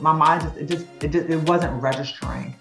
my 0.00 0.12
mind 0.12 0.42
just 0.42 0.56
it 0.56 0.68
just 0.68 0.86
it, 1.02 1.12
just, 1.12 1.28
it 1.28 1.42
wasn't 1.48 1.80
registering. 1.82 2.54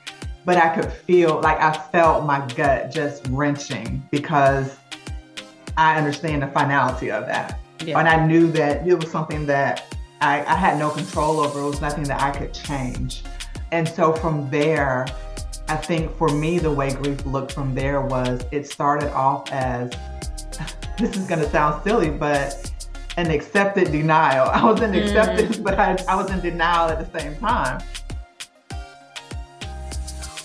But 0.45 0.57
I 0.57 0.75
could 0.75 0.91
feel 0.91 1.41
like 1.41 1.59
I 1.59 1.73
felt 1.73 2.25
my 2.25 2.45
gut 2.55 2.91
just 2.91 3.25
wrenching 3.29 4.07
because 4.11 4.77
I 5.75 5.97
understand 5.97 6.43
the 6.43 6.47
finality 6.47 7.11
of 7.11 7.25
that. 7.25 7.59
Yeah. 7.83 7.99
And 7.99 8.07
I 8.07 8.25
knew 8.25 8.51
that 8.51 8.87
it 8.87 8.93
was 8.93 9.11
something 9.11 9.45
that 9.47 9.95
I, 10.21 10.45
I 10.45 10.55
had 10.55 10.77
no 10.77 10.89
control 10.89 11.39
over. 11.39 11.59
It 11.59 11.65
was 11.65 11.81
nothing 11.81 12.03
that 12.05 12.21
I 12.21 12.31
could 12.31 12.53
change. 12.53 13.23
And 13.71 13.87
so 13.87 14.13
from 14.13 14.49
there, 14.49 15.07
I 15.67 15.75
think 15.75 16.15
for 16.17 16.29
me, 16.29 16.59
the 16.59 16.71
way 16.71 16.93
grief 16.93 17.25
looked 17.25 17.51
from 17.51 17.73
there 17.73 18.01
was 18.01 18.45
it 18.51 18.67
started 18.67 19.11
off 19.11 19.51
as 19.51 19.91
this 20.97 21.17
is 21.17 21.27
going 21.27 21.41
to 21.41 21.49
sound 21.49 21.83
silly, 21.83 22.09
but 22.09 22.71
an 23.17 23.31
accepted 23.31 23.91
denial. 23.91 24.49
I 24.49 24.63
was 24.63 24.81
in 24.81 24.91
mm. 24.91 25.01
acceptance, 25.01 25.57
but 25.57 25.79
I, 25.79 25.97
I 26.07 26.15
was 26.15 26.29
in 26.31 26.41
denial 26.41 26.89
at 26.89 27.11
the 27.11 27.19
same 27.19 27.35
time. 27.37 27.81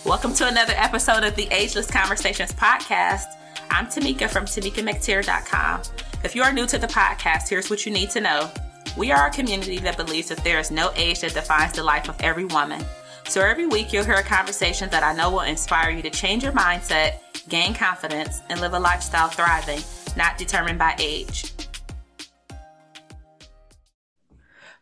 Welcome 0.05 0.35
to 0.35 0.47
another 0.47 0.73
episode 0.77 1.25
of 1.25 1.35
the 1.35 1.49
Ageless 1.51 1.91
Conversations 1.91 2.53
podcast. 2.53 3.25
I'm 3.71 3.87
Tamika 3.87 4.29
from 4.29 4.45
TamikaMcTeer.com. 4.45 5.83
If 6.23 6.35
you 6.35 6.43
are 6.43 6.53
new 6.53 6.67
to 6.67 6.79
the 6.79 6.87
podcast, 6.87 7.49
here's 7.49 7.71
what 7.71 7.87
you 7.87 7.93
need 7.93 8.11
to 8.11 8.21
know. 8.21 8.51
We 8.97 9.13
are 9.13 9.27
a 9.27 9.31
community 9.31 9.79
that 9.79 9.97
believes 9.97 10.29
that 10.29 10.43
there 10.45 10.59
is 10.59 10.71
no 10.71 10.93
age 10.97 11.21
that 11.21 11.35
defines 11.35 11.75
the 11.75 11.83
life 11.83 12.09
of 12.09 12.21
every 12.21 12.45
woman. 12.45 12.85
So 13.25 13.41
every 13.41 13.67
week 13.67 13.93
you'll 13.93 14.05
hear 14.05 14.15
a 14.15 14.23
conversation 14.23 14.89
that 14.91 15.03
I 15.03 15.13
know 15.13 15.31
will 15.31 15.41
inspire 15.41 15.91
you 15.91 16.03
to 16.03 16.11
change 16.11 16.43
your 16.43 16.53
mindset, 16.53 17.19
gain 17.49 17.75
confidence, 17.75 18.41
and 18.49 18.61
live 18.61 18.75
a 18.75 18.81
lifestyle 18.81 19.29
thriving, 19.29 19.81
not 20.17 20.39
determined 20.39 20.79
by 20.79 20.97
age. 20.99 21.53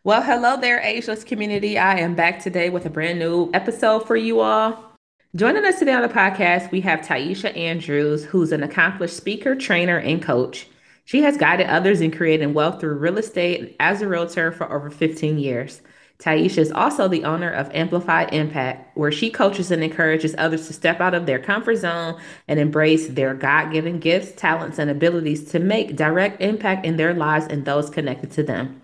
Well, 0.05 0.21
hello 0.21 0.55
there, 0.55 0.79
ageless 0.79 1.25
community. 1.25 1.77
I 1.77 1.99
am 1.99 2.15
back 2.15 2.41
today 2.41 2.69
with 2.69 2.85
a 2.85 2.89
brand 2.89 3.19
new 3.19 3.51
episode 3.53 4.07
for 4.07 4.15
you 4.15 4.39
all. 4.39 4.95
Joining 5.35 5.65
us 5.65 5.77
today 5.77 5.91
on 5.91 6.03
the 6.03 6.07
podcast, 6.07 6.71
we 6.71 6.79
have 6.79 7.01
Tiesha 7.01 7.55
Andrews, 7.57 8.23
who's 8.23 8.53
an 8.53 8.63
accomplished 8.63 9.17
speaker, 9.17 9.55
trainer, 9.55 9.97
and 9.97 10.21
coach. 10.21 10.67
She 11.03 11.21
has 11.23 11.35
guided 11.35 11.67
others 11.67 11.99
in 11.99 12.11
creating 12.11 12.53
wealth 12.53 12.79
through 12.79 12.97
real 12.97 13.17
estate 13.17 13.75
as 13.81 14.01
a 14.01 14.07
realtor 14.07 14.53
for 14.53 14.71
over 14.71 14.89
15 14.89 15.37
years. 15.37 15.81
Tiesha 16.19 16.59
is 16.59 16.71
also 16.71 17.09
the 17.09 17.25
owner 17.25 17.49
of 17.49 17.69
Amplified 17.73 18.33
Impact, 18.33 18.97
where 18.97 19.11
she 19.11 19.29
coaches 19.29 19.69
and 19.69 19.83
encourages 19.83 20.33
others 20.37 20.67
to 20.67 20.73
step 20.73 21.01
out 21.01 21.13
of 21.13 21.25
their 21.25 21.39
comfort 21.39 21.75
zone 21.75 22.17
and 22.47 22.57
embrace 22.57 23.07
their 23.07 23.33
God 23.33 23.73
given 23.73 23.99
gifts, 23.99 24.31
talents, 24.33 24.79
and 24.79 24.89
abilities 24.89 25.43
to 25.51 25.59
make 25.59 25.97
direct 25.97 26.41
impact 26.41 26.85
in 26.85 26.95
their 26.95 27.13
lives 27.13 27.47
and 27.49 27.65
those 27.65 27.89
connected 27.89 28.31
to 28.31 28.43
them. 28.43 28.81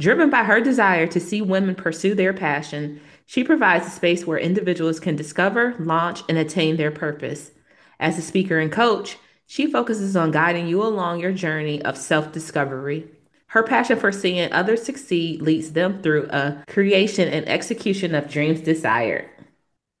Driven 0.00 0.30
by 0.30 0.44
her 0.44 0.60
desire 0.60 1.08
to 1.08 1.18
see 1.18 1.42
women 1.42 1.74
pursue 1.74 2.14
their 2.14 2.32
passion, 2.32 3.00
she 3.26 3.42
provides 3.42 3.84
a 3.86 3.90
space 3.90 4.24
where 4.24 4.38
individuals 4.38 5.00
can 5.00 5.16
discover, 5.16 5.74
launch, 5.80 6.22
and 6.28 6.38
attain 6.38 6.76
their 6.76 6.92
purpose. 6.92 7.50
As 7.98 8.16
a 8.16 8.22
speaker 8.22 8.60
and 8.60 8.70
coach, 8.70 9.18
she 9.46 9.66
focuses 9.66 10.14
on 10.14 10.30
guiding 10.30 10.68
you 10.68 10.82
along 10.82 11.18
your 11.18 11.32
journey 11.32 11.82
of 11.82 11.96
self 11.96 12.30
discovery. 12.30 13.08
Her 13.48 13.64
passion 13.64 13.98
for 13.98 14.12
seeing 14.12 14.52
others 14.52 14.84
succeed 14.84 15.42
leads 15.42 15.72
them 15.72 16.00
through 16.00 16.28
a 16.30 16.62
creation 16.68 17.28
and 17.28 17.48
execution 17.48 18.14
of 18.14 18.30
dreams 18.30 18.60
desired. 18.60 19.28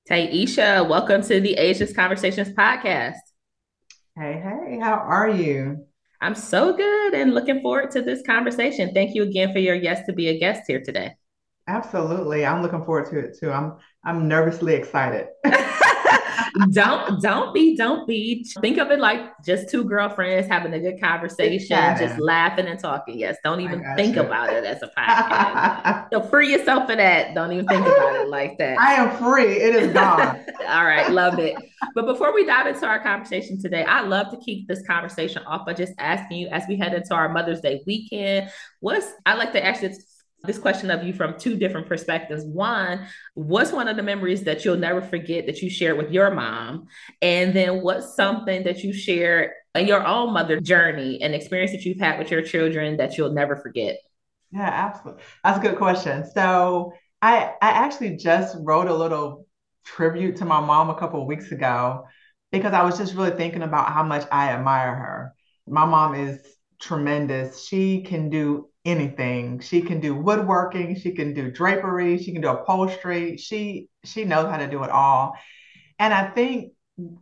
Tiesha, 0.08 0.88
welcome 0.88 1.22
to 1.22 1.40
the 1.40 1.54
Ageless 1.54 1.92
Conversations 1.92 2.50
podcast. 2.50 3.16
Hey, 4.16 4.40
hey, 4.42 4.78
how 4.80 4.94
are 4.94 5.28
you? 5.28 5.87
I'm 6.20 6.34
so 6.34 6.76
good 6.76 7.14
and 7.14 7.34
looking 7.34 7.60
forward 7.60 7.90
to 7.92 8.02
this 8.02 8.22
conversation. 8.26 8.92
Thank 8.92 9.14
you 9.14 9.22
again 9.22 9.52
for 9.52 9.60
your 9.60 9.74
yes 9.74 10.04
to 10.06 10.12
be 10.12 10.28
a 10.28 10.38
guest 10.38 10.62
here 10.66 10.82
today. 10.82 11.14
Absolutely. 11.68 12.44
I'm 12.44 12.62
looking 12.62 12.84
forward 12.84 13.10
to 13.10 13.18
it 13.18 13.38
too. 13.38 13.50
I'm 13.52 13.74
I'm 14.04 14.26
nervously 14.26 14.74
excited. 14.74 15.28
don't 16.70 17.20
don't 17.22 17.54
be 17.54 17.76
don't 17.76 18.06
be. 18.06 18.44
Think 18.60 18.78
of 18.78 18.90
it 18.90 19.00
like 19.00 19.20
just 19.44 19.68
two 19.68 19.84
girlfriends 19.84 20.48
having 20.48 20.72
a 20.72 20.80
good 20.80 21.00
conversation 21.00 21.76
just 21.98 22.18
laughing 22.18 22.66
and 22.66 22.78
talking. 22.78 23.18
Yes 23.18 23.36
don't 23.44 23.60
even 23.60 23.84
think 23.96 24.16
you. 24.16 24.22
about 24.22 24.52
it 24.52 24.64
as 24.64 24.82
a 24.82 24.88
podcast. 24.98 26.08
So 26.12 26.22
free 26.22 26.52
yourself 26.52 26.88
of 26.90 26.96
that. 26.96 27.34
Don't 27.34 27.52
even 27.52 27.66
think 27.66 27.86
about 27.86 28.16
it 28.16 28.28
like 28.28 28.58
that. 28.58 28.78
I 28.78 28.94
am 28.94 29.16
free. 29.16 29.56
It 29.56 29.74
is 29.74 29.92
gone. 29.92 30.44
All 30.68 30.84
right 30.84 31.10
love 31.10 31.38
it. 31.38 31.56
But 31.94 32.06
before 32.06 32.34
we 32.34 32.44
dive 32.44 32.66
into 32.66 32.86
our 32.86 33.00
conversation 33.00 33.60
today 33.60 33.84
i 33.84 34.00
love 34.00 34.30
to 34.30 34.36
keep 34.38 34.68
this 34.68 34.84
conversation 34.86 35.42
off 35.44 35.64
by 35.66 35.74
just 35.74 35.92
asking 35.98 36.38
you 36.38 36.48
as 36.48 36.64
we 36.68 36.76
head 36.76 36.94
into 36.94 37.14
our 37.14 37.28
mother's 37.28 37.60
day 37.60 37.82
weekend. 37.86 38.50
What's 38.80 39.06
i 39.26 39.34
like 39.34 39.52
to 39.52 39.64
ask 39.64 39.82
this 40.44 40.58
question 40.58 40.90
of 40.90 41.02
you 41.02 41.12
from 41.12 41.38
two 41.38 41.56
different 41.56 41.88
perspectives. 41.88 42.44
One, 42.44 43.06
what's 43.34 43.72
one 43.72 43.88
of 43.88 43.96
the 43.96 44.02
memories 44.02 44.44
that 44.44 44.64
you'll 44.64 44.76
never 44.76 45.02
forget 45.02 45.46
that 45.46 45.60
you 45.62 45.70
shared 45.70 45.98
with 45.98 46.10
your 46.10 46.30
mom? 46.30 46.86
And 47.20 47.54
then 47.54 47.82
what's 47.82 48.14
something 48.14 48.64
that 48.64 48.84
you 48.84 48.92
share 48.92 49.54
in 49.74 49.86
your 49.86 50.06
own 50.06 50.32
mother 50.32 50.60
journey 50.60 51.20
and 51.22 51.34
experience 51.34 51.72
that 51.72 51.84
you've 51.84 51.98
had 51.98 52.18
with 52.18 52.30
your 52.30 52.42
children 52.42 52.98
that 52.98 53.18
you'll 53.18 53.32
never 53.32 53.56
forget? 53.56 53.98
Yeah, 54.50 54.68
absolutely. 54.68 55.22
That's 55.44 55.58
a 55.58 55.62
good 55.62 55.76
question. 55.76 56.24
So 56.32 56.92
I 57.20 57.52
I 57.60 57.70
actually 57.70 58.16
just 58.16 58.56
wrote 58.60 58.88
a 58.88 58.94
little 58.94 59.46
tribute 59.84 60.36
to 60.36 60.44
my 60.44 60.60
mom 60.60 60.90
a 60.90 60.98
couple 60.98 61.20
of 61.20 61.26
weeks 61.26 61.50
ago 61.52 62.06
because 62.52 62.72
I 62.72 62.82
was 62.82 62.96
just 62.96 63.14
really 63.14 63.36
thinking 63.36 63.62
about 63.62 63.92
how 63.92 64.02
much 64.02 64.26
I 64.32 64.50
admire 64.50 64.94
her. 64.94 65.34
My 65.66 65.84
mom 65.84 66.14
is 66.14 66.40
tremendous. 66.80 67.66
She 67.66 68.02
can 68.02 68.30
do 68.30 68.68
anything. 68.88 69.60
She 69.60 69.82
can 69.82 70.00
do 70.00 70.14
woodworking, 70.14 70.96
she 70.98 71.12
can 71.12 71.34
do 71.34 71.50
drapery, 71.50 72.18
she 72.18 72.32
can 72.32 72.42
do 72.42 72.48
upholstery. 72.48 73.36
She 73.36 73.88
she 74.04 74.24
knows 74.24 74.50
how 74.50 74.58
to 74.58 74.68
do 74.68 74.82
it 74.84 74.90
all. 74.90 75.34
And 75.98 76.14
I 76.14 76.30
think 76.30 76.72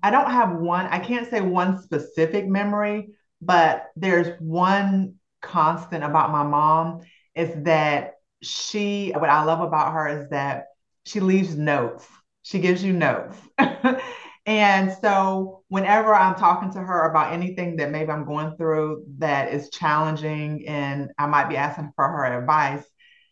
I 0.03 0.11
don't 0.11 0.31
have 0.31 0.53
one, 0.57 0.87
I 0.87 0.99
can't 0.99 1.29
say 1.29 1.41
one 1.41 1.83
specific 1.83 2.47
memory, 2.47 3.09
but 3.43 3.87
there's 3.97 4.41
one 4.41 5.15
constant 5.43 6.03
about 6.03 6.33
my 6.33 6.43
mom 6.43 7.03
is 7.35 7.51
that 7.65 8.15
she 8.43 9.13
what 9.17 9.31
I 9.31 9.45
love 9.45 9.61
about 9.61 9.93
her 9.93 10.09
is 10.09 10.31
that 10.31 10.67
she 11.05 11.21
leaves 11.21 11.57
notes. 11.57 12.07
She 12.43 12.59
gives 12.61 12.83
you 12.83 12.93
notes. 12.93 13.37
And 14.47 14.97
so, 15.01 15.65
whenever 15.69 16.15
I'm 16.15 16.37
talking 16.37 16.73
to 16.73 16.79
her 16.79 17.11
about 17.11 17.33
anything 17.33 17.77
that 17.77 17.91
maybe 17.91 18.11
I'm 18.11 18.25
going 18.25 18.57
through 18.57 19.05
that 19.19 19.53
is 19.53 19.71
challenging 19.71 20.69
and 20.69 21.11
I 21.19 21.27
might 21.27 21.49
be 21.49 21.57
asking 21.57 21.93
for 21.97 22.07
her 22.07 22.25
advice, 22.25 22.85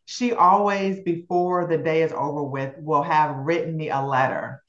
she 0.07 0.33
always, 0.33 1.01
before 1.05 1.67
the 1.69 1.79
day 1.79 2.03
is 2.03 2.13
over 2.13 2.43
with, 2.43 2.75
will 2.79 3.05
have 3.05 3.37
written 3.37 3.77
me 3.77 3.91
a 3.91 4.01
letter. 4.01 4.63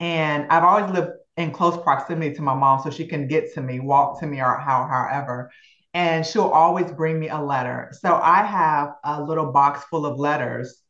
And 0.00 0.48
I've 0.50 0.64
always 0.64 0.90
lived 0.92 1.12
in 1.36 1.52
close 1.52 1.80
proximity 1.80 2.34
to 2.34 2.42
my 2.42 2.54
mom 2.54 2.82
so 2.82 2.90
she 2.90 3.06
can 3.06 3.28
get 3.28 3.54
to 3.54 3.60
me, 3.60 3.78
walk 3.78 4.18
to 4.20 4.26
me, 4.26 4.40
or 4.40 4.56
how, 4.56 4.84
however. 4.90 5.52
And 5.94 6.26
she'll 6.26 6.48
always 6.48 6.90
bring 6.90 7.20
me 7.20 7.28
a 7.28 7.40
letter. 7.40 7.92
So 8.00 8.16
I 8.16 8.42
have 8.42 8.94
a 9.04 9.22
little 9.22 9.52
box 9.52 9.84
full 9.84 10.06
of 10.06 10.18
letters 10.18 10.82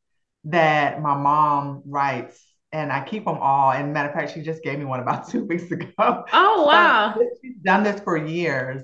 that 0.45 1.03
my 1.03 1.15
mom 1.15 1.83
writes 1.85 2.43
and 2.73 2.93
I 2.93 3.05
keep 3.05 3.25
them 3.25 3.39
all. 3.39 3.73
And 3.73 3.93
matter 3.93 4.09
of 4.09 4.15
fact, 4.15 4.33
she 4.35 4.43
just 4.43 4.63
gave 4.63 4.79
me 4.79 4.85
one 4.85 5.01
about 5.01 5.29
two 5.31 5.45
weeks 5.45 5.71
ago. 5.71 6.25
Oh 6.33 6.65
wow! 6.67 7.17
So 7.17 7.29
she's 7.43 7.57
done 7.63 7.83
this 7.83 8.01
for 8.01 8.17
years, 8.17 8.83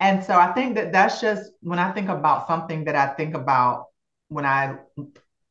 and 0.00 0.22
so 0.24 0.38
I 0.38 0.52
think 0.52 0.74
that 0.76 0.92
that's 0.92 1.20
just 1.20 1.50
when 1.60 1.78
I 1.78 1.92
think 1.92 2.08
about 2.08 2.46
something 2.46 2.84
that 2.84 2.96
I 2.96 3.08
think 3.14 3.34
about 3.34 3.86
when 4.28 4.44
I 4.46 4.78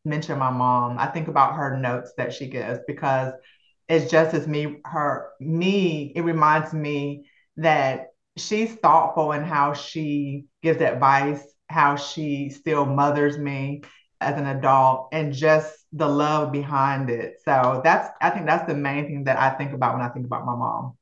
mention 0.03 0.37
my 0.39 0.51
mom. 0.51 0.97
I 0.97 1.07
think 1.07 1.27
about 1.27 1.55
her 1.55 1.77
notes 1.77 2.13
that 2.17 2.33
she 2.33 2.47
gives 2.47 2.79
because 2.87 3.33
it's 3.87 4.09
just 4.09 4.33
as 4.33 4.47
me 4.47 4.79
her 4.85 5.29
me. 5.39 6.11
It 6.15 6.21
reminds 6.21 6.73
me 6.73 7.27
that 7.57 8.07
she's 8.37 8.73
thoughtful 8.75 9.31
in 9.31 9.43
how 9.43 9.73
she 9.73 10.45
gives 10.61 10.81
advice, 10.81 11.43
how 11.69 11.95
she 11.95 12.49
still 12.49 12.85
mothers 12.85 13.37
me 13.37 13.83
as 14.21 14.37
an 14.37 14.47
adult, 14.47 15.09
and 15.11 15.33
just 15.33 15.84
the 15.95 16.07
love 16.07 16.51
behind 16.51 17.09
it. 17.09 17.41
So 17.45 17.81
that's 17.83 18.09
I 18.21 18.29
think 18.31 18.45
that's 18.47 18.67
the 18.67 18.75
main 18.75 19.05
thing 19.07 19.23
that 19.25 19.39
I 19.39 19.51
think 19.57 19.73
about 19.73 19.95
when 19.95 20.03
I 20.03 20.09
think 20.09 20.25
about 20.25 20.45
my 20.45 20.55
mom. 20.55 20.97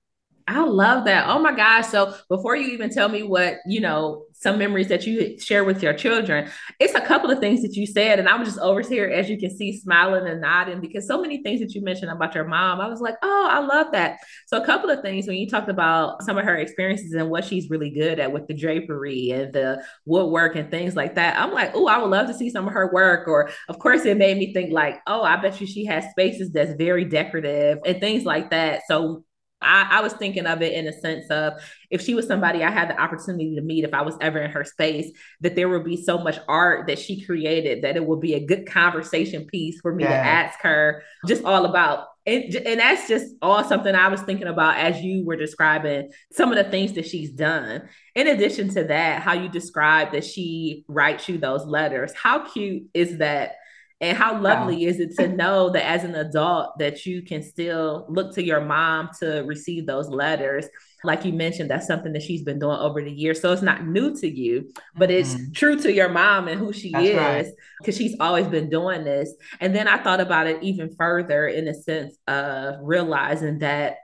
I 0.47 0.63
love 0.65 1.05
that. 1.05 1.27
Oh 1.27 1.39
my 1.39 1.55
gosh. 1.55 1.87
So 1.87 2.13
before 2.27 2.55
you 2.55 2.69
even 2.69 2.89
tell 2.89 3.07
me 3.07 3.23
what, 3.23 3.57
you 3.65 3.79
know, 3.79 4.25
some 4.33 4.57
memories 4.57 4.89
that 4.89 5.07
you 5.07 5.39
share 5.39 5.63
with 5.63 5.81
your 5.81 5.93
children, 5.93 6.49
it's 6.79 6.95
a 6.95 7.01
couple 7.01 7.31
of 7.31 7.39
things 7.39 7.61
that 7.61 7.75
you 7.75 7.87
said. 7.87 8.19
And 8.19 8.27
I 8.27 8.35
was 8.35 8.49
just 8.49 8.59
over 8.59 8.81
here, 8.81 9.07
as 9.07 9.29
you 9.29 9.37
can 9.37 9.55
see, 9.55 9.79
smiling 9.79 10.27
and 10.27 10.41
nodding 10.41 10.81
because 10.81 11.07
so 11.07 11.21
many 11.21 11.41
things 11.41 11.61
that 11.61 11.73
you 11.73 11.81
mentioned 11.81 12.11
about 12.11 12.35
your 12.35 12.43
mom, 12.43 12.81
I 12.81 12.89
was 12.89 12.99
like, 12.99 13.15
oh, 13.21 13.47
I 13.49 13.59
love 13.59 13.93
that. 13.93 14.17
So 14.47 14.61
a 14.61 14.65
couple 14.65 14.89
of 14.89 15.01
things 15.01 15.27
when 15.27 15.37
you 15.37 15.49
talked 15.49 15.69
about 15.69 16.21
some 16.23 16.37
of 16.37 16.43
her 16.43 16.57
experiences 16.57 17.13
and 17.13 17.29
what 17.29 17.45
she's 17.45 17.69
really 17.69 17.89
good 17.89 18.19
at 18.19 18.33
with 18.33 18.47
the 18.47 18.53
drapery 18.53 19.31
and 19.31 19.53
the 19.53 19.81
woodwork 20.05 20.57
and 20.57 20.69
things 20.69 20.93
like 20.93 21.15
that, 21.15 21.39
I'm 21.39 21.53
like, 21.53 21.71
oh, 21.73 21.87
I 21.87 21.99
would 21.99 22.11
love 22.11 22.27
to 22.27 22.33
see 22.33 22.49
some 22.49 22.67
of 22.67 22.73
her 22.73 22.91
work. 22.91 23.29
Or 23.29 23.49
of 23.69 23.79
course, 23.79 24.03
it 24.03 24.17
made 24.17 24.37
me 24.37 24.53
think 24.53 24.73
like, 24.73 24.99
oh, 25.07 25.21
I 25.21 25.37
bet 25.37 25.61
you 25.61 25.67
she 25.67 25.85
has 25.85 26.03
spaces 26.11 26.51
that's 26.51 26.73
very 26.73 27.05
decorative 27.05 27.79
and 27.85 28.01
things 28.01 28.25
like 28.25 28.49
that. 28.49 28.81
So 28.89 29.23
I, 29.63 29.87
I, 29.99 30.01
was 30.01 30.13
thinking 30.13 30.45
of 30.45 30.61
it 30.61 30.73
in 30.73 30.87
a 30.87 30.93
sense 30.93 31.29
of 31.29 31.53
if 31.89 32.01
she 32.01 32.13
was 32.13 32.27
somebody 32.27 32.63
I 32.63 32.71
had 32.71 32.89
the 32.89 32.99
opportunity 32.99 33.55
to 33.55 33.61
meet, 33.61 33.83
if 33.83 33.93
I 33.93 34.01
was 34.01 34.15
ever 34.21 34.39
in 34.39 34.51
her 34.51 34.63
space, 34.63 35.11
that 35.41 35.55
there 35.55 35.69
would 35.69 35.83
be 35.83 36.01
so 36.01 36.17
much 36.17 36.37
art 36.47 36.87
that 36.87 36.99
she 36.99 37.25
created 37.25 37.83
that 37.83 37.95
it 37.95 38.05
would 38.05 38.19
be 38.19 38.33
a 38.33 38.45
good 38.45 38.65
conversation 38.65 39.45
piece 39.45 39.79
for 39.81 39.93
me 39.93 40.03
yeah. 40.03 40.09
to 40.09 40.15
ask 40.15 40.59
her 40.61 41.03
just 41.27 41.43
all 41.43 41.65
about. 41.65 42.07
And, 42.25 42.55
and 42.55 42.79
that's 42.79 43.07
just 43.07 43.35
all 43.41 43.63
something 43.63 43.93
I 43.93 44.07
was 44.07 44.21
thinking 44.21 44.47
about 44.47 44.77
as 44.77 45.01
you 45.01 45.25
were 45.25 45.35
describing 45.35 46.11
some 46.31 46.51
of 46.51 46.57
the 46.57 46.69
things 46.69 46.93
that 46.93 47.07
she's 47.07 47.31
done. 47.31 47.89
In 48.15 48.27
addition 48.27 48.69
to 48.75 48.85
that, 48.85 49.21
how 49.21 49.33
you 49.33 49.49
described 49.49 50.13
that 50.13 50.23
she 50.23 50.85
writes 50.87 51.27
you 51.27 51.37
those 51.37 51.65
letters. 51.65 52.13
How 52.13 52.47
cute 52.47 52.83
is 52.93 53.17
that? 53.17 53.55
And 54.01 54.17
how 54.17 54.39
lovely 54.39 54.85
wow. 54.85 54.89
is 54.89 54.99
it 54.99 55.15
to 55.15 55.27
know 55.27 55.69
that 55.69 55.85
as 55.85 56.03
an 56.03 56.15
adult 56.15 56.77
that 56.77 57.05
you 57.05 57.21
can 57.21 57.41
still 57.41 58.05
look 58.09 58.33
to 58.35 58.43
your 58.43 58.61
mom 58.61 59.09
to 59.19 59.43
receive 59.45 59.85
those 59.85 60.09
letters 60.09 60.67
like 61.03 61.23
you 61.25 61.33
mentioned 61.33 61.69
that's 61.69 61.87
something 61.87 62.13
that 62.13 62.21
she's 62.21 62.43
been 62.43 62.59
doing 62.59 62.77
over 62.77 63.01
the 63.01 63.11
years 63.11 63.41
so 63.41 63.51
it's 63.51 63.61
not 63.61 63.85
new 63.85 64.15
to 64.15 64.27
you 64.27 64.69
but 64.95 65.09
it's 65.09 65.33
mm-hmm. 65.33 65.51
true 65.53 65.79
to 65.79 65.91
your 65.91 66.09
mom 66.09 66.47
and 66.47 66.59
who 66.59 66.73
she 66.73 66.91
that's 66.91 67.47
is 67.47 67.55
because 67.79 67.99
right. 67.99 68.07
she's 68.09 68.19
always 68.19 68.47
been 68.47 68.69
doing 68.69 69.03
this 69.03 69.33
and 69.59 69.75
then 69.75 69.87
i 69.87 69.97
thought 69.97 70.21
about 70.21 70.47
it 70.47 70.61
even 70.61 70.93
further 70.95 71.47
in 71.47 71.65
the 71.65 71.73
sense 71.73 72.17
of 72.27 72.75
realizing 72.81 73.59
that 73.59 73.97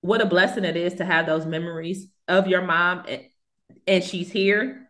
what 0.00 0.20
a 0.20 0.26
blessing 0.26 0.64
it 0.64 0.76
is 0.76 0.94
to 0.94 1.04
have 1.04 1.26
those 1.26 1.46
memories 1.46 2.08
of 2.28 2.46
your 2.46 2.62
mom 2.62 3.04
and, 3.08 3.22
and 3.86 4.04
she's 4.04 4.30
here 4.30 4.85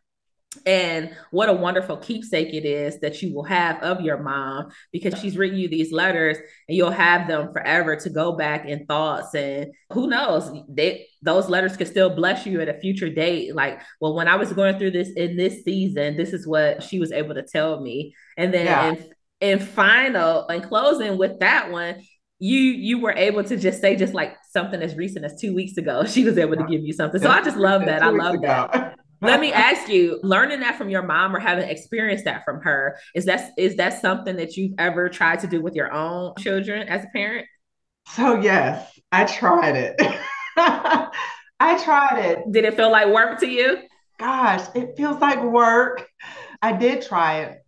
and 0.64 1.14
what 1.31 1.49
a 1.49 1.53
wonderful 1.53 1.97
keepsake 1.97 2.55
it 2.55 2.64
is 2.64 3.00
that 3.00 3.20
you 3.23 3.35
will 3.35 3.44
have 3.44 3.82
of 3.82 4.00
your 4.00 4.23
mom 4.23 4.70
because 4.93 5.19
she's 5.20 5.37
written 5.37 5.58
you 5.58 5.69
these 5.69 5.93
letters 5.93 6.38
and 6.69 6.76
you'll 6.76 6.91
have 6.91 7.29
them 7.29 7.53
forever 7.53 7.97
to 7.97 8.11
go 8.11 8.32
back 8.32 8.67
in 8.67 8.87
thoughts. 8.87 9.35
And 9.35 9.73
who 9.93 10.06
knows, 10.06 10.50
they, 10.69 11.06
those 11.23 11.49
letters 11.49 11.76
could 11.76 11.88
still 11.88 12.11
bless 12.11 12.47
you 12.47 12.61
at 12.61 12.69
a 12.69 12.81
future 12.81 13.11
date. 13.11 13.55
Like, 13.55 13.81
well, 14.00 14.14
when 14.14 14.29
I 14.29 14.37
was 14.37 14.53
going 14.53 14.79
through 14.79 14.93
this 14.93 15.11
in 15.11 15.37
this 15.37 15.64
season, 15.64 16.17
this 16.17 16.32
is 16.32 16.47
what 16.47 16.82
she 16.82 16.99
was 16.99 17.12
able 17.12 17.35
to 17.35 17.43
tell 17.43 17.81
me. 17.81 18.14
And 18.37 18.55
then 18.55 18.67
yeah. 18.67 18.88
in, 18.91 19.59
in 19.61 19.67
final, 19.67 20.47
and 20.49 20.62
closing 20.62 21.19
with 21.19 21.41
that 21.41 21.70
one, 21.70 22.02
you 22.38 22.61
you 22.61 23.00
were 23.00 23.12
able 23.12 23.43
to 23.43 23.56
just 23.56 23.81
say 23.81 23.97
just 23.97 24.12
like 24.12 24.37
something 24.50 24.82
as 24.82 24.94
recent 24.94 25.25
as 25.25 25.41
two 25.41 25.55
weeks 25.55 25.76
ago 25.79 26.05
she 26.06 26.25
was 26.25 26.37
able 26.37 26.56
to 26.56 26.64
give 26.64 26.82
you 26.82 26.93
something 26.93 27.20
so 27.20 27.31
i 27.31 27.41
just 27.41 27.56
love 27.56 27.85
that 27.87 28.02
i 28.02 28.11
love 28.11 28.41
that 28.43 28.94
let 29.21 29.41
me 29.41 29.53
ask 29.53 29.89
you, 29.89 30.21
learning 30.23 30.61
that 30.61 30.77
from 30.77 30.91
your 30.91 31.03
mom 31.03 31.35
or 31.35 31.39
having 31.39 31.69
experienced 31.69 32.25
that 32.25 32.45
from 32.45 32.61
her, 32.63 32.99
is 33.15 33.25
that 33.27 33.53
is 33.57 33.77
that 33.77 34.01
something 34.01 34.37
that 34.37 34.57
you've 34.57 34.75
ever 34.79 35.09
tried 35.09 35.41
to 35.41 35.47
do 35.47 35.61
with 35.61 35.75
your 35.75 35.93
own 35.93 36.35
children 36.39 36.89
as 36.89 37.05
a 37.05 37.09
parent? 37.09 37.47
So 38.09 38.41
yes, 38.41 38.99
I 39.13 39.25
tried 39.25 39.77
it. 39.77 39.97
I 40.57 41.83
tried 41.83 42.19
it. 42.19 42.53
Did 42.53 42.65
it 42.65 42.77
feel 42.77 42.91
like 42.91 43.09
work 43.09 43.41
to 43.41 43.47
you? 43.47 43.79
Gosh, 44.19 44.67
it 44.75 44.97
feels 44.97 45.21
like 45.21 45.43
work. 45.43 46.07
I 46.62 46.73
did 46.73 47.03
try 47.03 47.41
it. 47.41 47.59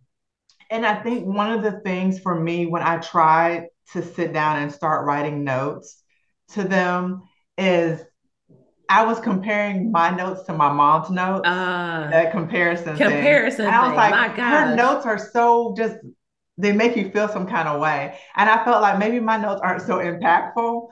And 0.69 0.85
I 0.85 1.01
think 1.01 1.25
one 1.25 1.51
of 1.51 1.63
the 1.63 1.79
things 1.81 2.19
for 2.19 2.39
me 2.39 2.67
when 2.67 2.83
I 2.83 2.97
tried 2.97 3.67
to 3.93 4.03
sit 4.03 4.33
down 4.33 4.61
and 4.61 4.71
start 4.71 5.05
writing 5.05 5.43
notes 5.43 6.03
to 6.49 6.63
them 6.63 7.23
is 7.57 8.01
I 8.89 9.05
was 9.05 9.19
comparing 9.19 9.91
my 9.91 10.09
notes 10.09 10.43
to 10.43 10.53
my 10.53 10.71
mom's 10.73 11.09
notes. 11.11 11.47
Uh, 11.47 12.09
that 12.09 12.31
comparison. 12.31 12.97
Comparison. 12.97 13.65
Thing. 13.65 13.73
I 13.73 13.87
was 13.87 13.95
like, 13.95 14.11
my 14.11 14.27
her 14.43 14.75
notes 14.75 15.05
are 15.05 15.19
so 15.19 15.75
just 15.77 15.97
they 16.57 16.73
make 16.73 16.97
you 16.97 17.09
feel 17.11 17.27
some 17.29 17.47
kind 17.47 17.69
of 17.69 17.79
way. 17.79 18.17
And 18.35 18.49
I 18.49 18.65
felt 18.65 18.81
like 18.81 18.99
maybe 18.99 19.19
my 19.19 19.37
notes 19.37 19.61
aren't 19.63 19.83
so 19.83 19.99
impactful, 19.99 20.89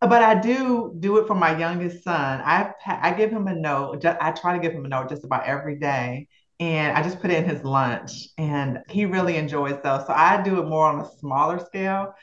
but 0.00 0.22
I 0.22 0.40
do 0.40 0.96
do 0.98 1.18
it 1.18 1.26
for 1.26 1.34
my 1.34 1.56
youngest 1.56 2.02
son. 2.02 2.40
I 2.44 2.72
I 2.86 3.12
give 3.12 3.30
him 3.30 3.46
a 3.46 3.54
note. 3.54 4.04
I 4.04 4.32
try 4.32 4.54
to 4.54 4.58
give 4.58 4.72
him 4.72 4.84
a 4.84 4.88
note 4.88 5.10
just 5.10 5.24
about 5.24 5.44
every 5.46 5.78
day, 5.78 6.28
and 6.58 6.96
I 6.96 7.02
just 7.02 7.20
put 7.20 7.30
it 7.30 7.44
in 7.44 7.48
his 7.48 7.62
lunch, 7.62 8.28
and 8.38 8.80
he 8.88 9.04
really 9.04 9.36
enjoys 9.36 9.76
those. 9.84 10.06
So 10.06 10.14
I 10.14 10.42
do 10.42 10.60
it 10.60 10.66
more 10.66 10.86
on 10.86 11.00
a 11.00 11.10
smaller 11.18 11.58
scale. 11.58 12.14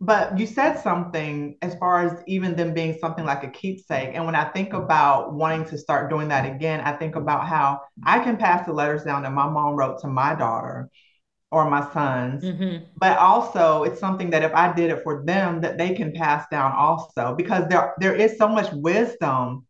But 0.00 0.38
you 0.38 0.46
said 0.46 0.78
something 0.78 1.56
as 1.62 1.74
far 1.76 2.06
as 2.06 2.22
even 2.26 2.54
them 2.54 2.74
being 2.74 2.98
something 2.98 3.24
like 3.24 3.44
a 3.44 3.50
keepsake. 3.50 4.10
And 4.12 4.26
when 4.26 4.34
I 4.34 4.44
think 4.44 4.74
about 4.74 5.32
wanting 5.32 5.64
to 5.66 5.78
start 5.78 6.10
doing 6.10 6.28
that 6.28 6.44
again, 6.44 6.80
I 6.80 6.92
think 6.92 7.16
about 7.16 7.46
how 7.46 7.80
I 8.04 8.18
can 8.18 8.36
pass 8.36 8.66
the 8.66 8.74
letters 8.74 9.04
down 9.04 9.22
that 9.22 9.32
my 9.32 9.48
mom 9.48 9.74
wrote 9.74 10.00
to 10.02 10.08
my 10.08 10.34
daughter 10.34 10.90
or 11.50 11.70
my 11.70 11.90
sons. 11.92 12.44
Mm-hmm. 12.44 12.84
But 12.98 13.16
also 13.16 13.84
it's 13.84 13.98
something 13.98 14.30
that 14.30 14.42
if 14.42 14.54
I 14.54 14.72
did 14.72 14.90
it 14.90 15.02
for 15.02 15.24
them, 15.24 15.62
that 15.62 15.78
they 15.78 15.94
can 15.94 16.12
pass 16.12 16.46
down 16.50 16.72
also 16.72 17.34
because 17.34 17.66
there 17.68 17.94
there 17.98 18.14
is 18.14 18.36
so 18.36 18.48
much 18.48 18.70
wisdom 18.72 19.66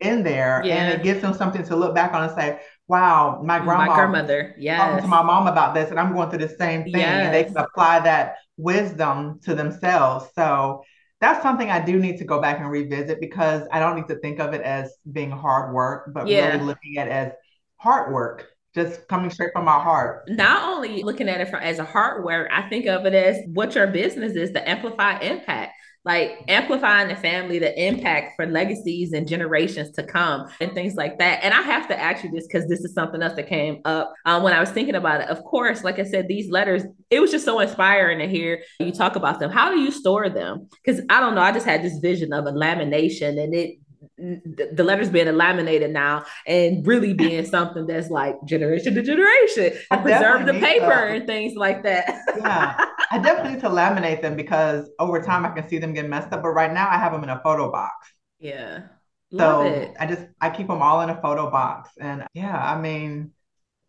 in 0.00 0.22
there 0.22 0.62
yeah. 0.64 0.76
and 0.76 0.94
it 0.94 1.02
gives 1.02 1.20
them 1.20 1.34
something 1.34 1.64
to 1.64 1.76
look 1.76 1.94
back 1.94 2.14
on 2.14 2.22
and 2.24 2.32
say, 2.34 2.60
wow, 2.88 3.42
my 3.44 3.58
grandma 3.58 3.86
my 3.86 3.94
grandmother, 3.94 4.54
yeah, 4.58 4.78
talking 4.78 5.02
to 5.02 5.08
my 5.08 5.22
mom 5.22 5.46
about 5.46 5.74
this 5.74 5.90
and 5.90 6.00
I'm 6.00 6.14
going 6.14 6.30
through 6.30 6.40
the 6.40 6.48
same 6.48 6.84
thing. 6.84 6.96
Yes. 6.96 7.26
And 7.26 7.34
they 7.34 7.44
can 7.44 7.56
apply 7.56 8.00
that 8.00 8.36
wisdom 8.56 9.38
to 9.44 9.54
themselves. 9.54 10.26
So 10.34 10.82
that's 11.20 11.42
something 11.42 11.70
I 11.70 11.84
do 11.84 11.98
need 11.98 12.18
to 12.18 12.24
go 12.24 12.40
back 12.40 12.60
and 12.60 12.70
revisit 12.70 13.20
because 13.20 13.62
I 13.72 13.78
don't 13.80 13.96
need 13.96 14.08
to 14.08 14.16
think 14.16 14.40
of 14.40 14.54
it 14.54 14.62
as 14.62 14.94
being 15.12 15.30
hard 15.30 15.74
work, 15.74 16.12
but 16.14 16.28
yeah. 16.28 16.52
really 16.52 16.64
looking 16.64 16.98
at 16.98 17.08
it 17.08 17.12
as 17.12 17.32
hard 17.76 18.12
work, 18.12 18.46
just 18.74 19.06
coming 19.08 19.30
straight 19.30 19.50
from 19.52 19.64
my 19.64 19.80
heart. 19.80 20.24
Not 20.28 20.62
only 20.68 21.02
looking 21.02 21.28
at 21.28 21.40
it 21.40 21.48
from, 21.48 21.60
as 21.60 21.78
a 21.78 21.84
hard 21.84 22.24
work, 22.24 22.48
I 22.52 22.68
think 22.68 22.86
of 22.86 23.04
it 23.04 23.14
as 23.14 23.38
what 23.52 23.74
your 23.74 23.88
business 23.88 24.32
is 24.32 24.52
to 24.52 24.68
amplify 24.68 25.18
impact 25.18 25.72
like 26.04 26.44
amplifying 26.48 27.08
the 27.08 27.16
family, 27.16 27.58
the 27.58 27.78
impact 27.80 28.32
for 28.36 28.46
legacies 28.46 29.12
and 29.12 29.28
generations 29.28 29.90
to 29.90 30.02
come 30.02 30.46
and 30.60 30.72
things 30.72 30.94
like 30.94 31.18
that. 31.18 31.40
And 31.42 31.52
I 31.52 31.62
have 31.62 31.88
to 31.88 32.00
ask 32.00 32.24
you 32.24 32.30
this 32.30 32.46
because 32.46 32.68
this 32.68 32.80
is 32.80 32.94
something 32.94 33.22
else 33.22 33.34
that 33.34 33.48
came 33.48 33.80
up 33.84 34.12
um, 34.24 34.42
when 34.42 34.52
I 34.52 34.60
was 34.60 34.70
thinking 34.70 34.94
about 34.94 35.20
it. 35.20 35.28
Of 35.28 35.42
course, 35.44 35.84
like 35.84 35.98
I 35.98 36.04
said, 36.04 36.28
these 36.28 36.50
letters, 36.50 36.84
it 37.10 37.20
was 37.20 37.30
just 37.30 37.44
so 37.44 37.60
inspiring 37.60 38.18
to 38.20 38.28
hear 38.28 38.62
you 38.78 38.92
talk 38.92 39.16
about 39.16 39.40
them. 39.40 39.50
How 39.50 39.70
do 39.70 39.80
you 39.80 39.90
store 39.90 40.28
them? 40.28 40.68
Because 40.82 41.02
I 41.10 41.20
don't 41.20 41.34
know, 41.34 41.42
I 41.42 41.52
just 41.52 41.66
had 41.66 41.82
this 41.82 41.98
vision 41.98 42.32
of 42.32 42.46
a 42.46 42.52
lamination 42.52 43.42
and 43.42 43.54
it 43.54 43.78
the 44.16 44.84
letters 44.84 45.08
being 45.08 45.32
laminated 45.34 45.90
now 45.90 46.24
and 46.46 46.86
really 46.86 47.14
being 47.14 47.44
something 47.56 47.86
that's 47.86 48.10
like 48.10 48.36
generation 48.44 48.94
to 48.94 49.02
generation. 49.02 49.72
I 49.90 49.96
preserve 49.98 50.46
the 50.46 50.54
paper 50.54 50.92
and 50.92 51.26
things 51.26 51.54
like 51.54 51.82
that. 51.84 52.06
yeah, 52.36 52.86
I 53.10 53.18
definitely 53.18 53.54
need 53.54 53.60
to 53.60 53.68
laminate 53.68 54.22
them 54.22 54.36
because 54.36 54.88
over 54.98 55.22
time 55.22 55.44
I 55.44 55.50
can 55.50 55.68
see 55.68 55.78
them 55.78 55.94
get 55.94 56.08
messed 56.08 56.32
up. 56.32 56.42
But 56.42 56.50
right 56.50 56.72
now 56.72 56.88
I 56.88 56.98
have 56.98 57.12
them 57.12 57.22
in 57.22 57.30
a 57.30 57.40
photo 57.42 57.70
box. 57.70 58.12
Yeah. 58.38 58.82
Love 59.30 59.66
so 59.66 59.72
it. 59.72 59.94
I 60.00 60.06
just 60.06 60.22
I 60.40 60.50
keep 60.50 60.68
them 60.68 60.80
all 60.80 61.02
in 61.02 61.10
a 61.10 61.20
photo 61.20 61.50
box, 61.50 61.90
and 62.00 62.26
yeah, 62.32 62.56
I 62.56 62.80
mean, 62.80 63.32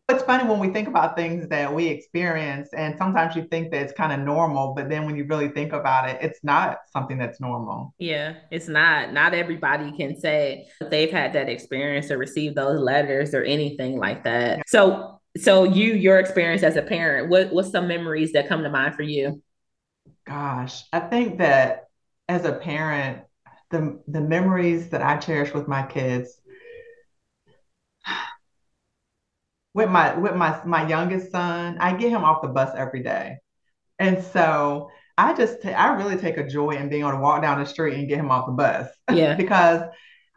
it's 0.09 0.23
funny 0.23 0.47
when 0.47 0.59
we 0.59 0.69
think 0.69 0.87
about 0.87 1.15
things 1.15 1.47
that 1.49 1.73
we 1.73 1.87
experience, 1.87 2.69
and 2.73 2.97
sometimes 2.97 3.35
you 3.35 3.43
think 3.43 3.71
that 3.71 3.81
it's 3.81 3.93
kind 3.93 4.11
of 4.11 4.19
normal, 4.19 4.73
but 4.73 4.89
then 4.89 5.05
when 5.05 5.15
you 5.15 5.25
really 5.25 5.49
think 5.49 5.71
about 5.73 6.09
it, 6.09 6.17
it's 6.21 6.43
not 6.43 6.79
something 6.91 7.17
that's 7.17 7.39
normal. 7.39 7.93
Yeah, 7.99 8.35
it's 8.51 8.67
not. 8.67 9.13
Not 9.13 9.33
everybody 9.33 9.91
can 9.95 10.19
say 10.19 10.67
they've 10.89 11.11
had 11.11 11.33
that 11.33 11.49
experience 11.49 12.09
or 12.09 12.17
received 12.17 12.55
those 12.55 12.79
letters 12.79 13.33
or 13.33 13.43
anything 13.43 13.97
like 13.97 14.23
that. 14.23 14.57
Yeah. 14.57 14.63
So, 14.67 15.21
so 15.37 15.63
you, 15.63 15.93
your 15.93 16.19
experience 16.19 16.63
as 16.63 16.75
a 16.75 16.81
parent, 16.81 17.29
what 17.29 17.53
what's 17.53 17.71
some 17.71 17.87
memories 17.87 18.31
that 18.33 18.49
come 18.49 18.63
to 18.63 18.69
mind 18.69 18.95
for 18.95 19.03
you? 19.03 19.41
Gosh, 20.25 20.83
I 20.91 20.99
think 21.01 21.37
that 21.39 21.87
as 22.27 22.45
a 22.45 22.53
parent, 22.53 23.23
the 23.69 24.01
the 24.07 24.21
memories 24.21 24.89
that 24.89 25.03
I 25.03 25.17
cherish 25.17 25.53
with 25.53 25.67
my 25.67 25.83
kids 25.85 26.39
with 29.79 29.89
my 29.89 30.13
with 30.17 30.35
my 30.35 30.61
my 30.65 30.87
youngest 30.87 31.31
son, 31.31 31.77
I 31.79 31.95
get 31.95 32.09
him 32.09 32.23
off 32.23 32.41
the 32.41 32.49
bus 32.49 32.75
every 32.75 33.01
day. 33.01 33.37
And 33.97 34.21
so 34.23 34.91
I 35.17 35.33
just 35.33 35.61
t- 35.61 35.71
I 35.71 35.95
really 35.95 36.17
take 36.17 36.37
a 36.37 36.47
joy 36.47 36.71
in 36.71 36.89
being 36.89 37.01
able 37.01 37.11
to 37.11 37.17
walk 37.17 37.41
down 37.41 37.59
the 37.59 37.65
street 37.65 37.95
and 37.95 38.07
get 38.07 38.19
him 38.19 38.29
off 38.29 38.45
the 38.45 38.51
bus. 38.51 38.89
Yeah. 39.11 39.35
because 39.43 39.83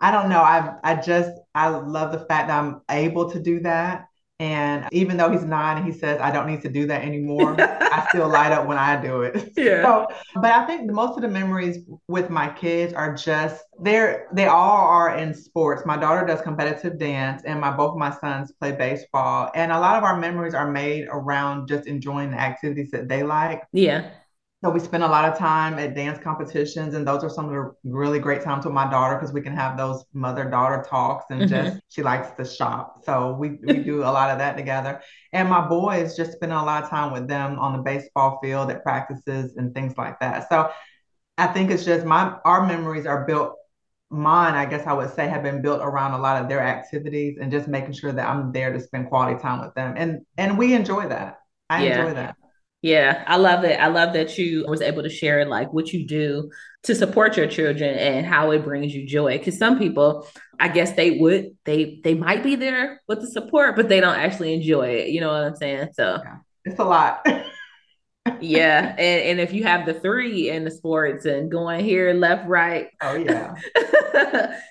I 0.00 0.12
don't 0.12 0.28
know, 0.28 0.40
I 0.40 0.75
I 0.84 0.94
just 0.94 1.32
I 1.54 1.68
love 1.68 2.12
the 2.12 2.25
fact 2.26 2.49
that 2.49 2.58
I'm 2.58 2.82
able 2.88 3.30
to 3.32 3.40
do 3.40 3.61
that. 3.61 4.06
And 4.42 4.88
even 4.90 5.16
though 5.16 5.30
he's 5.30 5.44
nine 5.44 5.76
and 5.76 5.87
he 5.87 5.96
says, 5.96 6.20
I 6.20 6.32
don't 6.32 6.49
need 6.49 6.62
to 6.62 6.68
do 6.68 6.84
that 6.88 7.04
anymore, 7.04 7.54
I 7.61 8.04
still 8.08 8.28
light 8.28 8.50
up 8.50 8.66
when 8.66 8.76
I 8.76 9.00
do 9.00 9.22
it. 9.22 9.52
Yeah. 9.62 9.82
So, 9.82 10.06
but 10.40 10.50
I 10.50 10.66
think 10.66 10.90
most 10.90 11.16
of 11.16 11.22
the 11.22 11.28
memories 11.28 11.84
with 12.08 12.28
my 12.30 12.49
kids 12.49 12.92
are 12.92 13.14
just 13.14 13.62
they're 13.80 14.26
they 14.32 14.46
all 14.46 14.84
are 14.87 15.16
in 15.16 15.32
sports. 15.34 15.87
My 15.87 15.96
daughter 15.96 16.26
does 16.26 16.40
competitive 16.40 16.99
dance 16.99 17.42
and 17.44 17.61
my 17.61 17.70
both 17.70 17.96
my 17.96 18.11
sons 18.11 18.50
play 18.50 18.72
baseball. 18.72 19.52
And 19.54 19.70
a 19.70 19.78
lot 19.78 19.96
of 19.96 20.02
our 20.02 20.18
memories 20.18 20.54
are 20.54 20.68
made 20.68 21.06
around 21.08 21.68
just 21.68 21.87
enjoying 21.87 22.32
the 22.32 22.40
activities 22.40 22.90
that 22.90 23.08
they 23.08 23.22
like. 23.22 23.62
Yeah. 23.72 24.11
So 24.62 24.71
we 24.71 24.78
spend 24.78 25.02
a 25.02 25.09
lot 25.09 25.25
of 25.25 25.37
time 25.37 25.78
at 25.81 25.97
dance 25.97 26.21
competitions, 26.23 26.95
and 26.95 27.07
those 27.07 27.25
are 27.25 27.28
some 27.28 27.47
of 27.47 27.50
the 27.50 27.75
really 27.83 28.21
great 28.21 28.42
times 28.42 28.64
with 28.64 28.73
my 28.73 28.88
daughter 28.88 29.16
because 29.16 29.33
we 29.33 29.40
can 29.40 29.57
have 29.57 29.76
those 29.76 30.04
mother 30.12 30.49
daughter 30.49 30.85
talks, 30.88 31.25
and 31.31 31.42
mm-hmm. 31.42 31.49
just 31.49 31.83
she 31.88 32.02
likes 32.02 32.31
to 32.37 32.45
shop, 32.45 33.02
so 33.04 33.33
we 33.33 33.59
we 33.64 33.78
do 33.83 34.02
a 34.02 34.12
lot 34.12 34.31
of 34.31 34.38
that 34.38 34.57
together. 34.57 35.00
And 35.33 35.49
my 35.49 35.66
boys 35.66 36.16
just 36.16 36.33
spending 36.33 36.57
a 36.57 36.64
lot 36.64 36.85
of 36.85 36.90
time 36.90 37.12
with 37.12 37.26
them 37.26 37.59
on 37.59 37.76
the 37.76 37.83
baseball 37.83 38.38
field 38.40 38.71
at 38.71 38.85
practices 38.85 39.57
and 39.57 39.75
things 39.75 39.95
like 39.99 40.21
that. 40.21 40.49
So 40.49 40.71
I 41.38 41.49
think 41.49 41.73
it's 41.73 41.85
just 41.85 42.07
my 42.07 42.37
our 42.45 42.64
memories 42.64 43.04
are 43.04 43.26
built 43.26 43.57
mine, 44.12 44.54
I 44.54 44.66
guess 44.66 44.87
I 44.87 44.92
would 44.92 45.12
say, 45.12 45.26
have 45.26 45.42
been 45.42 45.62
built 45.62 45.81
around 45.81 46.12
a 46.12 46.19
lot 46.19 46.40
of 46.40 46.49
their 46.49 46.61
activities 46.61 47.38
and 47.40 47.50
just 47.50 47.66
making 47.66 47.95
sure 47.95 48.12
that 48.12 48.28
I'm 48.28 48.52
there 48.52 48.73
to 48.73 48.78
spend 48.78 49.09
quality 49.09 49.40
time 49.40 49.61
with 49.61 49.75
them. 49.75 49.95
And 49.97 50.21
and 50.38 50.57
we 50.57 50.75
enjoy 50.75 51.09
that. 51.09 51.38
I 51.69 51.85
yeah. 51.85 51.99
enjoy 51.99 52.14
that. 52.14 52.37
Yeah, 52.82 53.22
I 53.28 53.36
love 53.36 53.62
it. 53.62 53.78
I 53.78 53.86
love 53.86 54.12
that 54.14 54.36
you 54.36 54.64
was 54.66 54.80
able 54.80 55.04
to 55.04 55.08
share 55.08 55.44
like 55.46 55.72
what 55.72 55.92
you 55.92 56.04
do 56.04 56.50
to 56.82 56.96
support 56.96 57.36
your 57.36 57.46
children 57.46 57.94
and 57.96 58.26
how 58.26 58.50
it 58.50 58.64
brings 58.64 58.92
you 58.92 59.06
joy. 59.06 59.38
Because 59.38 59.56
some 59.56 59.78
people, 59.78 60.26
I 60.58 60.66
guess 60.66 60.92
they 60.94 61.12
would, 61.12 61.56
they 61.64 62.00
they 62.02 62.14
might 62.14 62.42
be 62.42 62.56
there 62.56 63.00
with 63.06 63.20
the 63.20 63.28
support, 63.28 63.76
but 63.76 63.88
they 63.88 64.00
don't 64.00 64.18
actually 64.18 64.52
enjoy 64.52 64.88
it. 64.88 65.10
You 65.10 65.20
know 65.20 65.28
what 65.28 65.44
I'm 65.44 65.54
saying? 65.54 65.90
So 65.92 66.18
yeah. 66.24 66.36
it's 66.64 66.80
a 66.80 66.84
lot. 66.84 67.24
yeah, 68.40 68.96
and 68.98 68.98
and 68.98 69.40
if 69.40 69.52
you 69.52 69.62
have 69.62 69.86
the 69.86 69.94
three 69.94 70.50
in 70.50 70.64
the 70.64 70.72
sports 70.72 71.24
and 71.24 71.52
going 71.52 71.84
here 71.84 72.12
left 72.14 72.48
right, 72.48 72.88
oh 73.00 73.14
yeah, 73.14 73.54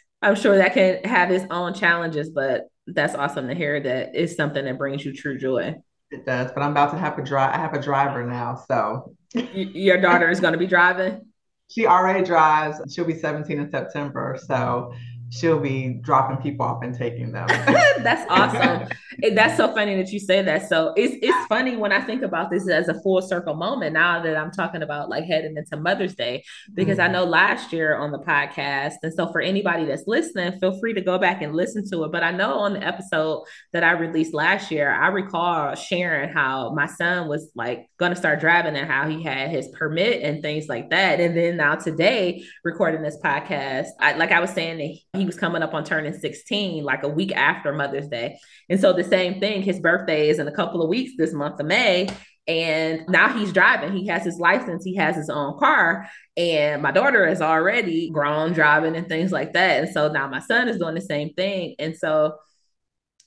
I'm 0.22 0.36
sure 0.36 0.58
that 0.58 0.74
can 0.74 1.02
have 1.06 1.32
its 1.32 1.46
own 1.50 1.74
challenges. 1.76 2.30
But 2.30 2.64
that's 2.88 3.16
awesome 3.16 3.48
to 3.48 3.56
hear 3.56 3.80
that 3.80 4.10
it's 4.16 4.36
something 4.36 4.66
that 4.66 4.78
brings 4.78 5.06
you 5.06 5.14
true 5.14 5.38
joy. 5.38 5.76
It 6.12 6.26
does, 6.26 6.52
but 6.52 6.62
I'm 6.62 6.72
about 6.72 6.92
to 6.92 6.98
have 6.98 7.18
a 7.18 7.24
drive. 7.24 7.54
I 7.54 7.58
have 7.58 7.74
a 7.74 7.82
driver 7.82 8.26
now, 8.26 8.64
so 8.68 9.16
your 9.34 9.98
daughter 9.98 10.30
is 10.30 10.42
going 10.42 10.52
to 10.52 10.60
be 10.60 10.68
driving. 10.68 11.26
She 11.70 11.86
already 11.86 12.22
drives. 12.24 12.82
She'll 12.94 13.06
be 13.06 13.18
17 13.18 13.58
in 13.58 13.72
September, 13.72 14.38
so 14.46 14.94
she'll 15.32 15.60
be 15.60 15.94
dropping 16.02 16.38
people 16.38 16.66
off 16.66 16.84
and 16.84 16.94
taking 16.94 17.32
them. 17.32 17.48
That's 18.04 18.30
awesome. 18.30 18.88
That's 19.34 19.56
so 19.56 19.74
funny 19.74 19.96
that 19.96 20.12
you 20.12 20.20
say 20.20 20.42
that. 20.42 20.68
So 20.68 20.94
it's 20.96 21.16
it's 21.22 21.48
funny 21.48 21.78
when 21.78 21.92
I 21.92 22.02
think 22.02 22.22
about 22.22 22.50
this 22.52 22.68
as 22.68 22.90
a 22.90 23.02
full 23.02 23.22
circle 23.22 23.56
moment 23.56 23.94
now 23.94 24.22
that 24.22 24.36
I'm 24.36 24.52
talking 24.52 24.84
about 24.84 25.10
like 25.10 25.26
heading 25.26 25.56
into 25.58 25.78
Mother's 25.78 26.16
Day, 26.16 26.44
because 26.74 26.98
mm-hmm. 26.98 27.10
I 27.10 27.14
know 27.14 27.24
last 27.24 27.72
year 27.72 27.96
on 27.96 28.12
the 28.12 28.20
podcast, 28.20 28.96
and 29.04 29.14
so 29.14 29.32
for 29.32 29.42
anybody 29.42 29.86
that's 29.86 30.04
listening, 30.06 30.60
feel 30.60 30.78
free 30.80 30.94
to 30.94 31.02
go 31.02 31.18
back 31.18 31.42
and 31.42 31.56
listen 31.56 31.90
to 31.92 32.04
it. 32.04 32.12
But 32.12 32.24
I 32.24 32.32
know 32.32 32.60
on 32.60 32.74
the 32.74 32.84
episode 32.86 33.44
that 33.74 33.84
I 33.84 33.92
released 33.92 34.34
last 34.34 34.70
year, 34.72 34.92
I 34.92 35.08
recall 35.08 35.76
sharing 35.76 36.30
how 36.30 36.74
my 36.74 36.88
son 36.88 37.28
was 37.28 37.52
like 37.56 37.88
gonna 37.98 38.16
start 38.16 38.40
driving 38.40 38.76
and 38.76 38.90
how 38.90 39.08
he 39.08 39.24
had 39.24 39.50
his 39.50 39.70
permit 39.70 40.24
and 40.24 40.42
things 40.42 40.68
like 40.68 40.90
that. 40.90 41.20
And 41.20 41.36
then 41.38 41.58
now 41.58 41.76
today, 41.76 42.44
recording 42.64 43.02
this 43.02 43.18
podcast, 43.24 43.88
I, 44.00 44.14
like 44.14 44.32
I 44.32 44.40
was 44.40 44.50
saying, 44.50 45.00
he 45.22 45.26
was 45.28 45.38
coming 45.38 45.62
up 45.62 45.76
on 45.76 45.84
turning 45.84 46.14
16, 46.14 46.84
like 46.84 47.04
a 47.04 47.08
week 47.08 47.32
after 47.36 47.72
Mother's 47.72 48.08
Day. 48.08 48.40
And 48.70 48.80
so 48.80 48.92
the 48.92 49.04
same 49.04 49.40
thing, 49.40 49.62
his 49.62 49.80
birthday 49.80 50.30
is 50.30 50.40
in 50.40 50.48
a 50.48 50.52
couple 50.52 50.82
of 50.82 50.90
weeks 50.90 51.14
this 51.16 51.32
month 51.32 51.60
of 51.60 51.68
May. 51.68 52.10
And 52.48 53.08
now 53.08 53.38
he's 53.38 53.54
driving. 53.54 53.96
He 53.96 54.08
has 54.08 54.24
his 54.24 54.40
license, 54.40 54.84
he 54.84 54.96
has 54.96 55.16
his 55.16 55.30
own 55.30 55.60
car. 55.60 56.10
And 56.36 56.82
my 56.82 56.92
daughter 56.92 57.28
is 57.28 57.40
already 57.40 58.10
grown 58.10 58.54
driving 58.54 58.96
and 58.96 59.08
things 59.08 59.32
like 59.32 59.54
that. 59.54 59.84
And 59.84 59.94
so 59.94 60.12
now 60.12 60.28
my 60.28 60.40
son 60.40 60.68
is 60.68 60.80
doing 60.80 60.96
the 60.96 61.02
same 61.02 61.34
thing. 61.36 61.76
And 61.78 61.96
so 61.96 62.38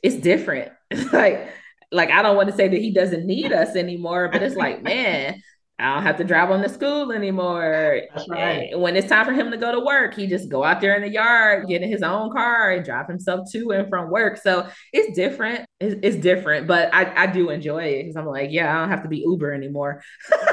it's 0.03 0.17
different. 0.17 0.73
like, 1.13 1.49
like 1.93 2.11
I 2.11 2.23
don't 2.23 2.35
want 2.35 2.49
to 2.51 2.57
say 2.57 2.67
that 2.67 2.81
he 2.81 2.93
doesn't 2.93 3.25
need 3.25 3.53
us 3.53 3.77
anymore, 3.77 4.31
but 4.33 4.43
it's 4.43 4.57
like, 4.57 4.83
man, 4.83 5.41
I 5.79 5.95
don't 5.95 6.05
have 6.05 6.19
to 6.19 6.25
drive 6.25 6.51
him 6.51 6.63
to 6.63 6.69
school 6.69 7.11
anymore. 7.11 8.03
Right. 8.29 8.79
when 8.79 8.97
it's 8.97 9.09
time 9.09 9.27
for 9.27 9.33
him 9.33 9.51
to 9.51 9.57
go 9.57 9.73
to 9.73 9.81
work, 9.81 10.15
he 10.15 10.29
just 10.29 10.49
go 10.49 10.63
out 10.63 10.81
there 10.81 10.95
in 10.95 11.03
the 11.03 11.09
yard, 11.09 11.67
get 11.67 11.83
in 11.83 11.91
his 11.91 12.03
own 12.03 12.31
car 12.31 12.71
and 12.71 12.85
drive 12.85 13.09
himself 13.09 13.51
to 13.53 13.71
and 13.73 13.89
from 13.89 14.11
work. 14.11 14.37
So 14.37 14.69
it's 14.93 15.17
different. 15.17 15.67
It's, 15.81 15.97
it's 16.03 16.17
different, 16.17 16.69
but 16.69 16.95
I, 16.95 17.25
I 17.25 17.27
do 17.27 17.51
enjoy 17.51 17.85
it 17.85 18.03
because 18.05 18.17
I'm 18.17 18.27
like, 18.27 18.51
yeah, 18.53 18.73
I 18.73 18.81
don't 18.81 18.91
have 18.91 19.03
to 19.03 19.09
be 19.09 19.19
Uber 19.19 19.53
anymore. 19.53 20.01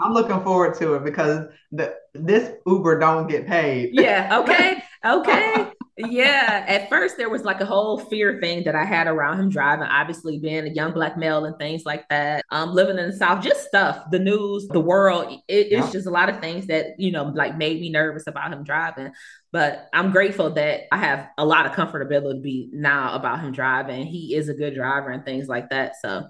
I'm 0.00 0.12
looking 0.12 0.42
forward 0.42 0.74
to 0.80 0.94
it 0.94 1.04
because 1.04 1.46
the 1.70 1.94
this 2.14 2.52
Uber 2.66 2.98
don't 2.98 3.28
get 3.28 3.46
paid. 3.46 3.90
Yeah. 3.92 4.40
Okay. 4.40 4.82
Okay 5.04 5.70
yeah, 5.98 6.64
at 6.68 6.90
first 6.90 7.16
there 7.16 7.30
was 7.30 7.42
like 7.42 7.60
a 7.62 7.64
whole 7.64 7.98
fear 7.98 8.38
thing 8.38 8.64
that 8.64 8.74
I 8.74 8.84
had 8.84 9.06
around 9.06 9.40
him 9.40 9.48
driving, 9.48 9.86
obviously 9.86 10.38
being 10.38 10.66
a 10.66 10.70
young 10.70 10.92
black 10.92 11.16
male 11.16 11.46
and 11.46 11.56
things 11.58 11.84
like 11.86 12.06
that. 12.10 12.44
Um, 12.50 12.74
living 12.74 12.98
in 12.98 13.10
the 13.10 13.16
South, 13.16 13.42
just 13.42 13.66
stuff, 13.66 14.10
the 14.10 14.18
news, 14.18 14.68
the 14.68 14.80
world. 14.80 15.40
It, 15.48 15.68
it's 15.72 15.72
yeah. 15.72 15.90
just 15.90 16.06
a 16.06 16.10
lot 16.10 16.28
of 16.28 16.40
things 16.40 16.66
that, 16.66 17.00
you 17.00 17.12
know, 17.12 17.24
like 17.24 17.56
made 17.56 17.80
me 17.80 17.88
nervous 17.88 18.26
about 18.26 18.52
him 18.52 18.62
driving. 18.62 19.12
But 19.52 19.88
I'm 19.94 20.12
grateful 20.12 20.50
that 20.50 20.82
I 20.92 20.98
have 20.98 21.28
a 21.38 21.46
lot 21.46 21.64
of 21.64 21.72
comfortability 21.72 22.70
now 22.72 23.14
about 23.14 23.40
him 23.40 23.52
driving. 23.52 24.06
He 24.06 24.34
is 24.34 24.50
a 24.50 24.54
good 24.54 24.74
driver 24.74 25.08
and 25.08 25.24
things 25.24 25.48
like 25.48 25.70
that. 25.70 25.94
So 26.02 26.28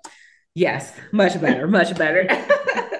yes, 0.54 0.92
much 1.10 1.40
better, 1.40 1.66
much 1.66 1.96
better. 1.96 2.28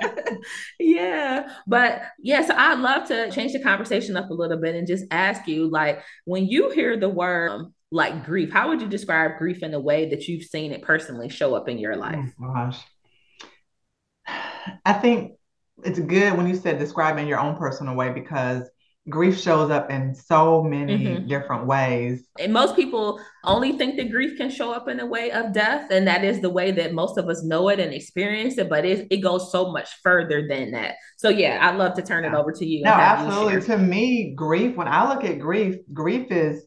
yeah. 0.79 1.53
But 1.67 2.03
yeah, 2.19 2.47
so 2.47 2.55
I'd 2.57 2.79
love 2.79 3.09
to 3.09 3.31
change 3.31 3.53
the 3.53 3.63
conversation 3.63 4.17
up 4.17 4.31
a 4.31 4.35
little 4.35 4.59
bit 4.59 4.75
and 4.75 4.87
just 4.87 5.05
ask 5.11 5.47
you 5.49 5.71
like, 5.71 6.03
when 6.25 6.47
you 6.47 6.71
hear 6.71 6.97
the 6.97 7.09
word 7.09 7.51
um, 7.51 7.75
like 7.91 8.25
grief, 8.25 8.53
how 8.53 8.69
would 8.69 8.81
you 8.81 8.89
describe 8.89 9.39
grief 9.39 9.63
in 9.63 9.71
the 9.71 9.81
way 9.81 10.11
that 10.11 10.27
you've 10.29 10.45
seen 10.45 10.73
it 10.73 10.83
personally 10.83 11.29
show 11.29 11.55
up 11.55 11.69
in 11.69 11.79
your 11.79 11.95
oh 11.95 11.99
life? 11.99 12.35
Oh, 12.43 12.53
gosh. 12.53 12.79
I 14.85 14.93
think 14.95 15.33
it's 15.85 15.99
good 15.99 16.37
when 16.37 16.49
you 16.49 16.57
said 16.57 16.79
describing 16.79 17.29
your 17.29 17.39
own 17.39 17.57
personal 17.57 17.95
way 17.95 18.11
because 18.11 18.69
grief 19.09 19.41
shows 19.41 19.71
up 19.71 19.91
in 19.91 20.15
so 20.15 20.63
many 20.63 20.99
mm-hmm. 20.99 21.29
different 21.29 21.67
ways. 21.67 22.27
And 22.39 22.53
most 22.53 22.75
people 22.75 23.21
only 23.45 23.73
think 23.79 23.97
that 23.97 24.11
grief 24.11 24.37
can 24.37 24.51
show 24.51 24.73
up 24.73 24.89
in 24.89 24.99
a 24.99 25.07
way 25.07 25.31
of 25.31 25.53
death. 25.53 25.91
And 25.91 26.07
that 26.09 26.25
is 26.25 26.41
the 26.41 26.51
way 26.51 26.73
that 26.73 26.93
most 26.93 27.17
of 27.17 27.29
us 27.29 27.45
know 27.45 27.69
it 27.69 27.79
and 27.79 27.93
experience 27.95 28.59
it, 28.59 28.69
but 28.69 28.85
it, 28.85 29.07
it 29.11 29.19
goes 29.19 29.53
so 29.53 29.71
much 29.71 29.89
further 30.03 30.47
than 30.49 30.73
that. 30.73 30.97
So, 31.19 31.29
yeah, 31.29 31.59
I'd 31.63 31.77
love 31.77 31.95
to 31.95 32.03
turn 32.03 32.25
it 32.25 32.35
over 32.35 32.53
to 32.53 32.67
you. 32.67 32.83
No, 32.83 32.93
absolutely. 32.93 33.61
To 33.63 33.79
me, 33.79 34.35
grief, 34.35 34.77
when 34.77 34.89
I 34.89 35.09
look 35.09 35.25
at 35.25 35.39
grief, 35.39 35.77
grief 35.93 36.27
is 36.31 36.67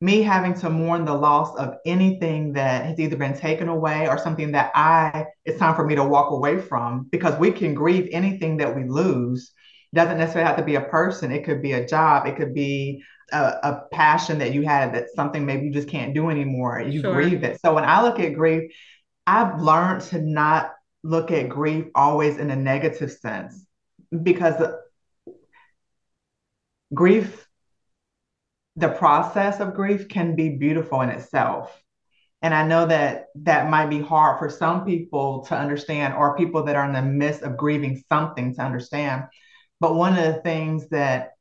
me 0.00 0.22
having 0.22 0.54
to 0.54 0.68
mourn 0.70 1.04
the 1.04 1.14
loss 1.14 1.56
of 1.56 1.74
anything 1.86 2.52
that 2.52 2.84
has 2.84 3.00
either 3.00 3.16
been 3.16 3.36
taken 3.36 3.68
away 3.68 4.06
or 4.06 4.18
something 4.18 4.52
that 4.52 4.70
I, 4.74 5.26
it's 5.44 5.58
time 5.58 5.74
for 5.74 5.84
me 5.84 5.94
to 5.94 6.04
walk 6.04 6.30
away 6.30 6.60
from 6.60 7.08
because 7.10 7.38
we 7.38 7.50
can 7.50 7.74
grieve 7.74 8.08
anything 8.12 8.58
that 8.58 8.76
we 8.76 8.84
lose 8.84 9.52
doesn't 9.94 10.18
necessarily 10.18 10.46
have 10.46 10.58
to 10.58 10.64
be 10.64 10.74
a 10.74 10.82
person. 10.82 11.32
It 11.32 11.44
could 11.44 11.62
be 11.62 11.72
a 11.72 11.86
job. 11.86 12.26
It 12.26 12.36
could 12.36 12.52
be 12.52 13.02
a, 13.32 13.38
a 13.38 13.82
passion 13.92 14.38
that 14.38 14.52
you 14.52 14.62
had 14.62 14.94
that 14.94 15.10
something 15.14 15.46
maybe 15.46 15.66
you 15.66 15.72
just 15.72 15.88
can't 15.88 16.14
do 16.14 16.28
anymore. 16.30 16.80
You 16.80 17.00
sure. 17.00 17.14
grieve 17.14 17.44
it. 17.44 17.60
So 17.60 17.74
when 17.74 17.84
I 17.84 18.02
look 18.02 18.20
at 18.20 18.34
grief, 18.34 18.72
I've 19.26 19.60
learned 19.60 20.02
to 20.02 20.20
not 20.20 20.72
look 21.02 21.30
at 21.30 21.48
grief 21.48 21.86
always 21.94 22.38
in 22.38 22.50
a 22.50 22.56
negative 22.56 23.12
sense 23.12 23.66
because 24.22 24.62
grief, 26.92 27.46
the 28.76 28.88
process 28.88 29.60
of 29.60 29.74
grief 29.74 30.08
can 30.08 30.34
be 30.34 30.50
beautiful 30.50 31.00
in 31.02 31.08
itself. 31.08 31.80
And 32.42 32.52
I 32.52 32.66
know 32.66 32.86
that 32.86 33.28
that 33.36 33.70
might 33.70 33.88
be 33.88 34.00
hard 34.00 34.38
for 34.38 34.50
some 34.50 34.84
people 34.84 35.46
to 35.46 35.56
understand, 35.56 36.12
or 36.12 36.36
people 36.36 36.64
that 36.64 36.76
are 36.76 36.84
in 36.84 36.92
the 36.92 37.00
midst 37.00 37.42
of 37.42 37.56
grieving 37.56 38.02
something 38.10 38.54
to 38.54 38.60
understand. 38.60 39.24
But 39.84 39.96
one 39.96 40.16
of 40.18 40.24
the 40.24 40.40
things 40.40 40.88
that 40.88 41.32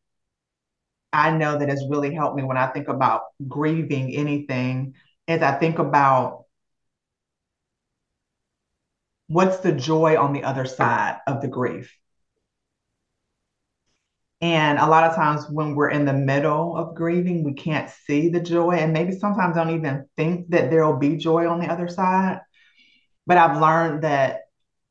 I 1.14 1.32
know 1.32 1.58
that 1.58 1.70
has 1.70 1.88
really 1.90 2.14
helped 2.14 2.36
me 2.36 2.44
when 2.44 2.58
I 2.58 2.68
think 2.68 2.90
about 2.90 3.22
grieving 3.48 4.14
anything 4.14 4.96
is 5.30 5.42
I 5.42 5.54
think 5.54 5.80
about 5.80 6.44
what's 9.28 9.60
the 9.60 9.72
joy 9.72 10.22
on 10.22 10.34
the 10.34 10.44
other 10.44 10.66
side 10.66 11.20
of 11.26 11.42
the 11.42 11.48
grief. 11.48 11.98
And 14.42 14.78
a 14.78 14.88
lot 14.88 15.06
of 15.06 15.16
times 15.16 15.46
when 15.50 15.74
we're 15.74 15.92
in 15.92 16.04
the 16.04 16.12
middle 16.12 16.76
of 16.76 16.96
grieving, 16.96 17.46
we 17.46 17.54
can't 17.54 17.90
see 17.90 18.28
the 18.28 18.42
joy 18.42 18.72
and 18.72 18.92
maybe 18.92 19.14
sometimes 19.14 19.56
don't 19.56 19.70
even 19.70 20.10
think 20.18 20.50
that 20.50 20.70
there'll 20.70 21.00
be 21.00 21.16
joy 21.16 21.48
on 21.48 21.62
the 21.62 21.68
other 21.68 21.88
side. 21.88 22.42
But 23.26 23.38
I've 23.38 23.62
learned 23.62 24.04
that 24.04 24.42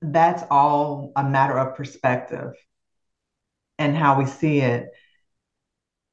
that's 0.00 0.42
all 0.50 1.12
a 1.14 1.22
matter 1.22 1.58
of 1.58 1.76
perspective 1.76 2.54
and 3.82 3.96
how 3.96 4.18
we 4.18 4.26
see 4.26 4.60
it. 4.60 4.90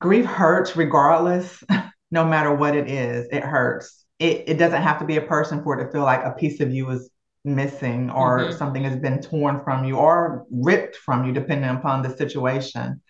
Grief 0.01 0.25
hurts 0.25 0.75
regardless, 0.75 1.63
no 2.11 2.25
matter 2.25 2.53
what 2.53 2.75
it 2.75 2.89
is, 2.89 3.27
it 3.31 3.43
hurts. 3.43 4.05
It, 4.17 4.45
it 4.47 4.57
doesn't 4.57 4.81
have 4.81 4.99
to 4.99 5.05
be 5.05 5.17
a 5.17 5.21
person 5.21 5.63
for 5.63 5.79
it 5.79 5.85
to 5.85 5.91
feel 5.91 6.01
like 6.01 6.23
a 6.23 6.31
piece 6.31 6.59
of 6.59 6.73
you 6.73 6.89
is 6.89 7.09
missing 7.45 8.09
or 8.09 8.39
mm-hmm. 8.39 8.57
something 8.57 8.83
has 8.83 8.97
been 8.97 9.21
torn 9.21 9.63
from 9.63 9.85
you 9.85 9.97
or 9.97 10.45
ripped 10.51 10.95
from 10.95 11.25
you, 11.25 11.31
depending 11.31 11.69
upon 11.69 12.01
the 12.01 12.15
situation. 12.17 13.01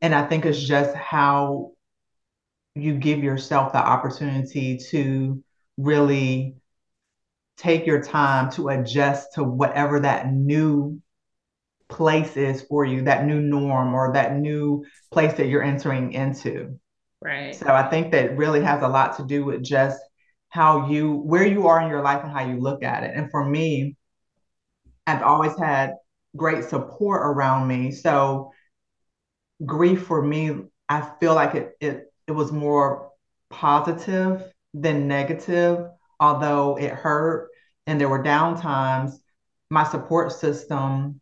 And 0.00 0.14
I 0.14 0.26
think 0.26 0.44
it's 0.44 0.62
just 0.62 0.94
how 0.94 1.72
you 2.74 2.94
give 2.94 3.22
yourself 3.22 3.72
the 3.72 3.78
opportunity 3.78 4.78
to 4.90 5.42
really 5.76 6.56
take 7.56 7.86
your 7.86 8.02
time 8.02 8.50
to 8.52 8.68
adjust 8.68 9.34
to 9.34 9.44
whatever 9.44 10.00
that 10.00 10.32
new 10.32 11.00
place 11.92 12.36
is 12.36 12.62
for 12.62 12.84
you, 12.84 13.02
that 13.02 13.26
new 13.26 13.40
norm 13.40 13.94
or 13.94 14.12
that 14.14 14.36
new 14.36 14.84
place 15.12 15.34
that 15.34 15.46
you're 15.46 15.62
entering 15.62 16.12
into. 16.12 16.78
Right. 17.20 17.54
So 17.54 17.66
I 17.66 17.88
think 17.88 18.10
that 18.12 18.36
really 18.36 18.62
has 18.62 18.82
a 18.82 18.88
lot 18.88 19.16
to 19.18 19.24
do 19.24 19.44
with 19.44 19.62
just 19.62 20.00
how 20.48 20.88
you, 20.88 21.12
where 21.12 21.46
you 21.46 21.68
are 21.68 21.80
in 21.80 21.88
your 21.88 22.02
life 22.02 22.24
and 22.24 22.32
how 22.32 22.44
you 22.44 22.58
look 22.58 22.82
at 22.82 23.04
it. 23.04 23.12
And 23.14 23.30
for 23.30 23.44
me, 23.44 23.96
I've 25.06 25.22
always 25.22 25.56
had 25.58 25.94
great 26.36 26.64
support 26.64 27.22
around 27.22 27.68
me. 27.68 27.90
So 27.92 28.52
grief 29.64 30.02
for 30.06 30.22
me, 30.22 30.52
I 30.88 31.08
feel 31.20 31.34
like 31.34 31.54
it 31.54 31.76
it 31.80 32.12
it 32.26 32.32
was 32.32 32.52
more 32.52 33.10
positive 33.50 34.42
than 34.74 35.08
negative, 35.08 35.86
although 36.20 36.76
it 36.78 36.90
hurt 36.90 37.50
and 37.86 38.00
there 38.00 38.08
were 38.08 38.22
down 38.22 38.60
times. 38.60 39.20
My 39.70 39.84
support 39.84 40.32
system 40.32 41.20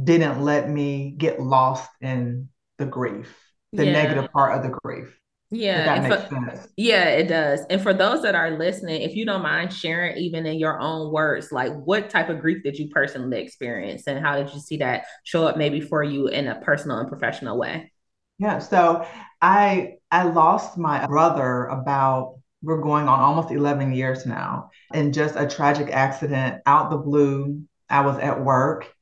didn't 0.00 0.42
let 0.42 0.68
me 0.68 1.12
get 1.16 1.40
lost 1.40 1.90
in 2.00 2.48
the 2.78 2.86
grief, 2.86 3.34
the 3.76 3.84
Yeah. 3.84 3.86
negative 3.86 4.32
part 4.32 4.56
of 4.56 4.62
the 4.62 4.76
grief, 4.82 5.16
Yeah, 5.50 5.82
that 5.84 6.02
makes 6.02 6.20
for 6.20 6.28
sense. 6.28 6.68
yeah, 6.76 7.04
it 7.10 7.28
does. 7.28 7.60
And 7.68 7.82
for 7.82 7.92
those 7.92 8.22
that 8.22 8.34
are 8.34 8.52
listening, 8.52 9.02
if 9.02 9.14
you 9.14 9.26
don't 9.26 9.42
mind 9.42 9.72
sharing 9.72 10.16
even 10.16 10.46
in 10.46 10.58
your 10.58 10.80
own 10.80 11.12
words, 11.12 11.52
like 11.52 11.72
what 11.84 12.08
type 12.08 12.30
of 12.30 12.40
grief 12.40 12.62
did 12.62 12.78
you 12.78 12.88
personally 12.88 13.40
experience 13.42 14.06
and 14.06 14.24
how 14.24 14.36
did 14.36 14.52
you 14.54 14.60
see 14.60 14.78
that 14.78 15.04
show 15.24 15.46
up 15.46 15.58
maybe 15.58 15.80
for 15.80 16.02
you 16.02 16.28
in 16.28 16.48
a 16.48 16.60
personal 16.62 16.98
and 16.98 17.08
professional 17.08 17.58
way? 17.58 17.92
Yeah, 18.38 18.58
so 18.58 19.06
I 19.40 19.96
I 20.10 20.24
lost 20.24 20.76
my 20.78 21.06
brother 21.06 21.66
about 21.66 22.38
we're 22.62 22.80
going 22.82 23.08
on 23.08 23.20
almost 23.20 23.50
11 23.50 23.92
years 23.92 24.26
now 24.26 24.70
in 24.92 25.12
just 25.12 25.36
a 25.36 25.46
tragic 25.48 25.90
accident 25.92 26.62
out 26.66 26.90
the 26.90 26.96
blue. 26.98 27.62
I 27.88 28.00
was 28.06 28.18
at 28.18 28.42
work 28.44 28.92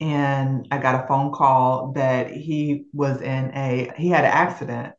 and 0.00 0.66
I 0.70 0.78
got 0.78 1.04
a 1.04 1.08
phone 1.08 1.32
call 1.32 1.92
that 1.94 2.30
he 2.30 2.86
was 2.92 3.20
in 3.20 3.52
a 3.54 3.92
he 3.96 4.08
had 4.08 4.24
an 4.24 4.30
accident 4.32 4.94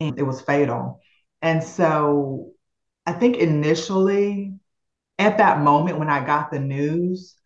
and 0.00 0.18
it 0.18 0.22
was 0.22 0.40
fatal. 0.40 1.00
And 1.42 1.62
so 1.62 2.52
I 3.06 3.12
think 3.12 3.36
initially 3.36 4.54
at 5.18 5.38
that 5.38 5.60
moment 5.60 5.98
when 5.98 6.10
I 6.10 6.24
got 6.24 6.50
the 6.52 6.60
news, 6.60 7.36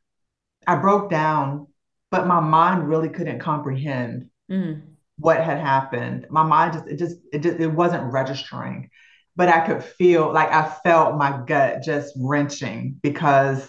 I 0.67 0.77
broke 0.77 1.11
down, 1.11 1.69
but 2.11 2.27
my 2.27 2.41
mind 2.41 2.89
really 2.89 3.11
couldn't 3.11 3.41
comprehend 3.41 4.31
Mm, 4.49 4.97
what 5.19 5.39
had 5.45 5.59
happened. 5.59 6.27
My 6.31 6.43
mind 6.43 6.75
just 6.75 6.87
it 6.89 6.99
just 6.99 7.17
it 7.33 7.41
just 7.41 7.61
it 7.61 7.69
wasn't 7.69 8.13
registering. 8.13 8.91
But 9.37 9.49
I 9.49 9.67
could 9.67 9.83
feel 9.85 10.33
like 10.33 10.51
I 10.51 10.69
felt 10.85 11.17
my 11.17 11.43
gut 11.47 11.83
just 11.83 12.15
wrenching 12.19 12.99
because 13.03 13.69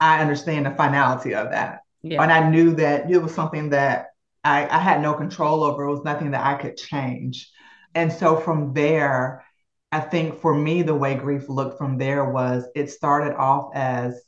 I 0.00 0.20
understand 0.20 0.66
the 0.66 0.72
finality 0.72 1.34
of 1.34 1.50
that. 1.50 1.81
Yeah. 2.02 2.18
And 2.18 2.32
I 2.32 2.48
knew 2.50 2.74
that 2.76 3.10
it 3.10 3.18
was 3.18 3.34
something 3.34 3.70
that 3.70 4.08
I, 4.44 4.66
I 4.68 4.78
had 4.78 5.00
no 5.02 5.14
control 5.14 5.64
over. 5.64 5.84
It 5.84 5.90
was 5.90 6.04
nothing 6.04 6.32
that 6.32 6.44
I 6.46 6.54
could 6.60 6.76
change. 6.76 7.50
And 7.94 8.12
so 8.12 8.36
from 8.36 8.74
there, 8.74 9.44
I 9.92 10.00
think 10.00 10.40
for 10.40 10.54
me, 10.54 10.82
the 10.82 10.94
way 10.94 11.14
grief 11.14 11.48
looked 11.48 11.78
from 11.78 11.98
there 11.98 12.24
was 12.30 12.64
it 12.74 12.90
started 12.90 13.34
off 13.36 13.70
as 13.74 14.22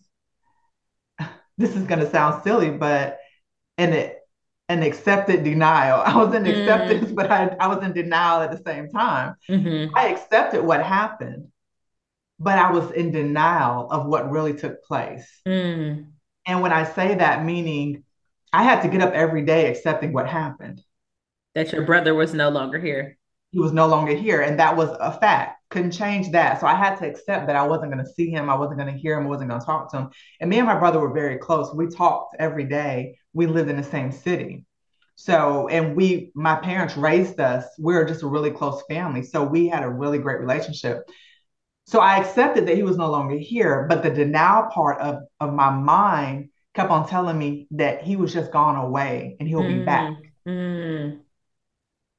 this 1.58 1.74
is 1.76 1.84
going 1.86 2.00
to 2.00 2.10
sound 2.10 2.42
silly, 2.42 2.70
but 2.70 3.18
an 3.78 4.12
an 4.70 4.82
accepted 4.82 5.44
denial. 5.44 6.02
I 6.06 6.16
was 6.16 6.34
in 6.34 6.46
acceptance, 6.46 7.10
Mm, 7.10 7.14
but 7.14 7.30
I, 7.30 7.48
I 7.60 7.68
was 7.68 7.84
in 7.84 7.92
denial 7.92 8.42
at 8.42 8.52
the 8.52 8.62
same 8.64 8.90
time. 8.90 9.36
hmm 9.48 9.94
I 9.94 10.08
accepted 10.08 10.64
what 10.64 10.84
happened, 10.84 11.48
but 12.38 12.58
I 12.58 12.72
was 12.72 12.90
in 12.92 13.12
denial 13.12 13.90
of 13.90 14.06
what 14.06 14.30
really 14.30 14.54
took 14.54 14.84
place. 14.84 15.26
mm. 15.46 16.13
And 16.46 16.62
when 16.62 16.72
I 16.72 16.84
say 16.84 17.14
that, 17.16 17.44
meaning 17.44 18.04
I 18.52 18.62
had 18.62 18.82
to 18.82 18.88
get 18.88 19.02
up 19.02 19.12
every 19.12 19.42
day 19.42 19.70
accepting 19.70 20.12
what 20.12 20.28
happened. 20.28 20.82
That 21.54 21.72
your 21.72 21.82
brother 21.82 22.14
was 22.14 22.34
no 22.34 22.50
longer 22.50 22.78
here. 22.78 23.16
He 23.50 23.60
was 23.60 23.72
no 23.72 23.86
longer 23.86 24.14
here, 24.14 24.40
and 24.40 24.58
that 24.58 24.76
was 24.76 24.90
a 24.98 25.12
fact. 25.12 25.60
Couldn't 25.70 25.92
change 25.92 26.32
that. 26.32 26.60
So 26.60 26.66
I 26.66 26.74
had 26.74 26.96
to 26.96 27.06
accept 27.08 27.46
that 27.46 27.54
I 27.54 27.64
wasn't 27.64 27.92
going 27.92 28.04
to 28.04 28.12
see 28.12 28.28
him, 28.28 28.50
I 28.50 28.56
wasn't 28.56 28.80
going 28.80 28.92
to 28.92 28.98
hear 28.98 29.16
him, 29.16 29.26
I 29.26 29.28
wasn't 29.28 29.50
going 29.50 29.60
to 29.60 29.66
talk 29.66 29.90
to 29.92 29.98
him. 29.98 30.10
And 30.40 30.50
me 30.50 30.58
and 30.58 30.66
my 30.66 30.76
brother 30.76 30.98
were 30.98 31.12
very 31.12 31.38
close. 31.38 31.72
We 31.72 31.86
talked 31.86 32.36
every 32.40 32.64
day. 32.64 33.16
We 33.32 33.46
lived 33.46 33.70
in 33.70 33.76
the 33.76 33.84
same 33.84 34.10
city. 34.10 34.64
So, 35.14 35.68
and 35.68 35.94
we, 35.94 36.32
my 36.34 36.56
parents 36.56 36.96
raised 36.96 37.38
us. 37.38 37.64
We 37.78 37.94
were 37.94 38.04
just 38.04 38.24
a 38.24 38.26
really 38.26 38.50
close 38.50 38.82
family. 38.88 39.22
So 39.22 39.44
we 39.44 39.68
had 39.68 39.84
a 39.84 39.88
really 39.88 40.18
great 40.18 40.40
relationship. 40.40 41.08
So 41.86 42.00
I 42.00 42.18
accepted 42.18 42.66
that 42.66 42.76
he 42.76 42.82
was 42.82 42.96
no 42.96 43.10
longer 43.10 43.36
here, 43.36 43.86
but 43.88 44.02
the 44.02 44.10
denial 44.10 44.68
part 44.72 45.00
of, 45.00 45.22
of 45.40 45.52
my 45.52 45.70
mind 45.70 46.50
kept 46.74 46.90
on 46.90 47.06
telling 47.08 47.38
me 47.38 47.68
that 47.72 48.02
he 48.02 48.16
was 48.16 48.32
just 48.32 48.52
gone 48.52 48.76
away 48.76 49.36
and 49.38 49.48
he'll 49.48 49.62
be 49.64 49.78
back. 49.78 50.06
Mm, 50.06 50.46
mm. 50.46 51.24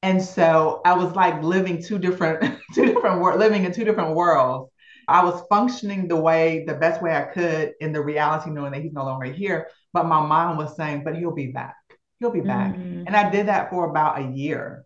And 0.03 0.21
so 0.21 0.81
I 0.85 0.93
was 0.93 1.15
like 1.15 1.41
living 1.43 1.81
two 1.81 1.97
different, 1.97 2.43
two 2.73 2.85
different 2.85 3.21
world, 3.21 3.39
living 3.39 3.65
in 3.65 3.71
two 3.71 3.83
different 3.83 4.15
worlds. 4.15 4.71
I 5.07 5.23
was 5.23 5.43
functioning 5.49 6.07
the 6.07 6.15
way, 6.15 6.63
the 6.65 6.73
best 6.75 7.01
way 7.01 7.15
I 7.15 7.23
could 7.23 7.73
in 7.79 7.91
the 7.91 8.01
reality, 8.03 8.49
knowing 8.49 8.71
that 8.71 8.81
he's 8.81 8.93
no 8.93 9.05
longer 9.05 9.31
here. 9.31 9.67
But 9.93 10.05
my 10.07 10.25
mind 10.25 10.57
was 10.57 10.75
saying, 10.75 11.03
but 11.03 11.15
he'll 11.15 11.31
be 11.33 11.47
back. 11.47 11.75
He'll 12.19 12.31
be 12.31 12.41
back. 12.41 12.79
And 13.05 13.15
Mm, 13.15 13.15
I 13.15 13.29
did 13.29 13.47
that 13.47 13.69
for 13.69 13.89
about 13.89 14.19
a 14.19 14.31
year. 14.31 14.85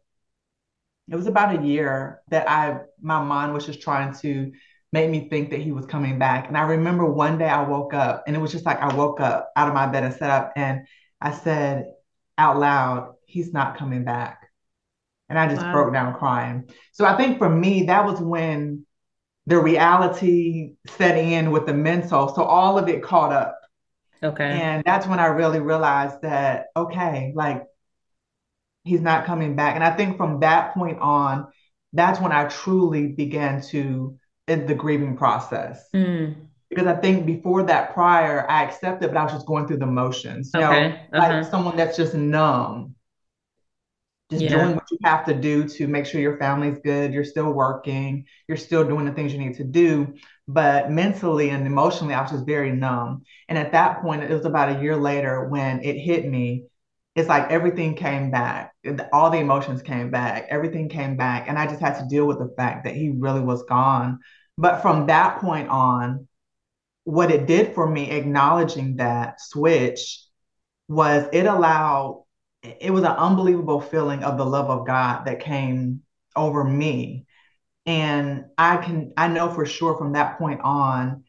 It 1.09 1.15
was 1.15 1.27
about 1.27 1.57
a 1.59 1.65
year 1.65 2.21
that 2.29 2.49
I, 2.49 2.81
my 3.01 3.21
mind 3.23 3.53
was 3.53 3.65
just 3.65 3.81
trying 3.81 4.13
to 4.21 4.51
make 4.91 5.09
me 5.09 5.29
think 5.29 5.51
that 5.51 5.59
he 5.59 5.71
was 5.71 5.85
coming 5.85 6.17
back. 6.17 6.47
And 6.47 6.57
I 6.57 6.61
remember 6.61 7.05
one 7.05 7.37
day 7.37 7.47
I 7.47 7.67
woke 7.67 7.93
up 7.93 8.23
and 8.25 8.35
it 8.35 8.39
was 8.39 8.51
just 8.51 8.65
like 8.65 8.81
I 8.81 8.93
woke 8.93 9.19
up 9.19 9.51
out 9.55 9.67
of 9.67 9.73
my 9.73 9.85
bed 9.85 10.03
and 10.03 10.13
sat 10.13 10.29
up 10.29 10.53
and 10.55 10.87
I 11.21 11.31
said 11.31 11.85
out 12.37 12.57
loud, 12.57 13.13
he's 13.25 13.53
not 13.53 13.77
coming 13.77 14.03
back 14.03 14.49
and 15.29 15.37
I 15.37 15.47
just 15.47 15.61
broke 15.71 15.93
down 15.93 16.15
crying. 16.15 16.69
So 16.91 17.05
I 17.05 17.15
think 17.17 17.37
for 17.37 17.49
me, 17.49 17.83
that 17.83 18.05
was 18.05 18.19
when 18.19 18.85
the 19.45 19.59
reality 19.59 20.73
set 20.87 21.17
in 21.17 21.51
with 21.51 21.65
the 21.65 21.73
mental. 21.73 22.33
So 22.33 22.43
all 22.43 22.79
of 22.79 22.87
it 22.87 23.03
caught 23.03 23.31
up. 23.31 23.59
Okay. 24.23 24.43
And 24.43 24.83
that's 24.83 25.07
when 25.07 25.19
I 25.19 25.27
really 25.27 25.59
realized 25.59 26.23
that, 26.23 26.67
okay, 26.75 27.31
like 27.35 27.63
he's 28.83 29.01
not 29.01 29.25
coming 29.25 29.55
back. 29.55 29.75
And 29.75 29.83
I 29.83 29.95
think 29.95 30.17
from 30.17 30.39
that 30.41 30.73
point 30.73 30.99
on, 30.99 31.47
that's 31.93 32.19
when 32.19 32.31
I 32.31 32.45
truly 32.45 33.07
began 33.07 33.61
to 33.69 34.18
in 34.49 34.65
the 34.67 34.75
grieving 34.75 35.17
process. 35.17 35.83
Mm, 35.93 36.49
Because 36.69 36.87
I 36.87 36.95
think 36.95 37.25
before 37.25 37.63
that 37.63 37.93
prior, 37.93 38.49
I 38.49 38.63
accepted, 38.63 39.09
but 39.09 39.17
I 39.17 39.23
was 39.23 39.33
just 39.33 39.47
going 39.47 39.67
through 39.67 39.77
the 39.79 39.87
motions, 39.87 40.51
you 40.53 40.61
okay. 40.65 41.01
like 41.13 41.31
Uh-huh. 41.31 41.43
someone 41.43 41.77
that's 41.77 41.97
just 41.97 42.13
numb 42.15 42.95
just 44.29 44.47
doing 44.47 44.75
what 44.75 44.83
you 44.91 44.97
have 45.03 45.25
to 45.25 45.33
do 45.33 45.67
to 45.67 45.87
make 45.87 46.05
sure 46.05 46.21
your 46.21 46.37
family's 46.37 46.77
good. 46.83 47.11
You're 47.13 47.23
still 47.25 47.51
working, 47.51 48.25
you're 48.47 48.57
still 48.57 48.87
doing 48.87 49.05
the 49.05 49.11
things 49.11 49.33
you 49.33 49.39
need 49.39 49.55
to 49.55 49.63
do. 49.63 50.13
But 50.47 50.91
mentally 50.91 51.49
and 51.49 51.65
emotionally, 51.65 52.13
I 52.13 52.21
was 52.21 52.31
just 52.31 52.45
very 52.45 52.71
numb. 52.71 53.23
And 53.47 53.57
at 53.57 53.71
that 53.71 54.01
point, 54.01 54.23
it 54.23 54.29
was 54.31 54.45
about 54.45 54.77
a 54.77 54.81
year 54.81 54.95
later 54.95 55.47
when 55.49 55.83
it 55.83 55.95
hit 55.97 56.27
me. 56.27 56.65
It's 57.15 57.27
like 57.27 57.49
everything 57.49 57.95
came 57.95 58.29
back, 58.29 58.71
all 59.11 59.29
the 59.31 59.39
emotions 59.39 59.81
came 59.81 60.11
back, 60.11 60.45
everything 60.49 60.89
came 60.89 61.17
back. 61.17 61.49
And 61.49 61.57
I 61.57 61.65
just 61.65 61.81
had 61.81 61.99
to 61.99 62.07
deal 62.07 62.25
with 62.27 62.37
the 62.37 62.53
fact 62.55 62.85
that 62.85 62.95
he 62.95 63.09
really 63.09 63.41
was 63.41 63.63
gone. 63.63 64.19
But 64.59 64.81
from 64.81 65.07
that 65.07 65.39
point 65.39 65.69
on, 65.69 66.27
what 67.05 67.31
it 67.31 67.47
did 67.47 67.73
for 67.73 67.89
me, 67.89 68.11
acknowledging 68.11 68.97
that 68.97 69.39
switch, 69.39 70.21
was 70.89 71.27
it 71.31 71.45
allowed 71.45 72.25
it 72.61 72.91
was 72.91 73.03
an 73.03 73.11
unbelievable 73.11 73.79
feeling 73.79 74.21
of 74.21 74.37
the 74.37 74.45
love 74.45 74.69
of 74.69 74.85
God 74.85 75.23
that 75.23 75.39
came 75.39 76.01
over 76.35 76.61
me. 76.61 77.25
And 77.85 78.47
I 78.57 78.75
can 78.77 79.13
I 79.15 79.29
know 79.29 79.49
for 79.49 79.65
sure 79.65 79.97
from 79.97 80.11
that 80.11 80.37
point 80.37 80.59
on, 80.61 81.23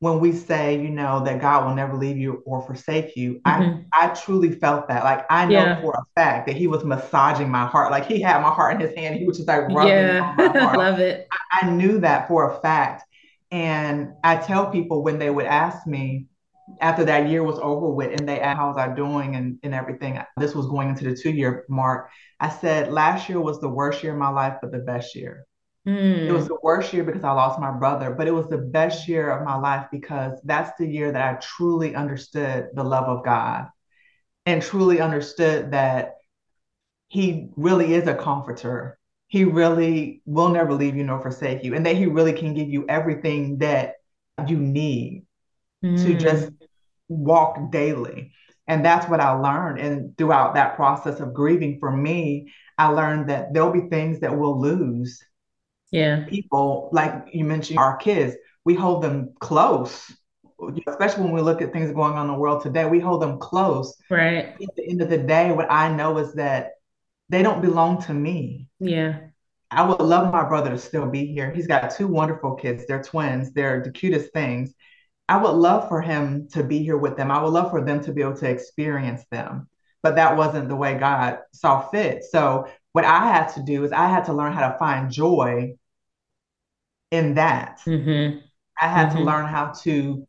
when 0.00 0.20
we 0.20 0.32
say, 0.32 0.80
you 0.82 0.90
know, 0.90 1.24
that 1.24 1.40
God 1.40 1.66
will 1.66 1.74
never 1.74 1.96
leave 1.96 2.18
you 2.18 2.42
or 2.46 2.62
forsake 2.62 3.16
you, 3.16 3.40
I 3.44 3.68
hmm 3.68 3.90
I 3.92 4.08
truly 4.08 4.52
felt 4.52 4.88
that. 4.88 5.04
Like 5.04 5.26
I 5.30 5.46
know 5.46 5.68
Yeah. 5.68 5.80
for 5.80 5.94
a 5.94 6.04
fact 6.20 6.46
that 6.46 6.56
he 6.56 6.66
was 6.68 6.84
massaging 6.84 7.50
my 7.50 7.66
heart. 7.66 7.90
Like 7.90 8.06
he 8.06 8.20
had 8.20 8.40
my 8.42 8.50
heart 8.50 8.74
in 8.76 8.80
his 8.80 8.96
hand. 8.96 9.16
He 9.16 9.26
was 9.26 9.36
just 9.38 9.48
like 9.48 9.62
rubbing 9.72 10.08
Yeah. 10.08 10.20
my 10.20 10.32
heart. 10.36 10.58
I 10.60 10.66
love 10.76 10.98
it. 11.00 11.32
I 11.52 11.70
knew 11.70 12.00
that 12.00 12.28
for 12.28 12.50
a 12.50 12.60
fact. 12.60 13.04
And 13.50 14.14
I 14.24 14.36
tell 14.36 14.70
people 14.70 15.02
when 15.02 15.18
they 15.18 15.30
would 15.30 15.46
ask 15.46 15.86
me 15.86 16.26
after 16.80 17.04
that 17.06 17.28
year 17.28 17.42
was 17.42 17.58
over 17.60 17.90
with 17.90 18.12
and 18.12 18.28
they 18.28 18.40
asked 18.40 18.58
how 18.58 18.68
was 18.68 18.78
I 18.78 18.94
doing 18.94 19.34
and, 19.36 19.58
and 19.62 19.74
everything, 19.74 20.20
this 20.36 20.54
was 20.54 20.66
going 20.66 20.88
into 20.90 21.04
the 21.04 21.16
two 21.16 21.30
year 21.30 21.64
mark. 21.68 22.10
I 22.38 22.48
said 22.48 22.92
last 22.92 23.28
year 23.28 23.40
was 23.40 23.60
the 23.60 23.68
worst 23.68 24.02
year 24.02 24.12
of 24.12 24.18
my 24.18 24.28
life, 24.30 24.56
but 24.62 24.70
the 24.72 24.78
best 24.78 25.14
year. 25.16 25.46
It 26.26 26.32
was 26.32 26.46
Mm, 26.46 26.48
the 26.48 26.58
worst 26.62 26.92
year 26.92 27.04
because 27.04 27.24
I 27.24 27.32
lost 27.32 27.60
my 27.60 27.70
brother, 27.72 28.12
but 28.12 28.28
it 28.28 28.32
was 28.32 28.48
the 28.48 28.58
best 28.58 29.08
year 29.08 29.30
of 29.30 29.44
my 29.44 29.56
life 29.56 29.86
because 29.90 30.40
that's 30.44 30.78
the 30.78 30.86
year 30.86 31.12
that 31.12 31.36
I 31.36 31.38
truly 31.40 31.94
understood 31.94 32.68
the 32.74 32.84
love 32.84 33.04
of 33.04 33.24
God 33.24 33.68
and 34.46 34.62
truly 34.62 35.00
understood 35.00 35.72
that 35.72 36.16
He 37.08 37.48
really 37.56 37.94
is 37.94 38.06
a 38.06 38.14
comforter. 38.14 38.98
He 39.28 39.44
really 39.44 40.22
will 40.26 40.48
never 40.50 40.74
leave 40.74 40.96
you 40.96 41.04
nor 41.04 41.20
forsake 41.20 41.64
you, 41.64 41.74
and 41.74 41.86
that 41.86 41.96
He 41.96 42.06
really 42.06 42.32
can 42.32 42.54
give 42.54 42.68
you 42.68 42.86
everything 42.88 43.58
that 43.58 43.94
you 44.46 44.58
need 44.58 45.26
to 45.96 46.14
just 46.14 46.50
mm. 46.50 46.58
walk 47.08 47.70
daily. 47.72 48.32
And 48.68 48.84
that's 48.84 49.08
what 49.08 49.20
I 49.20 49.32
learned. 49.32 49.80
And 49.80 50.16
throughout 50.16 50.54
that 50.54 50.76
process 50.76 51.20
of 51.20 51.34
grieving 51.34 51.78
for 51.80 51.94
me, 51.94 52.52
I 52.78 52.88
learned 52.88 53.28
that 53.30 53.52
there'll 53.52 53.72
be 53.72 53.88
things 53.88 54.20
that 54.20 54.36
we'll 54.38 54.60
lose 54.60 55.22
Yeah. 55.90 56.24
people, 56.28 56.88
like 56.92 57.12
you 57.32 57.44
mentioned, 57.44 57.78
our 57.78 57.96
kids, 57.96 58.36
we 58.64 58.74
hold 58.74 59.02
them 59.02 59.34
close. 59.40 60.12
especially 60.86 61.24
when 61.24 61.32
we 61.32 61.40
look 61.40 61.62
at 61.62 61.72
things 61.72 61.90
going 61.92 62.14
on 62.14 62.26
in 62.26 62.32
the 62.32 62.38
world 62.38 62.62
today, 62.62 62.84
we 62.84 63.00
hold 63.00 63.22
them 63.22 63.38
close. 63.38 63.96
Right. 64.10 64.54
At 64.60 64.76
the 64.76 64.88
end 64.88 65.00
of 65.02 65.08
the 65.08 65.18
day, 65.18 65.52
what 65.52 65.70
I 65.70 65.94
know 65.94 66.18
is 66.18 66.34
that 66.34 66.72
they 67.28 67.42
don't 67.42 67.62
belong 67.62 68.02
to 68.02 68.14
me. 68.14 68.68
Yeah. 68.78 69.20
I 69.70 69.84
would 69.84 70.00
love 70.00 70.32
my 70.32 70.46
brother 70.48 70.70
to 70.70 70.78
still 70.78 71.06
be 71.06 71.26
here. 71.26 71.52
He's 71.52 71.68
got 71.68 71.90
two 71.90 72.08
wonderful 72.08 72.56
kids. 72.56 72.86
They're 72.86 73.02
twins. 73.02 73.52
They're 73.52 73.82
the 73.82 73.92
cutest 73.92 74.32
things. 74.32 74.74
I 75.28 75.36
would 75.36 75.52
love 75.52 75.88
for 75.88 76.02
him 76.02 76.48
to 76.52 76.64
be 76.64 76.82
here 76.82 76.96
with 76.96 77.16
them. 77.16 77.30
I 77.30 77.40
would 77.40 77.52
love 77.52 77.70
for 77.70 77.84
them 77.84 78.02
to 78.02 78.12
be 78.12 78.20
able 78.20 78.36
to 78.38 78.50
experience 78.50 79.24
them. 79.30 79.68
But 80.02 80.16
that 80.16 80.36
wasn't 80.36 80.68
the 80.68 80.76
way 80.76 80.98
God 80.98 81.38
saw 81.52 81.88
fit. 81.88 82.24
So 82.24 82.66
what 82.92 83.04
I 83.04 83.26
had 83.26 83.48
to 83.54 83.62
do 83.62 83.84
is 83.84 83.92
I 83.92 84.08
had 84.08 84.24
to 84.24 84.32
learn 84.32 84.52
how 84.52 84.68
to 84.68 84.78
find 84.78 85.10
joy 85.10 85.76
in 87.10 87.34
that. 87.34 87.80
Mm-hmm. 87.86 88.38
I 88.80 88.88
had 88.88 89.08
mm-hmm. 89.08 89.18
to 89.18 89.24
learn 89.24 89.46
how 89.46 89.72
to 89.82 90.26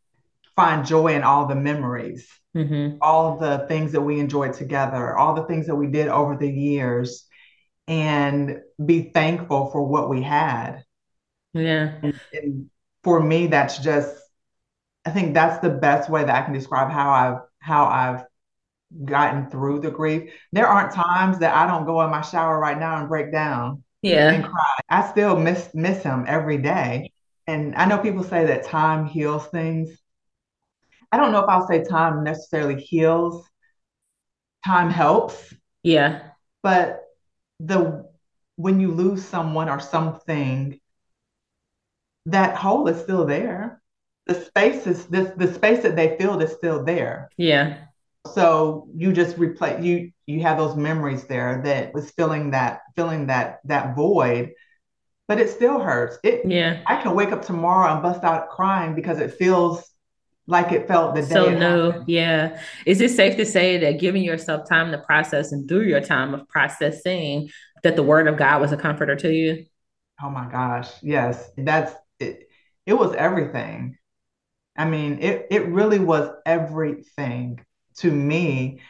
find 0.56 0.86
joy 0.86 1.16
in 1.16 1.24
all 1.24 1.48
the 1.48 1.56
memories, 1.56 2.28
mm-hmm. 2.56 2.98
all 3.02 3.38
the 3.38 3.66
things 3.68 3.94
that 3.94 4.02
we 4.02 4.20
enjoyed 4.20 4.54
together, 4.54 5.16
all 5.16 5.34
the 5.34 5.46
things 5.46 5.68
that 5.68 5.76
we 5.76 5.88
did 5.88 6.08
over 6.08 6.36
the 6.36 6.50
years, 6.50 7.26
and 7.88 8.62
be 8.84 9.12
thankful 9.14 9.72
for 9.72 9.84
what 9.84 10.10
we 10.10 10.22
had. 10.22 10.84
Yeah. 11.54 11.94
And, 12.02 12.20
and 12.34 12.70
for 13.04 13.22
me, 13.22 13.48
that's 13.48 13.78
just, 13.78 14.16
I 15.06 15.10
think 15.12 15.34
that's 15.34 15.60
the 15.62 15.70
best 15.70 16.10
way 16.10 16.24
that 16.24 16.36
I 16.36 16.44
can 16.44 16.54
describe 16.54 16.92
how 16.92 17.12
I've 17.12 17.42
how 17.60 17.86
I've 17.86 18.26
gotten 19.06 19.50
through 19.50 19.80
the 19.80 19.92
grief. 19.92 20.32
There 20.52 20.68
aren't 20.68 20.94
times 20.94 21.40
that 21.40 21.56
I 21.56 21.68
don't 21.68 21.86
go 21.86 22.02
in 22.02 22.10
my 22.10 22.22
shower 22.22 22.60
right 22.60 22.78
now 22.78 23.00
and 23.00 23.08
break 23.08 23.32
down 23.32 23.84
yeah. 24.02 24.48
I 24.90 25.10
still 25.10 25.38
miss 25.38 25.70
miss 25.74 26.04
him 26.04 26.26
every 26.28 26.58
day. 26.58 27.12
And 27.48 27.76
I 27.76 27.86
know 27.86 27.98
people 27.98 28.24
say 28.24 28.46
that 28.46 28.66
time 28.66 29.06
heals 29.06 29.48
things. 29.48 29.98
I 31.12 31.18
don't 31.18 31.32
know 31.32 31.44
if 31.44 31.50
I'll 31.50 31.68
say 31.68 31.84
time 31.84 32.24
necessarily 32.24 32.82
heals. 32.82 33.46
Time 34.66 34.90
helps. 34.90 35.54
Yeah. 35.84 36.22
But 36.64 37.04
the 37.60 38.10
when 38.56 38.80
you 38.80 38.92
lose 38.92 39.26
someone 39.26 39.70
or 39.70 39.80
something, 39.80 40.80
that 42.28 42.56
hole 42.56 42.88
is 42.88 43.02
still 43.02 43.26
there. 43.26 43.82
The 44.28 44.36
space 44.36 44.86
is 44.88 45.06
this 45.08 45.32
the 45.36 45.54
space 45.54 45.84
that 45.84 45.96
they 45.96 46.18
filled 46.18 46.44
is 46.44 46.54
still 46.54 46.84
there. 46.84 47.30
Yeah. 47.38 47.86
So 48.34 48.88
you 48.96 49.14
just 49.14 49.38
replace 49.38 49.84
you 49.84 50.12
you 50.26 50.42
have 50.42 50.58
those 50.58 50.76
memories 50.76 51.26
there 51.26 51.62
that 51.66 51.94
was 51.94 52.12
filling 52.12 52.52
that 52.52 52.82
filling 52.96 53.28
that 53.28 53.60
that 53.66 53.96
void 53.96 54.54
but 55.32 55.40
it 55.40 55.50
still 55.50 55.80
hurts. 55.80 56.18
It 56.26 56.46
yeah. 56.46 56.82
I 56.86 57.02
can 57.02 57.16
wake 57.16 57.32
up 57.32 57.42
tomorrow 57.42 57.94
and 57.94 58.04
bust 58.04 58.22
out 58.26 58.50
crying 58.50 58.96
because 58.96 59.20
it 59.20 59.34
feels 59.36 59.90
like 60.46 60.74
it 60.74 60.90
felt 60.90 61.16
the 61.16 61.22
day 61.22 61.28
so 61.30 61.50
no 61.52 62.04
yeah. 62.06 62.62
Is 62.86 63.00
it 63.00 63.12
safe 63.12 63.38
to 63.38 63.46
say 63.46 63.78
that 63.78 64.00
giving 64.00 64.24
yourself 64.24 64.68
time 64.68 64.92
to 64.92 64.98
process 64.98 65.54
and 65.54 65.70
through 65.70 65.84
your 65.84 66.02
time 66.02 66.34
of 66.34 66.46
processing 66.50 67.50
that 67.84 67.96
the 67.96 68.04
word 68.04 68.28
of 68.28 68.36
god 68.38 68.60
was 68.60 68.74
a 68.74 68.78
comforter 68.78 69.16
to 69.16 69.32
you? 69.32 69.66
Oh 70.22 70.30
my 70.30 70.52
gosh. 70.52 70.90
Yes. 71.02 71.50
That's 71.58 71.94
it 72.20 72.50
it 72.86 72.94
was 72.94 73.16
everything. 73.16 73.98
I 74.76 74.84
mean 74.84 75.20
it 75.22 75.48
it 75.50 75.66
really 75.68 76.00
was 76.00 76.30
everything 76.46 77.66
to 77.98 78.12
me 78.12 78.82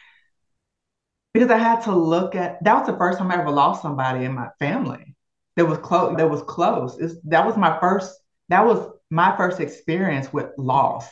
because 1.34 1.50
I 1.50 1.58
had 1.58 1.82
to 1.82 1.94
look 1.94 2.34
at 2.34 2.62
that 2.64 2.74
was 2.74 2.86
the 2.86 2.96
first 2.96 3.18
time 3.18 3.30
I 3.30 3.40
ever 3.40 3.50
lost 3.50 3.82
somebody 3.82 4.24
in 4.24 4.34
my 4.34 4.48
family 4.58 5.14
that 5.56 5.66
was 5.66 5.78
close 5.78 6.16
that 6.16 6.30
was 6.30 6.42
close. 6.42 6.98
It's, 6.98 7.14
that 7.24 7.46
was 7.46 7.56
my 7.56 7.78
first 7.80 8.18
that 8.48 8.64
was 8.64 8.86
my 9.10 9.36
first 9.36 9.60
experience 9.60 10.32
with 10.32 10.50
loss. 10.58 11.08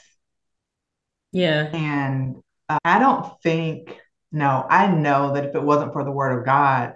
Yeah. 1.32 1.70
And 1.72 2.36
uh, 2.68 2.78
I 2.84 2.98
don't 2.98 3.40
think 3.42 3.98
no, 4.32 4.64
I 4.68 4.86
know 4.88 5.34
that 5.34 5.44
if 5.44 5.54
it 5.54 5.62
wasn't 5.62 5.92
for 5.92 6.04
the 6.04 6.12
word 6.12 6.38
of 6.38 6.44
God, 6.44 6.94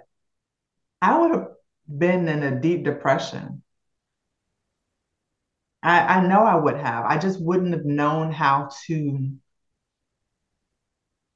I 1.01 1.17
would 1.17 1.31
have 1.31 1.47
been 1.87 2.27
in 2.27 2.43
a 2.43 2.59
deep 2.59 2.83
depression. 2.83 3.61
I, 5.83 6.17
I 6.17 6.27
know 6.27 6.43
I 6.43 6.55
would 6.55 6.77
have. 6.77 7.05
I 7.05 7.17
just 7.17 7.39
wouldn't 7.39 7.73
have 7.73 7.85
known 7.85 8.31
how 8.31 8.69
to 8.87 9.31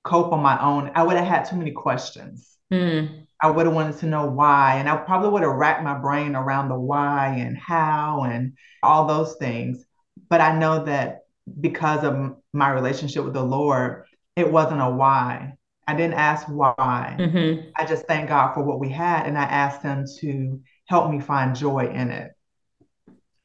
cope 0.04 0.32
on 0.32 0.42
my 0.42 0.62
own, 0.62 0.92
I 0.96 1.04
would 1.04 1.18
have 1.18 1.28
had 1.28 1.44
too 1.44 1.56
many 1.56 1.72
questions. 1.72 2.58
Mm. 2.72 3.26
I 3.42 3.50
would 3.50 3.66
have 3.66 3.76
wanted 3.76 3.98
to 4.00 4.06
know 4.06 4.26
why. 4.26 4.76
And 4.76 4.90
I 4.90 4.98
probably 4.98 5.30
would 5.30 5.44
have 5.44 5.56
racked 5.56 5.84
my 5.84 5.98
brain 5.98 6.36
around 6.36 6.70
the 6.70 6.80
why 6.80 7.36
and 7.40 7.58
how 7.58 8.24
and 8.24 8.54
all 8.84 9.08
those 9.08 9.36
things. 9.36 9.86
But 10.30 10.42
I 10.42 10.58
know 10.58 10.84
that 10.86 11.22
because 11.60 12.04
of 12.04 12.36
my 12.54 12.70
relationship 12.70 13.24
with 13.24 13.34
the 13.34 13.44
Lord, 13.44 14.06
it 14.36 14.52
wasn't 14.52 14.82
a 14.82 14.90
why. 14.90 15.54
I 15.88 15.96
didn't 15.96 16.16
ask 16.16 16.48
why. 16.48 17.16
Mm-hmm. 17.18 17.70
I 17.76 17.86
just 17.86 18.06
thank 18.06 18.30
God 18.30 18.54
for 18.54 18.64
what 18.64 18.80
we 18.80 18.90
had. 18.90 19.26
And 19.26 19.38
I 19.38 19.44
asked 19.44 19.82
Him 19.82 20.06
to 20.20 20.62
help 20.86 21.10
me 21.10 21.20
find 21.20 21.56
joy 21.56 21.90
in 21.92 22.12
it. 22.12 22.32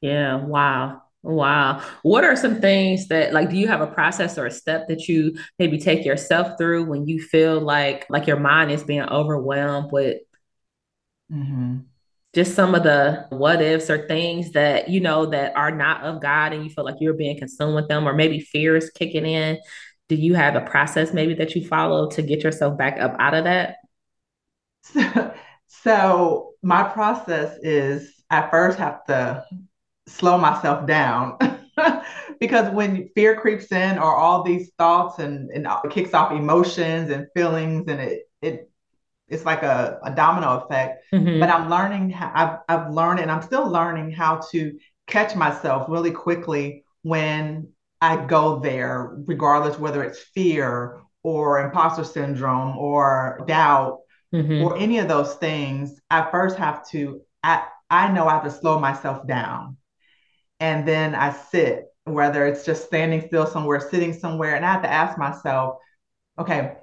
Yeah. 0.00 0.44
Wow. 0.44 1.03
Wow. 1.24 1.82
What 2.02 2.22
are 2.22 2.36
some 2.36 2.60
things 2.60 3.08
that 3.08 3.32
like 3.32 3.48
do 3.48 3.56
you 3.56 3.66
have 3.66 3.80
a 3.80 3.86
process 3.86 4.36
or 4.36 4.44
a 4.44 4.50
step 4.50 4.88
that 4.88 5.08
you 5.08 5.38
maybe 5.58 5.78
take 5.78 6.04
yourself 6.04 6.58
through 6.58 6.84
when 6.84 7.08
you 7.08 7.18
feel 7.18 7.60
like 7.62 8.04
like 8.10 8.26
your 8.26 8.38
mind 8.38 8.70
is 8.70 8.84
being 8.84 9.08
overwhelmed 9.08 9.90
with 9.90 10.18
mm-hmm. 11.32 11.78
just 12.34 12.54
some 12.54 12.74
of 12.74 12.82
the 12.82 13.24
what 13.30 13.62
ifs 13.62 13.88
or 13.88 14.06
things 14.06 14.52
that 14.52 14.90
you 14.90 15.00
know 15.00 15.24
that 15.24 15.56
are 15.56 15.70
not 15.70 16.02
of 16.02 16.20
God 16.20 16.52
and 16.52 16.62
you 16.62 16.68
feel 16.68 16.84
like 16.84 16.96
you're 17.00 17.14
being 17.14 17.38
consumed 17.38 17.74
with 17.74 17.88
them 17.88 18.06
or 18.06 18.12
maybe 18.12 18.40
fear 18.40 18.76
is 18.76 18.90
kicking 18.90 19.24
in? 19.24 19.58
Do 20.10 20.16
you 20.16 20.34
have 20.34 20.56
a 20.56 20.60
process 20.60 21.14
maybe 21.14 21.32
that 21.36 21.54
you 21.54 21.66
follow 21.66 22.10
to 22.10 22.20
get 22.20 22.42
yourself 22.42 22.76
back 22.76 23.00
up 23.00 23.16
out 23.18 23.32
of 23.32 23.44
that? 23.44 23.76
So, 24.82 25.34
so 25.68 26.52
my 26.62 26.82
process 26.82 27.58
is 27.62 28.12
I 28.28 28.50
first 28.50 28.78
have 28.78 29.06
to 29.06 29.46
slow 30.06 30.38
myself 30.38 30.86
down 30.86 31.38
because 32.40 32.70
when 32.72 33.08
fear 33.14 33.36
creeps 33.36 33.72
in 33.72 33.98
or 33.98 34.14
all 34.14 34.42
these 34.42 34.70
thoughts 34.78 35.18
and, 35.18 35.50
and 35.50 35.66
it 35.66 35.90
kicks 35.90 36.14
off 36.14 36.32
emotions 36.32 37.10
and 37.10 37.26
feelings 37.34 37.88
and 37.88 38.00
it 38.00 38.28
it 38.42 38.70
it's 39.28 39.44
like 39.44 39.62
a, 39.62 39.98
a 40.04 40.14
domino 40.14 40.60
effect 40.60 41.04
mm-hmm. 41.12 41.40
but 41.40 41.48
i'm 41.48 41.70
learning 41.70 42.10
how 42.10 42.30
I've, 42.34 42.58
I've 42.68 42.92
learned 42.92 43.20
and 43.20 43.30
i'm 43.30 43.42
still 43.42 43.68
learning 43.68 44.10
how 44.10 44.40
to 44.52 44.78
catch 45.06 45.34
myself 45.34 45.86
really 45.88 46.10
quickly 46.10 46.84
when 47.02 47.68
i 48.00 48.24
go 48.24 48.58
there 48.58 49.16
regardless 49.26 49.78
whether 49.78 50.04
it's 50.04 50.18
fear 50.18 51.00
or 51.22 51.64
imposter 51.64 52.04
syndrome 52.04 52.76
or 52.76 53.42
doubt 53.46 54.00
mm-hmm. 54.34 54.62
or 54.62 54.76
any 54.76 54.98
of 54.98 55.08
those 55.08 55.34
things 55.36 55.98
i 56.10 56.30
first 56.30 56.58
have 56.58 56.86
to 56.88 57.22
I, 57.42 57.66
I 57.88 58.12
know 58.12 58.26
i 58.26 58.34
have 58.34 58.44
to 58.44 58.50
slow 58.50 58.78
myself 58.78 59.26
down 59.26 59.78
and 60.60 60.86
then 60.86 61.14
I 61.14 61.32
sit, 61.32 61.86
whether 62.04 62.46
it's 62.46 62.64
just 62.64 62.86
standing 62.86 63.26
still 63.26 63.46
somewhere, 63.46 63.80
sitting 63.80 64.12
somewhere, 64.12 64.56
and 64.56 64.64
I 64.64 64.72
have 64.72 64.82
to 64.82 64.90
ask 64.90 65.18
myself, 65.18 65.76
okay, 66.38 66.76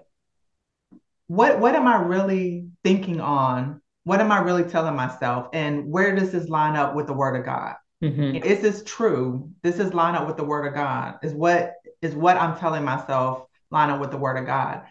what 1.28 1.60
what 1.60 1.76
am 1.76 1.88
I 1.88 2.02
really 2.02 2.68
thinking 2.84 3.22
on? 3.22 3.82
What 4.04 4.20
am 4.20 4.32
I 4.32 4.40
really 4.40 4.64
telling 4.64 4.96
myself? 4.96 5.48
And 5.54 5.90
where 5.90 6.14
does 6.16 6.32
this 6.32 6.50
line 6.50 6.76
up 6.76 6.96
with 6.96 7.08
the 7.08 7.14
word 7.14 7.38
of 7.38 7.46
God? 7.46 7.76
Mm-hmm. 8.04 8.44
Is 8.44 8.62
this 8.62 8.84
true? 8.86 9.50
This 9.62 9.80
is 9.80 9.94
line 9.94 10.16
up 10.16 10.28
with 10.28 10.38
the 10.38 10.44
word 10.44 10.66
of 10.66 10.74
God. 10.74 11.20
Is 11.24 11.34
what 11.34 11.74
is 12.02 12.16
what 12.16 12.38
I'm 12.38 12.58
telling 12.58 12.84
myself 12.84 13.46
line 13.70 13.90
up 13.90 14.02
with 14.02 14.12
the 14.12 14.18
word 14.18 14.38
of 14.38 14.46
God? 14.46 14.84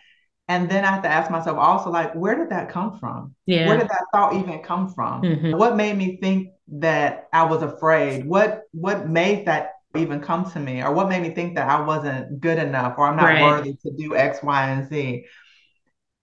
And 0.50 0.68
then 0.68 0.84
I 0.84 0.88
have 0.88 1.02
to 1.04 1.08
ask 1.08 1.30
myself 1.30 1.56
also, 1.58 1.90
like, 1.90 2.12
where 2.14 2.34
did 2.34 2.50
that 2.50 2.70
come 2.70 2.98
from? 2.98 3.36
Yeah. 3.46 3.68
Where 3.68 3.78
did 3.78 3.88
that 3.88 4.04
thought 4.12 4.34
even 4.34 4.58
come 4.58 4.92
from? 4.92 5.22
Mm-hmm. 5.22 5.56
What 5.56 5.76
made 5.76 5.96
me 5.96 6.16
think 6.16 6.48
that 6.80 7.28
I 7.32 7.44
was 7.44 7.62
afraid? 7.62 8.26
What 8.26 8.62
what 8.72 9.08
made 9.08 9.46
that 9.46 9.74
even 9.96 10.20
come 10.20 10.50
to 10.50 10.58
me? 10.58 10.82
Or 10.82 10.92
what 10.92 11.08
made 11.08 11.22
me 11.22 11.30
think 11.30 11.54
that 11.54 11.68
I 11.68 11.80
wasn't 11.80 12.40
good 12.40 12.58
enough 12.58 12.98
or 12.98 13.06
I'm 13.06 13.14
not 13.14 13.26
right. 13.26 13.42
worthy 13.42 13.74
to 13.74 13.92
do 13.96 14.16
X, 14.16 14.42
Y, 14.42 14.70
and 14.70 14.88
Z? 14.88 15.24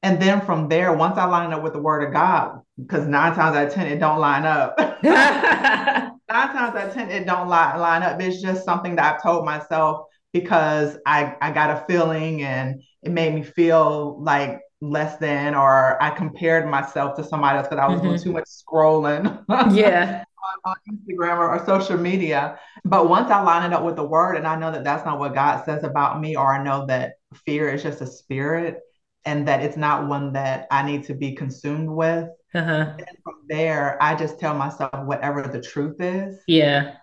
And 0.04 0.22
then 0.22 0.42
from 0.42 0.68
there, 0.68 0.92
once 0.92 1.18
I 1.18 1.24
line 1.24 1.54
up 1.54 1.64
with 1.64 1.72
the 1.72 1.82
word 1.82 2.04
of 2.04 2.12
God, 2.12 2.60
because 2.78 3.08
nine 3.08 3.34
times 3.34 3.56
out 3.56 3.68
of 3.68 3.74
10, 3.74 3.88
it 3.88 4.00
don't 4.00 4.20
line 4.20 4.44
up. 4.44 4.78
nine 5.04 6.12
times 6.28 6.76
out 6.76 6.88
of 6.90 6.94
10, 6.94 7.12
it 7.12 7.26
don't 7.26 7.48
line, 7.48 7.80
line 7.80 8.04
up. 8.04 8.20
It's 8.20 8.42
just 8.42 8.66
something 8.66 8.98
that 8.98 9.16
I've 9.16 9.24
told 9.24 9.46
myself 9.46 10.08
because 10.40 10.98
I, 11.06 11.36
I 11.42 11.52
got 11.52 11.70
a 11.70 11.86
feeling 11.88 12.44
and 12.44 12.82
it 13.04 13.12
made 13.12 13.34
me 13.34 13.44
feel 13.44 14.22
like 14.22 14.60
less 14.82 15.18
than, 15.18 15.56
or 15.56 16.02
I 16.02 16.12
compared 16.12 16.70
myself 16.70 17.16
to 17.18 17.24
somebody 17.24 17.58
else 17.58 17.68
because 17.68 17.84
I 17.84 17.88
was 17.88 18.00
mm-hmm. 18.00 18.10
doing 18.10 18.22
too 18.22 18.32
much 18.32 18.46
scrolling. 18.46 19.44
yeah 19.76 20.24
on, 20.66 20.76
Instagram 20.90 21.38
or, 21.38 21.50
or, 21.50 21.66
social 21.66 21.98
media. 21.98 22.60
But 22.86 23.10
once 23.10 23.30
I 23.30 23.42
line 23.42 23.70
it 23.70 23.76
up 23.76 23.84
with 23.84 23.96
the 23.96 24.04
word 24.04 24.36
and 24.36 24.48
I 24.48 24.56
know 24.56 24.72
that 24.72 24.84
that's 24.84 25.06
not 25.06 25.20
what 25.20 25.34
God 25.34 25.64
says 25.66 25.84
about 25.84 26.20
me, 26.22 26.36
or 26.36 26.54
I 26.54 26.64
know 26.64 26.86
that 26.88 27.14
fear 27.46 27.70
is 27.70 27.84
just 27.84 28.02
a 28.02 28.08
spirit 28.08 28.80
and 29.26 29.48
that 29.48 29.62
it's 29.62 29.78
not 29.78 30.08
one 30.08 30.34
that 30.34 30.68
I 30.72 30.84
need 30.84 31.04
to 31.06 31.14
be 31.14 31.34
consumed 31.34 31.90
with. 31.90 32.30
Uh-huh. 32.54 32.94
And 32.98 33.18
from 33.24 33.36
there, 33.48 34.02
I 34.02 34.16
just 34.16 34.40
tell 34.40 34.56
myself 34.56 34.92
whatever 35.06 35.44
the 35.44 35.62
truth 35.62 35.98
is. 36.00 36.40
Yeah. 36.48 36.96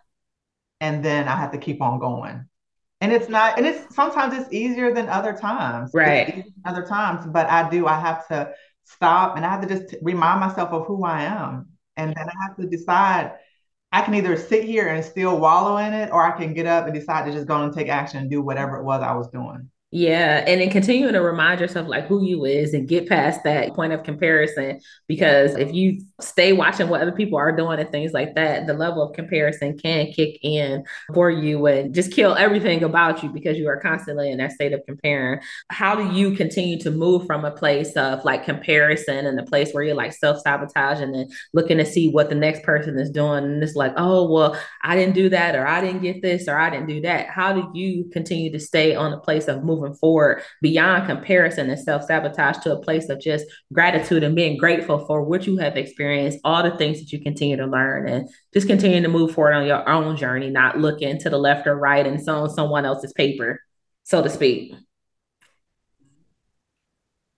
And 0.81 1.05
then 1.05 1.29
I 1.29 1.37
have 1.37 1.53
to 1.53 1.59
keep 1.59 1.83
on 1.83 1.99
going. 1.99 2.47
And 3.05 3.12
it's 3.12 3.29
not, 3.29 3.59
and 3.59 3.67
it's 3.67 3.95
sometimes 3.95 4.33
it's 4.33 4.51
easier 4.51 4.90
than 4.95 5.11
other 5.11 5.35
times. 5.35 5.90
Right. 5.93 6.43
Other 6.64 6.87
times, 6.87 7.27
but 7.27 7.51
I 7.51 7.69
do, 7.69 7.87
I 7.87 8.01
have 8.01 8.27
to 8.29 8.55
stop 8.85 9.37
and 9.37 9.45
I 9.45 9.51
have 9.51 9.61
to 9.61 9.69
just 9.69 9.95
remind 10.01 10.40
myself 10.40 10.71
of 10.71 10.87
who 10.87 11.05
I 11.05 11.25
am. 11.25 11.69
And 11.99 12.14
then 12.17 12.27
I 12.27 12.33
have 12.49 12.57
to 12.57 12.67
decide 12.67 13.33
I 13.93 14.01
can 14.01 14.14
either 14.14 14.38
sit 14.38 14.64
here 14.64 14.88
and 14.88 15.05
still 15.05 15.38
wallow 15.38 15.77
in 15.77 15.93
it, 15.93 16.12
or 16.12 16.25
I 16.25 16.31
can 16.35 16.55
get 16.55 16.64
up 16.64 16.87
and 16.87 16.95
decide 16.95 17.27
to 17.27 17.33
just 17.33 17.47
go 17.47 17.62
and 17.62 17.75
take 17.75 17.88
action 17.88 18.21
and 18.21 18.31
do 18.31 18.40
whatever 18.40 18.79
it 18.79 18.85
was 18.85 19.03
I 19.03 19.14
was 19.14 19.29
doing. 19.29 19.71
Yeah, 19.96 20.42
and 20.44 20.61
then 20.61 20.70
continuing 20.70 21.12
to 21.12 21.20
remind 21.20 21.61
yourself 21.61 21.87
like 21.87 22.09
who 22.09 22.24
you 22.24 22.46
is 22.46 22.74
and 22.74 22.88
get 22.88 23.09
past 23.09 23.44
that 23.44 23.74
point 23.74 23.92
of 23.92 24.02
comparison 24.02 24.80
because 25.07 25.54
if 25.54 25.72
you 25.72 26.00
stay 26.20 26.52
watching 26.52 26.88
what 26.88 27.00
other 27.00 27.12
people 27.12 27.38
are 27.38 27.54
doing 27.54 27.78
and 27.78 27.88
things 27.92 28.12
like 28.12 28.35
that, 28.35 28.66
the 28.66 28.74
level 28.74 29.04
of 29.04 29.14
comparison 29.14 29.78
can 29.78 30.11
kick 30.11 30.40
in 30.42 30.85
for 31.14 31.30
you 31.30 31.64
and 31.66 31.94
just 31.94 32.11
kill 32.11 32.35
everything 32.35 32.83
about 32.83 33.22
you 33.22 33.28
because 33.28 33.57
you 33.57 33.68
are 33.68 33.78
constantly 33.78 34.33
in 34.33 34.38
that 34.38 34.50
state 34.50 34.72
of 34.72 34.80
comparing. 34.85 35.38
How 35.70 35.94
do 35.94 36.12
you 36.12 36.33
continue 36.33 36.76
to 36.80 36.90
move 36.90 37.24
from 37.24 37.44
a 37.44 37.52
place 37.52 37.92
of 37.92 38.24
like 38.24 38.44
comparison 38.44 39.26
and 39.26 39.38
the 39.38 39.44
place 39.44 39.70
where 39.70 39.85
you're 39.85 39.94
like 39.94 40.12
self-sabotage 40.12 41.00
and 41.00 41.14
then 41.14 41.28
looking 41.52 41.78
to 41.78 41.87
see 41.87 42.09
what 42.09 42.30
the 42.30 42.35
next 42.35 42.64
person 42.64 42.98
is 42.98 43.11
doing 43.11 43.44
and 43.44 43.62
it's 43.62 43.76
like, 43.76 43.92
"Oh, 43.96 44.28
well, 44.28 44.59
I 44.83 44.96
didn't 44.96 45.14
do 45.14 45.28
that 45.28 45.54
or 45.54 45.64
I 45.64 45.80
didn't 45.80 46.02
get 46.02 46.20
this 46.20 46.48
or 46.48 46.59
I 46.59 46.68
didn't 46.68 46.88
do 46.88 47.00
that." 47.02 47.28
How 47.28 47.52
do 47.52 47.70
you 47.78 48.11
continue 48.12 48.50
to 48.50 48.59
stay 48.59 48.96
on 48.96 49.12
a 49.12 49.20
place 49.20 49.46
of 49.46 49.62
moving 49.62 49.84
moving 49.85 49.97
forward 49.97 50.42
beyond 50.62 51.07
comparison 51.07 51.70
and 51.70 51.79
self 51.79 52.05
sabotage 52.05 52.59
to 52.59 52.73
a 52.73 52.83
place 52.83 53.09
of 53.09 53.20
just 53.20 53.44
gratitude 53.73 54.23
and 54.23 54.37
being 54.37 54.57
grateful 54.57 55.05
for 55.07 55.23
what 55.23 55.47
you 55.47 55.57
have 55.59 55.77
experienced, 55.77 56.38
all 56.44 56.62
the 56.62 56.77
things 56.77 57.01
that 57.01 57.12
you 57.12 57.20
continue 57.20 57.57
to 57.57 57.66
learn, 57.66 58.09
and 58.09 58.29
just 58.53 58.66
continue 58.66 59.01
to 59.01 59.09
move 59.09 59.33
forward 59.33 59.55
on 59.55 59.66
your 59.66 59.88
own 59.88 60.16
journey, 60.16 60.51
not 60.51 60.79
looking 60.79 61.18
to 61.18 61.31
the 61.31 61.38
left 61.38 61.66
or 61.66 61.77
right 61.77 62.07
and 62.07 62.27
on 62.29 62.51
someone 62.51 62.85
else's 62.85 63.12
paper, 63.12 63.61
so 64.03 64.23
to 64.23 64.31
speak. 64.31 64.75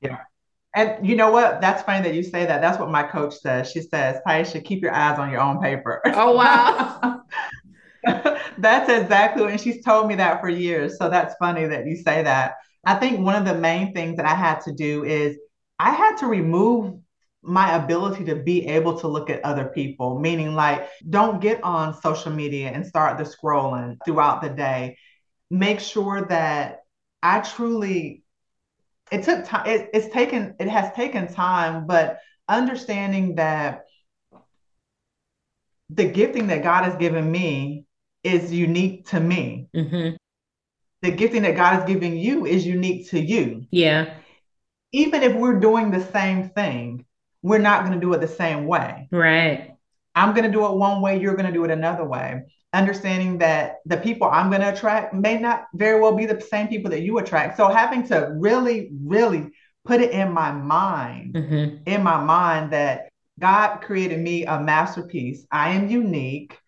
Yeah. 0.01 0.19
And 0.75 1.07
you 1.07 1.17
know 1.17 1.31
what? 1.31 1.61
That's 1.61 1.83
funny 1.83 2.07
that 2.07 2.15
you 2.15 2.23
say 2.23 2.45
that. 2.45 2.61
That's 2.61 2.79
what 2.79 2.91
my 2.91 3.03
coach 3.03 3.35
says. 3.35 3.71
She 3.71 3.81
says, 3.81 4.21
Tiesha, 4.27 4.63
keep 4.63 4.83
your 4.83 4.93
eyes 4.93 5.19
on 5.19 5.31
your 5.31 5.41
own 5.41 5.59
paper. 5.61 6.03
Oh, 6.05 6.37
wow. 6.37 7.23
that's 8.59 8.91
exactly, 8.91 9.45
and 9.45 9.61
she's 9.61 9.85
told 9.85 10.09
me 10.09 10.15
that 10.17 10.41
for 10.41 10.49
years. 10.49 10.99
So 10.99 11.09
that's 11.09 11.35
funny 11.39 11.67
that 11.67 11.87
you 11.87 11.97
say 11.97 12.23
that. 12.23 12.55
I 12.85 12.95
think 12.95 13.21
one 13.21 13.37
of 13.37 13.45
the 13.45 13.61
main 13.61 13.93
things 13.93 14.17
that 14.17 14.27
I 14.27 14.35
had 14.35 14.61
to 14.63 14.73
do 14.73 15.05
is 15.05 15.37
I 15.79 15.91
had 15.91 16.17
to 16.19 16.27
remove 16.27 16.95
my 17.43 17.77
ability 17.77 18.25
to 18.25 18.37
be 18.37 18.67
able 18.67 18.99
to 19.01 19.09
look 19.09 19.31
at 19.31 19.45
other 19.45 19.67
people, 19.67 20.19
meaning 20.19 20.55
like 20.55 20.89
don't 21.09 21.41
get 21.41 21.63
on 21.63 22.01
social 22.01 22.33
media 22.33 22.71
and 22.71 22.87
start 22.87 23.19
the 23.19 23.25
scrolling 23.25 23.97
throughout 24.05 24.43
the 24.43 24.49
day. 24.49 24.97
Make 25.51 25.81
sure 25.81 26.27
that 26.27 26.81
I 27.23 27.41
truly 27.41 28.25
it 29.13 29.23
took 29.23 29.45
time 29.45 29.67
it, 29.67 29.91
it's 29.95 30.13
taken 30.13 30.55
it 30.59 30.69
has 30.69 30.93
taken 30.95 31.33
time, 31.33 31.87
but 31.87 32.19
understanding 32.49 33.37
that 33.37 33.85
the 35.91 36.05
gifting 36.05 36.49
that 36.49 36.63
God 36.65 36.85
has 36.85 36.97
given 36.97 37.31
me 37.31 37.86
is 38.27 38.53
unique 38.53 39.09
to 39.09 39.21
me. 39.21 39.69
Mm-hmm. 39.75 40.17
The 41.03 41.11
gifting 41.11 41.43
that 41.43 41.57
God 41.57 41.81
is 41.81 41.87
giving 41.87 42.17
you 42.17 42.47
is 42.47 42.67
unique 42.67 43.11
to 43.11 43.21
you. 43.21 43.67
Yeah. 43.71 44.15
Even 44.93 45.23
if 45.23 45.35
we're 45.35 45.61
doing 45.61 45.91
the 45.91 46.05
same 46.13 46.49
thing, 46.51 47.05
we're 47.43 47.59
not 47.59 47.85
going 47.85 47.95
to 47.95 48.01
do 48.01 48.13
it 48.13 48.21
the 48.21 48.29
same 48.29 48.67
way. 48.67 49.09
Right. 49.13 49.77
I'm 50.15 50.35
going 50.35 50.45
to 50.45 50.51
do 50.51 50.65
it 50.67 50.73
one 50.73 51.03
way, 51.03 51.21
you're 51.21 51.37
going 51.37 51.47
to 51.47 51.53
do 51.53 51.65
it 51.65 51.71
another 51.71 52.05
way. 52.05 52.43
Understanding 52.73 53.39
that 53.39 53.77
the 53.85 53.99
people 53.99 54.29
I'm 54.29 54.49
going 54.49 54.63
to 54.63 54.73
attract 54.73 55.15
may 55.15 55.39
not 55.39 55.67
very 55.75 56.01
well 56.01 56.17
be 56.17 56.27
the 56.27 56.41
same 56.41 56.69
people 56.69 56.91
that 56.91 57.03
you 57.03 57.19
attract. 57.19 57.57
So 57.57 57.69
having 57.69 58.07
to 58.09 58.33
really, 58.35 58.91
really 59.05 59.53
put 59.85 60.01
it 60.01 60.11
in 60.11 60.33
my 60.33 60.51
mind, 60.51 61.35
mm-hmm. 61.35 61.77
in 61.87 62.03
my 62.03 62.23
mind 62.23 62.73
that 62.73 63.11
God 63.39 63.77
created 63.79 64.19
me 64.19 64.47
a 64.47 64.59
masterpiece. 64.59 65.47
I 65.51 65.71
am 65.71 65.89
unique. 65.89 66.59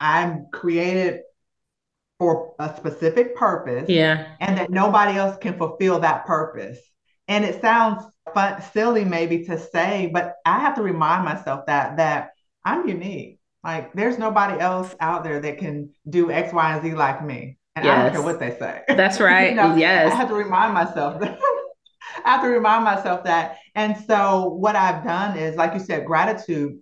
I'm 0.00 0.46
created 0.52 1.20
for 2.18 2.54
a 2.58 2.74
specific 2.76 3.34
purpose. 3.34 3.88
Yeah. 3.88 4.26
And 4.40 4.58
that 4.58 4.70
nobody 4.70 5.18
else 5.18 5.36
can 5.38 5.56
fulfill 5.56 6.00
that 6.00 6.26
purpose. 6.26 6.78
And 7.28 7.44
it 7.44 7.60
sounds 7.60 8.04
fun, 8.34 8.60
silly 8.72 9.04
maybe 9.04 9.44
to 9.46 9.58
say, 9.58 10.10
but 10.12 10.34
I 10.44 10.60
have 10.60 10.74
to 10.76 10.82
remind 10.82 11.24
myself 11.24 11.66
that 11.66 11.96
that 11.96 12.30
I'm 12.64 12.88
unique. 12.88 13.38
Like 13.64 13.92
there's 13.92 14.18
nobody 14.18 14.58
else 14.60 14.94
out 15.00 15.24
there 15.24 15.40
that 15.40 15.58
can 15.58 15.90
do 16.08 16.30
X, 16.30 16.52
Y, 16.52 16.72
and 16.74 16.82
Z 16.82 16.94
like 16.94 17.24
me. 17.24 17.58
And 17.76 17.84
yes. 17.84 17.98
I 17.98 18.02
don't 18.02 18.12
care 18.12 18.22
what 18.22 18.40
they 18.40 18.58
say. 18.58 18.82
That's 18.88 19.20
right. 19.20 19.50
you 19.50 19.56
know, 19.56 19.76
yes. 19.76 20.12
I 20.12 20.16
have 20.16 20.28
to 20.28 20.34
remind 20.34 20.74
myself 20.74 21.20
that 21.20 21.38
I 22.24 22.30
have 22.30 22.42
to 22.42 22.48
remind 22.48 22.84
myself 22.84 23.24
that. 23.24 23.58
And 23.74 23.96
so 23.96 24.48
what 24.48 24.76
I've 24.76 25.04
done 25.04 25.38
is, 25.38 25.56
like 25.56 25.74
you 25.74 25.80
said, 25.80 26.04
gratitude 26.04 26.78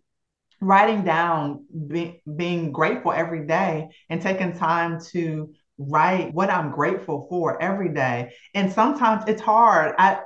writing 0.61 1.05
down 1.05 1.65
be, 1.87 2.21
being 2.37 2.73
grateful 2.73 3.13
every 3.13 3.47
day 3.47 3.89
and 4.09 4.21
taking 4.21 4.53
time 4.53 5.01
to 5.13 5.53
write 5.79 6.35
what 6.35 6.51
I'm 6.51 6.73
grateful 6.73 7.27
for 7.29 7.61
every 7.63 7.91
day. 7.91 8.33
And 8.55 8.73
sometimes 8.73 9.25
it's 9.29 9.41
hard. 9.41 9.95
I 9.99 10.21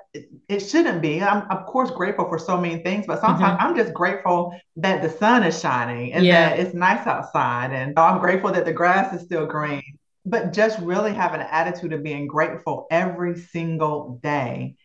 it 0.48 0.60
shouldn't 0.60 1.02
be. 1.02 1.22
I'm 1.22 1.42
of 1.50 1.66
course 1.66 1.90
grateful 1.90 2.28
for 2.28 2.38
so 2.38 2.58
many 2.58 2.82
things, 2.82 3.06
but 3.06 3.20
sometimes 3.20 3.58
mm-hmm. 3.58 3.66
I'm 3.66 3.76
just 3.76 3.92
grateful 3.92 4.58
that 4.76 5.02
the 5.02 5.10
sun 5.10 5.42
is 5.42 5.60
shining 5.60 6.14
and 6.14 6.24
yeah. 6.24 6.50
that 6.50 6.60
it's 6.60 6.74
nice 6.74 7.06
outside. 7.06 7.72
And 7.72 7.98
I'm 7.98 8.18
grateful 8.18 8.50
that 8.52 8.64
the 8.64 8.72
grass 8.72 9.14
is 9.14 9.22
still 9.22 9.46
green. 9.46 9.82
But 10.24 10.52
just 10.52 10.78
really 10.78 11.12
have 11.12 11.34
an 11.34 11.40
attitude 11.40 11.92
of 11.92 12.02
being 12.02 12.28
grateful 12.28 12.86
every 12.90 13.38
single 13.38 14.20
day 14.22 14.76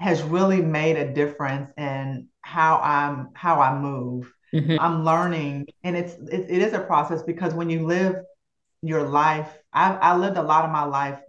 has 0.00 0.22
really 0.22 0.60
made 0.60 0.96
a 0.96 1.12
difference 1.12 1.70
in 1.76 2.28
how 2.40 2.78
I'm 2.78 3.30
how 3.34 3.60
I 3.60 3.78
move 3.78 4.32
Mm-hmm. 4.54 4.78
I'm 4.80 5.04
learning, 5.04 5.66
and 5.82 5.96
it's 5.96 6.14
it, 6.14 6.46
it 6.48 6.62
is 6.62 6.72
a 6.72 6.80
process 6.80 7.22
because 7.22 7.54
when 7.54 7.68
you 7.68 7.86
live 7.86 8.16
your 8.82 9.02
life, 9.02 9.58
I, 9.72 9.94
I 9.94 10.16
lived 10.16 10.36
a 10.36 10.42
lot 10.42 10.64
of 10.64 10.70
my 10.70 10.84
life 10.84 11.20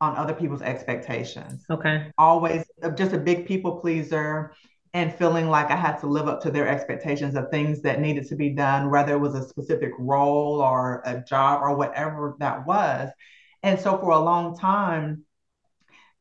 on 0.00 0.16
other 0.16 0.34
people's 0.34 0.62
expectations. 0.62 1.64
Okay. 1.70 2.10
Always 2.18 2.64
just 2.96 3.12
a 3.12 3.18
big 3.18 3.46
people 3.46 3.78
pleaser 3.78 4.52
and 4.94 5.14
feeling 5.14 5.48
like 5.48 5.70
I 5.70 5.76
had 5.76 5.98
to 6.00 6.06
live 6.06 6.28
up 6.28 6.42
to 6.42 6.50
their 6.50 6.68
expectations 6.68 7.34
of 7.34 7.50
things 7.50 7.80
that 7.82 8.00
needed 8.00 8.26
to 8.28 8.36
be 8.36 8.50
done, 8.50 8.90
whether 8.90 9.14
it 9.14 9.18
was 9.18 9.34
a 9.34 9.48
specific 9.48 9.92
role 9.98 10.60
or 10.60 11.02
a 11.06 11.20
job 11.20 11.62
or 11.62 11.76
whatever 11.76 12.36
that 12.40 12.66
was. 12.66 13.10
And 13.62 13.78
so 13.78 13.96
for 13.98 14.10
a 14.10 14.18
long 14.18 14.58
time, 14.58 15.24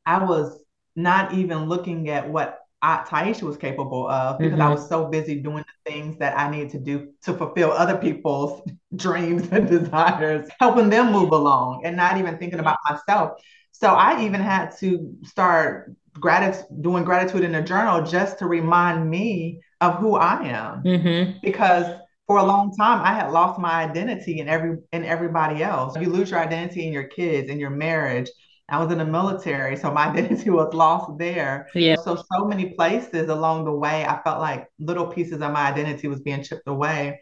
I 0.05 0.23
was 0.23 0.63
not 0.95 1.33
even 1.33 1.65
looking 1.65 2.09
at 2.09 2.29
what 2.29 2.59
I, 2.81 3.03
Tiesha 3.05 3.43
was 3.43 3.57
capable 3.57 4.07
of 4.07 4.39
because 4.39 4.53
mm-hmm. 4.53 4.61
I 4.61 4.69
was 4.69 4.87
so 4.87 5.05
busy 5.05 5.39
doing 5.39 5.63
the 5.80 5.80
things 5.91 6.17
that 6.17 6.37
I 6.37 6.49
need 6.49 6.69
to 6.71 6.79
do 6.79 7.11
to 7.23 7.33
fulfill 7.33 7.71
other 7.71 7.97
people's 7.97 8.61
dreams 8.95 9.47
and 9.51 9.67
desires, 9.67 10.49
helping 10.59 10.89
them 10.89 11.11
move 11.11 11.31
along 11.31 11.85
and 11.85 11.95
not 11.97 12.17
even 12.17 12.37
thinking 12.37 12.59
about 12.59 12.77
myself. 12.89 13.41
So 13.71 13.89
I 13.89 14.23
even 14.23 14.41
had 14.41 14.77
to 14.79 15.15
start 15.23 15.95
gratitude, 16.13 16.65
doing 16.81 17.03
gratitude 17.03 17.43
in 17.43 17.55
a 17.55 17.63
journal 17.63 18.03
just 18.03 18.39
to 18.39 18.45
remind 18.45 19.09
me 19.09 19.61
of 19.81 19.95
who 19.95 20.15
I 20.15 20.43
am. 20.43 20.83
Mm-hmm. 20.83 21.39
Because 21.41 21.85
for 22.27 22.37
a 22.37 22.43
long 22.43 22.73
time 22.75 23.01
I 23.03 23.13
had 23.13 23.31
lost 23.31 23.59
my 23.59 23.83
identity 23.83 24.39
in 24.39 24.47
every 24.47 24.77
in 24.93 25.03
everybody 25.03 25.63
else. 25.63 25.97
You 25.99 26.09
lose 26.09 26.31
your 26.31 26.39
identity 26.39 26.87
in 26.87 26.93
your 26.93 27.05
kids, 27.05 27.49
in 27.49 27.59
your 27.59 27.71
marriage, 27.71 28.29
I 28.71 28.81
was 28.81 28.91
in 28.91 28.97
the 28.97 29.05
military, 29.05 29.75
so 29.75 29.91
my 29.91 30.07
identity 30.09 30.49
was 30.49 30.73
lost 30.73 31.17
there. 31.17 31.67
Yeah. 31.75 31.95
So 31.95 32.15
so 32.15 32.45
many 32.45 32.69
places 32.69 33.29
along 33.29 33.65
the 33.65 33.71
way, 33.73 34.05
I 34.05 34.21
felt 34.23 34.39
like 34.39 34.67
little 34.79 35.07
pieces 35.07 35.41
of 35.41 35.51
my 35.51 35.69
identity 35.69 36.07
was 36.07 36.21
being 36.21 36.43
chipped 36.43 36.67
away. 36.67 37.21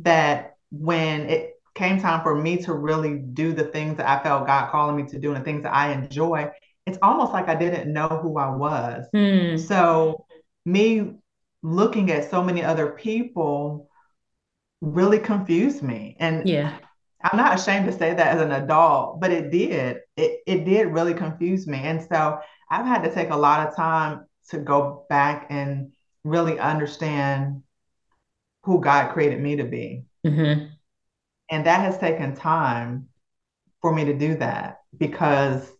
That 0.00 0.54
when 0.70 1.28
it 1.28 1.52
came 1.74 2.00
time 2.00 2.22
for 2.22 2.34
me 2.34 2.56
to 2.58 2.72
really 2.72 3.18
do 3.18 3.52
the 3.52 3.64
things 3.64 3.96
that 3.98 4.08
I 4.08 4.22
felt 4.22 4.46
God 4.46 4.70
calling 4.70 4.96
me 4.96 5.04
to 5.10 5.18
do 5.18 5.32
and 5.32 5.40
the 5.40 5.44
things 5.44 5.62
that 5.62 5.74
I 5.74 5.92
enjoy, 5.92 6.50
it's 6.86 6.98
almost 7.02 7.32
like 7.32 7.48
I 7.48 7.54
didn't 7.54 7.92
know 7.92 8.08
who 8.08 8.38
I 8.38 8.50
was. 8.50 9.06
Mm. 9.14 9.60
So 9.60 10.26
me 10.64 11.14
looking 11.62 12.10
at 12.10 12.30
so 12.30 12.42
many 12.42 12.62
other 12.62 12.92
people 12.92 13.88
really 14.80 15.18
confused 15.18 15.82
me. 15.82 16.16
And 16.18 16.48
yeah. 16.48 16.78
I'm 17.22 17.36
not 17.36 17.58
ashamed 17.58 17.86
to 17.86 17.92
say 17.92 18.14
that 18.14 18.36
as 18.36 18.40
an 18.40 18.52
adult, 18.52 19.20
but 19.20 19.32
it 19.32 19.50
did. 19.50 19.98
It 20.16 20.40
it 20.46 20.64
did 20.64 20.88
really 20.88 21.14
confuse 21.14 21.66
me. 21.66 21.78
And 21.78 22.06
so 22.08 22.38
I've 22.70 22.86
had 22.86 23.02
to 23.02 23.12
take 23.12 23.30
a 23.30 23.36
lot 23.36 23.66
of 23.66 23.74
time 23.74 24.26
to 24.50 24.58
go 24.58 25.04
back 25.08 25.46
and 25.50 25.92
really 26.24 26.58
understand 26.58 27.62
who 28.62 28.80
God 28.80 29.12
created 29.12 29.40
me 29.40 29.56
to 29.56 29.64
be. 29.64 30.04
Mm-hmm. 30.26 30.66
And 31.50 31.66
that 31.66 31.80
has 31.80 31.98
taken 31.98 32.34
time 32.34 33.08
for 33.80 33.92
me 33.94 34.04
to 34.04 34.14
do 34.14 34.36
that 34.36 34.80
because 34.96 35.70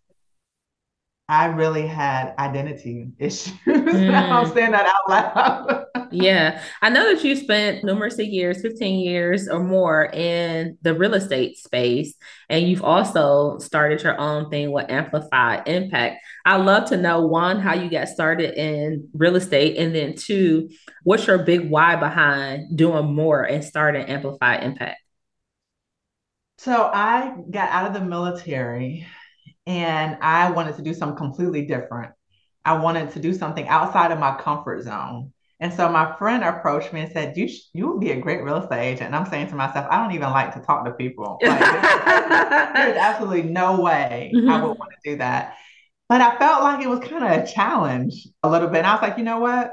I 1.28 1.46
really 1.46 1.86
had 1.86 2.34
identity 2.38 3.12
issues. 3.18 3.54
Mm. 3.66 4.12
I'm 4.12 4.52
saying 4.52 4.72
that 4.72 4.86
out 4.86 5.08
loud. 5.08 5.86
Yeah. 6.10 6.62
I 6.82 6.90
know 6.90 7.14
that 7.14 7.24
you 7.24 7.36
spent 7.36 7.84
numerous 7.84 8.18
years, 8.18 8.62
15 8.62 9.00
years 9.00 9.48
or 9.48 9.60
more 9.60 10.06
in 10.06 10.78
the 10.82 10.94
real 10.94 11.14
estate 11.14 11.58
space, 11.58 12.14
and 12.48 12.68
you've 12.68 12.84
also 12.84 13.58
started 13.58 14.02
your 14.02 14.18
own 14.18 14.50
thing 14.50 14.72
with 14.72 14.90
Amplify 14.90 15.62
Impact. 15.64 16.24
I'd 16.44 16.64
love 16.64 16.88
to 16.90 16.96
know 16.96 17.26
one, 17.26 17.60
how 17.60 17.74
you 17.74 17.90
got 17.90 18.08
started 18.08 18.54
in 18.54 19.08
real 19.12 19.36
estate, 19.36 19.76
and 19.76 19.94
then 19.94 20.14
two, 20.14 20.70
what's 21.04 21.26
your 21.26 21.38
big 21.38 21.70
why 21.70 21.96
behind 21.96 22.76
doing 22.76 23.14
more 23.14 23.42
and 23.42 23.64
starting 23.64 24.06
Amplify 24.06 24.56
Impact? 24.56 25.00
So 26.58 26.90
I 26.92 27.36
got 27.50 27.70
out 27.70 27.86
of 27.86 27.94
the 27.94 28.06
military 28.06 29.06
and 29.66 30.16
I 30.20 30.50
wanted 30.50 30.76
to 30.76 30.82
do 30.82 30.92
something 30.92 31.16
completely 31.16 31.66
different. 31.66 32.12
I 32.64 32.78
wanted 32.78 33.12
to 33.12 33.20
do 33.20 33.32
something 33.32 33.68
outside 33.68 34.12
of 34.12 34.18
my 34.18 34.36
comfort 34.36 34.82
zone. 34.82 35.32
And 35.60 35.72
so 35.72 35.88
my 35.88 36.16
friend 36.18 36.44
approached 36.44 36.92
me 36.92 37.00
and 37.00 37.12
said, 37.12 37.36
"You 37.36 37.48
sh- 37.48 37.68
you 37.72 37.88
would 37.88 38.00
be 38.00 38.12
a 38.12 38.20
great 38.20 38.42
real 38.42 38.58
estate 38.58 38.80
agent." 38.80 39.06
And 39.06 39.16
I'm 39.16 39.26
saying 39.26 39.48
to 39.48 39.56
myself, 39.56 39.86
"I 39.90 40.00
don't 40.00 40.14
even 40.14 40.30
like 40.30 40.54
to 40.54 40.60
talk 40.60 40.84
to 40.84 40.92
people. 40.92 41.38
Like, 41.48 42.74
there's 42.74 42.96
absolutely 42.96 43.42
no 43.42 43.80
way 43.80 44.32
mm-hmm. 44.34 44.48
I 44.48 44.62
would 44.62 44.78
want 44.78 44.92
to 44.92 45.10
do 45.10 45.18
that." 45.18 45.56
But 46.08 46.20
I 46.20 46.38
felt 46.38 46.62
like 46.62 46.84
it 46.84 46.88
was 46.88 47.00
kind 47.00 47.24
of 47.24 47.30
a 47.30 47.46
challenge 47.46 48.28
a 48.42 48.50
little 48.50 48.68
bit. 48.68 48.78
And 48.78 48.86
I 48.86 48.94
was 48.94 49.02
like, 49.02 49.18
"You 49.18 49.24
know 49.24 49.40
what? 49.40 49.72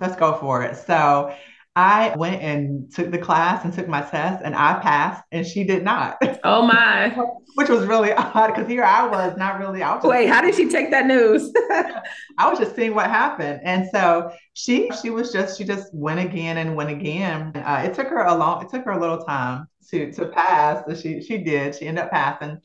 Let's 0.00 0.16
go 0.16 0.34
for 0.38 0.62
it." 0.62 0.76
So 0.76 1.34
I 1.76 2.14
went 2.16 2.40
and 2.40 2.90
took 2.90 3.10
the 3.10 3.18
class 3.18 3.62
and 3.62 3.72
took 3.72 3.86
my 3.86 4.00
test, 4.00 4.42
and 4.42 4.56
I 4.56 4.80
passed, 4.80 5.22
and 5.30 5.46
she 5.46 5.62
did 5.62 5.84
not. 5.84 6.16
Oh 6.42 6.62
my! 6.62 7.10
Which 7.54 7.68
was 7.68 7.84
really 7.84 8.14
odd 8.14 8.46
because 8.48 8.66
here 8.66 8.82
I 8.82 9.06
was 9.06 9.36
not 9.36 9.58
really 9.58 9.82
out. 9.82 10.02
Wait, 10.02 10.26
how 10.26 10.40
did 10.40 10.54
she 10.54 10.70
take 10.70 10.90
that 10.90 11.04
news? 11.04 11.52
I 12.38 12.48
was 12.48 12.58
just 12.58 12.74
seeing 12.74 12.94
what 12.94 13.10
happened, 13.10 13.60
and 13.62 13.86
so 13.92 14.32
she 14.54 14.90
she 15.02 15.10
was 15.10 15.30
just 15.30 15.58
she 15.58 15.64
just 15.64 15.92
went 15.92 16.18
again 16.18 16.56
and 16.56 16.76
went 16.76 16.90
again. 16.90 17.52
Uh, 17.54 17.82
it 17.84 17.92
took 17.92 18.08
her 18.08 18.24
a 18.24 18.34
long 18.34 18.64
it 18.64 18.70
took 18.70 18.84
her 18.86 18.92
a 18.92 19.00
little 19.00 19.22
time 19.24 19.66
to 19.90 20.10
to 20.12 20.28
pass. 20.28 20.82
So 20.88 20.94
she 20.94 21.22
she 21.22 21.38
did. 21.38 21.74
She 21.74 21.86
ended 21.86 22.04
up 22.04 22.10
passing. 22.10 22.58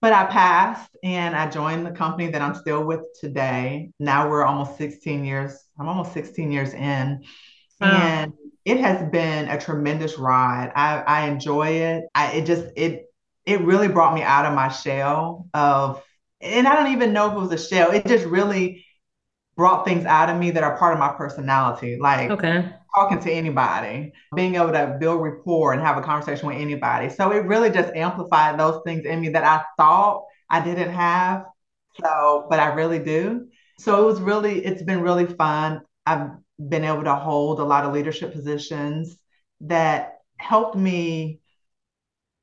But 0.00 0.12
I 0.12 0.24
passed 0.24 0.90
and 1.04 1.36
I 1.36 1.48
joined 1.48 1.86
the 1.86 1.92
company 1.92 2.28
that 2.32 2.42
I'm 2.42 2.56
still 2.56 2.82
with 2.82 3.02
today. 3.20 3.92
Now 4.00 4.28
we're 4.28 4.42
almost 4.42 4.76
16 4.76 5.24
years. 5.24 5.56
I'm 5.78 5.88
almost 5.88 6.12
16 6.12 6.50
years 6.50 6.74
in 6.74 7.22
Um, 7.82 7.90
and 7.90 8.32
it 8.64 8.78
has 8.78 9.10
been 9.10 9.48
a 9.48 9.60
tremendous 9.60 10.18
ride. 10.18 10.72
I, 10.74 11.00
I 11.00 11.28
enjoy 11.28 11.68
it. 11.68 12.04
I, 12.14 12.32
it 12.32 12.46
just 12.46 12.66
it 12.76 13.06
it 13.44 13.60
really 13.62 13.88
brought 13.88 14.14
me 14.14 14.22
out 14.22 14.46
of 14.46 14.54
my 14.54 14.68
shell 14.68 15.48
of, 15.52 16.02
and 16.40 16.68
I 16.68 16.76
don't 16.76 16.92
even 16.92 17.12
know 17.12 17.28
if 17.28 17.32
it 17.32 17.40
was 17.40 17.52
a 17.52 17.68
shell. 17.68 17.90
It 17.90 18.06
just 18.06 18.24
really 18.24 18.84
brought 19.56 19.84
things 19.84 20.04
out 20.06 20.30
of 20.30 20.38
me 20.38 20.50
that 20.52 20.62
are 20.62 20.78
part 20.78 20.94
of 20.94 21.00
my 21.00 21.12
personality, 21.12 21.98
like 22.00 22.30
okay. 22.30 22.68
talking 22.94 23.18
to 23.20 23.30
anybody, 23.30 24.12
being 24.34 24.54
able 24.54 24.72
to 24.72 24.96
build 24.98 25.20
rapport 25.20 25.72
and 25.72 25.82
have 25.82 25.98
a 25.98 26.02
conversation 26.02 26.46
with 26.46 26.56
anybody. 26.56 27.08
So 27.08 27.32
it 27.32 27.44
really 27.44 27.70
just 27.70 27.92
amplified 27.94 28.58
those 28.58 28.80
things 28.84 29.04
in 29.04 29.20
me 29.20 29.30
that 29.30 29.44
I 29.44 29.62
thought 29.76 30.24
I 30.48 30.60
didn't 30.64 30.92
have. 30.92 31.44
So, 32.02 32.46
but 32.48 32.58
I 32.58 32.72
really 32.72 32.98
do. 32.98 33.48
So 33.78 34.02
it 34.02 34.06
was 34.06 34.20
really, 34.20 34.64
it's 34.64 34.82
been 34.82 35.02
really 35.02 35.26
fun. 35.26 35.82
I've 36.06 36.30
been 36.68 36.84
able 36.84 37.04
to 37.04 37.14
hold 37.14 37.60
a 37.60 37.64
lot 37.64 37.84
of 37.84 37.92
leadership 37.92 38.32
positions 38.32 39.16
that 39.62 40.18
helped 40.36 40.76
me 40.76 41.40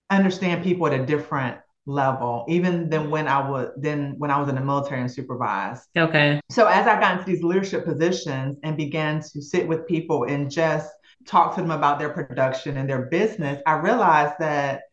understand 0.09 0.63
people 0.63 0.87
at 0.87 0.93
a 0.93 1.05
different 1.05 1.59
level, 1.85 2.45
even 2.47 2.89
than 2.89 3.09
when 3.09 3.27
I 3.27 3.49
was 3.49 3.69
then 3.77 4.15
when 4.17 4.31
I 4.31 4.39
was 4.39 4.49
in 4.49 4.55
the 4.55 4.61
military 4.61 5.01
and 5.01 5.11
supervised. 5.11 5.83
Okay. 5.97 6.39
So 6.49 6.67
as 6.67 6.87
I 6.87 6.99
got 6.99 7.19
into 7.19 7.25
these 7.25 7.43
leadership 7.43 7.85
positions 7.85 8.57
and 8.63 8.77
began 8.77 9.21
to 9.21 9.41
sit 9.41 9.67
with 9.67 9.87
people 9.87 10.25
and 10.25 10.51
just 10.51 10.91
talk 11.25 11.55
to 11.55 11.61
them 11.61 11.71
about 11.71 11.99
their 11.99 12.09
production 12.09 12.77
and 12.77 12.89
their 12.89 13.05
business, 13.07 13.61
I 13.65 13.79
realized 13.79 14.35
that 14.39 14.83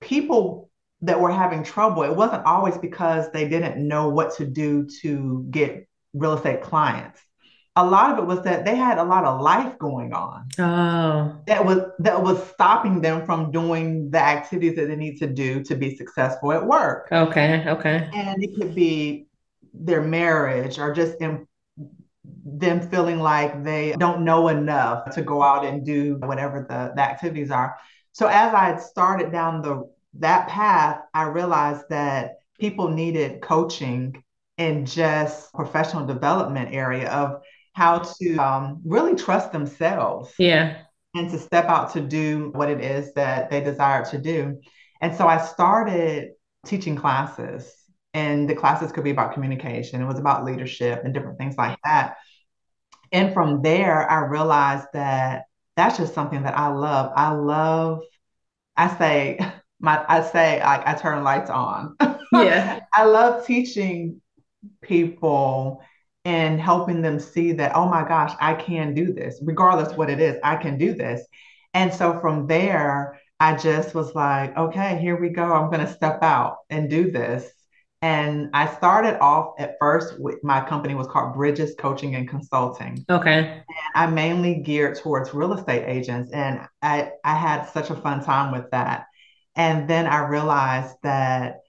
people 0.00 0.70
that 1.02 1.20
were 1.20 1.30
having 1.32 1.62
trouble, 1.62 2.02
it 2.02 2.14
wasn't 2.14 2.44
always 2.46 2.78
because 2.78 3.30
they 3.32 3.48
didn't 3.48 3.86
know 3.86 4.08
what 4.08 4.36
to 4.36 4.46
do 4.46 4.86
to 5.02 5.46
get 5.50 5.86
real 6.14 6.34
estate 6.34 6.62
clients 6.62 7.20
a 7.76 7.84
lot 7.84 8.12
of 8.12 8.18
it 8.18 8.26
was 8.26 8.42
that 8.42 8.64
they 8.64 8.76
had 8.76 8.98
a 8.98 9.04
lot 9.04 9.24
of 9.24 9.40
life 9.40 9.78
going 9.78 10.12
on. 10.12 10.46
Oh. 10.58 11.40
That 11.46 11.64
was 11.64 11.80
that 11.98 12.22
was 12.22 12.42
stopping 12.50 13.00
them 13.00 13.26
from 13.26 13.50
doing 13.50 14.10
the 14.10 14.20
activities 14.20 14.76
that 14.76 14.86
they 14.86 14.96
need 14.96 15.18
to 15.18 15.26
do 15.26 15.62
to 15.64 15.74
be 15.74 15.96
successful 15.96 16.52
at 16.52 16.64
work. 16.64 17.08
Okay. 17.10 17.64
Okay. 17.66 18.08
And 18.14 18.42
it 18.42 18.54
could 18.56 18.74
be 18.74 19.26
their 19.72 20.02
marriage 20.02 20.78
or 20.78 20.94
just 20.94 21.20
in, 21.20 21.48
them 22.44 22.88
feeling 22.88 23.18
like 23.18 23.64
they 23.64 23.92
don't 23.98 24.24
know 24.24 24.48
enough 24.48 25.10
to 25.14 25.22
go 25.22 25.42
out 25.42 25.64
and 25.64 25.84
do 25.84 26.16
whatever 26.20 26.64
the, 26.68 26.92
the 26.94 27.02
activities 27.02 27.50
are. 27.50 27.76
So 28.12 28.28
as 28.28 28.54
I 28.54 28.66
had 28.66 28.80
started 28.80 29.32
down 29.32 29.62
the 29.62 29.90
that 30.20 30.46
path, 30.46 31.00
I 31.12 31.24
realized 31.24 31.86
that 31.90 32.36
people 32.60 32.88
needed 32.88 33.40
coaching 33.40 34.22
in 34.58 34.86
just 34.86 35.52
professional 35.52 36.06
development 36.06 36.72
area 36.72 37.10
of 37.10 37.42
how 37.74 37.98
to 37.98 38.36
um, 38.36 38.80
really 38.84 39.14
trust 39.14 39.52
themselves. 39.52 40.32
Yeah. 40.38 40.78
And 41.14 41.30
to 41.30 41.38
step 41.38 41.66
out 41.66 41.92
to 41.92 42.00
do 42.00 42.50
what 42.54 42.70
it 42.70 42.80
is 42.80 43.12
that 43.14 43.50
they 43.50 43.60
desire 43.60 44.04
to 44.06 44.18
do. 44.18 44.60
And 45.00 45.14
so 45.14 45.28
I 45.28 45.38
started 45.38 46.30
teaching 46.66 46.96
classes, 46.96 47.72
and 48.14 48.48
the 48.48 48.54
classes 48.54 48.90
could 48.90 49.04
be 49.04 49.10
about 49.10 49.34
communication, 49.34 50.00
it 50.00 50.06
was 50.06 50.18
about 50.18 50.44
leadership 50.44 51.02
and 51.04 51.12
different 51.12 51.38
things 51.38 51.56
like 51.56 51.78
that. 51.84 52.16
And 53.12 53.32
from 53.32 53.62
there, 53.62 54.10
I 54.10 54.26
realized 54.26 54.86
that 54.92 55.44
that's 55.76 55.98
just 55.98 56.14
something 56.14 56.42
that 56.44 56.56
I 56.56 56.68
love. 56.68 57.12
I 57.14 57.32
love, 57.32 58.00
I 58.76 58.96
say, 58.96 59.38
my, 59.80 60.04
I 60.08 60.22
say, 60.22 60.60
like, 60.60 60.86
I 60.86 60.94
turn 60.94 61.22
lights 61.24 61.50
on. 61.50 61.96
Yeah. 62.32 62.80
I 62.92 63.04
love 63.04 63.46
teaching 63.46 64.20
people 64.82 65.84
and 66.24 66.60
helping 66.60 67.02
them 67.02 67.18
see 67.18 67.52
that, 67.52 67.74
oh 67.74 67.86
my 67.88 68.06
gosh, 68.06 68.32
I 68.40 68.54
can 68.54 68.94
do 68.94 69.12
this, 69.12 69.40
regardless 69.42 69.96
what 69.96 70.10
it 70.10 70.20
is, 70.20 70.36
I 70.42 70.56
can 70.56 70.78
do 70.78 70.94
this. 70.94 71.26
And 71.74 71.92
so 71.92 72.18
from 72.20 72.46
there, 72.46 73.20
I 73.40 73.56
just 73.56 73.94
was 73.94 74.14
like, 74.14 74.56
okay, 74.56 74.98
here 74.98 75.20
we 75.20 75.28
go. 75.28 75.52
I'm 75.52 75.70
going 75.70 75.84
to 75.84 75.92
step 75.92 76.22
out 76.22 76.58
and 76.70 76.88
do 76.88 77.10
this. 77.10 77.50
And 78.00 78.50
I 78.52 78.72
started 78.74 79.18
off 79.20 79.54
at 79.58 79.76
first 79.80 80.20
with 80.20 80.42
my 80.44 80.60
company 80.60 80.94
was 80.94 81.06
called 81.06 81.34
Bridges 81.34 81.74
Coaching 81.78 82.14
and 82.14 82.28
Consulting. 82.28 83.04
Okay. 83.10 83.38
And 83.38 83.64
I 83.94 84.06
mainly 84.06 84.56
geared 84.56 84.96
towards 84.96 85.34
real 85.34 85.54
estate 85.54 85.84
agents. 85.86 86.30
And 86.30 86.60
I, 86.82 87.12
I 87.24 87.34
had 87.34 87.64
such 87.70 87.90
a 87.90 87.96
fun 87.96 88.22
time 88.22 88.52
with 88.52 88.70
that. 88.70 89.06
And 89.56 89.88
then 89.88 90.06
I 90.06 90.26
realized 90.28 90.96
that, 91.02 91.60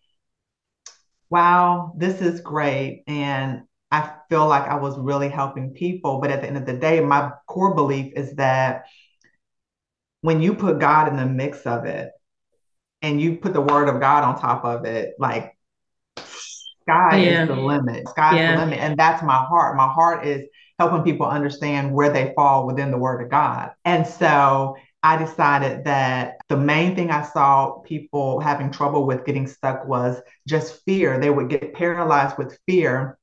wow, 1.30 1.94
this 1.98 2.22
is 2.22 2.42
great. 2.42 3.04
And 3.08 3.64
I 3.92 4.12
feel 4.30 4.48
like 4.48 4.64
I 4.64 4.76
was 4.76 4.98
really 4.98 5.30
helping 5.30 5.72
people. 5.72 6.20
But 6.20 6.32
at 6.32 6.42
the 6.42 6.48
end 6.48 6.58
of 6.58 6.66
the 6.66 6.74
day, 6.74 7.00
my 7.00 7.32
core 7.48 7.76
belief 7.76 8.14
is 8.16 8.34
that 8.36 8.86
when 10.22 10.42
you 10.42 10.56
put 10.56 10.80
God 10.80 11.08
in 11.08 11.18
the 11.18 11.26
mix 11.26 11.62
of 11.66 11.86
it 11.86 12.12
and 13.02 13.22
you 13.22 13.38
put 13.38 13.54
the 13.54 13.62
word 13.62 13.88
of 13.88 14.02
God 14.02 14.24
on 14.24 14.40
top 14.40 14.66
of 14.66 14.86
it, 14.86 15.14
like 15.20 15.56
sky 16.82 17.18
yeah. 17.18 17.44
is 17.44 17.48
the 17.48 17.56
limit. 17.56 18.08
Sky's 18.10 18.36
yeah. 18.38 18.56
the 18.56 18.66
limit. 18.66 18.80
And 18.80 18.98
that's 18.98 19.24
my 19.24 19.38
heart. 19.38 19.78
My 19.78 19.88
heart 19.88 20.26
is 20.26 20.48
helping 20.80 21.04
people 21.04 21.28
understand 21.28 21.94
where 21.94 22.12
they 22.12 22.34
fall 22.36 22.68
within 22.68 22.92
the 22.92 22.98
word 22.98 23.22
of 23.22 23.30
God. 23.30 23.72
And 23.86 24.06
so 24.06 24.76
I 25.04 25.18
decided 25.18 25.86
that 25.86 26.38
the 26.50 26.58
main 26.58 26.96
thing 26.96 27.12
I 27.12 27.22
saw 27.22 27.80
people 27.80 28.40
having 28.40 28.72
trouble 28.72 29.06
with 29.06 29.26
getting 29.26 29.48
stuck 29.48 29.88
was 29.88 30.20
just 30.48 30.84
fear. 30.86 31.20
They 31.20 31.30
would 31.30 31.50
get 31.50 31.76
paralyzed 31.76 32.38
with 32.38 32.58
fear 32.68 33.18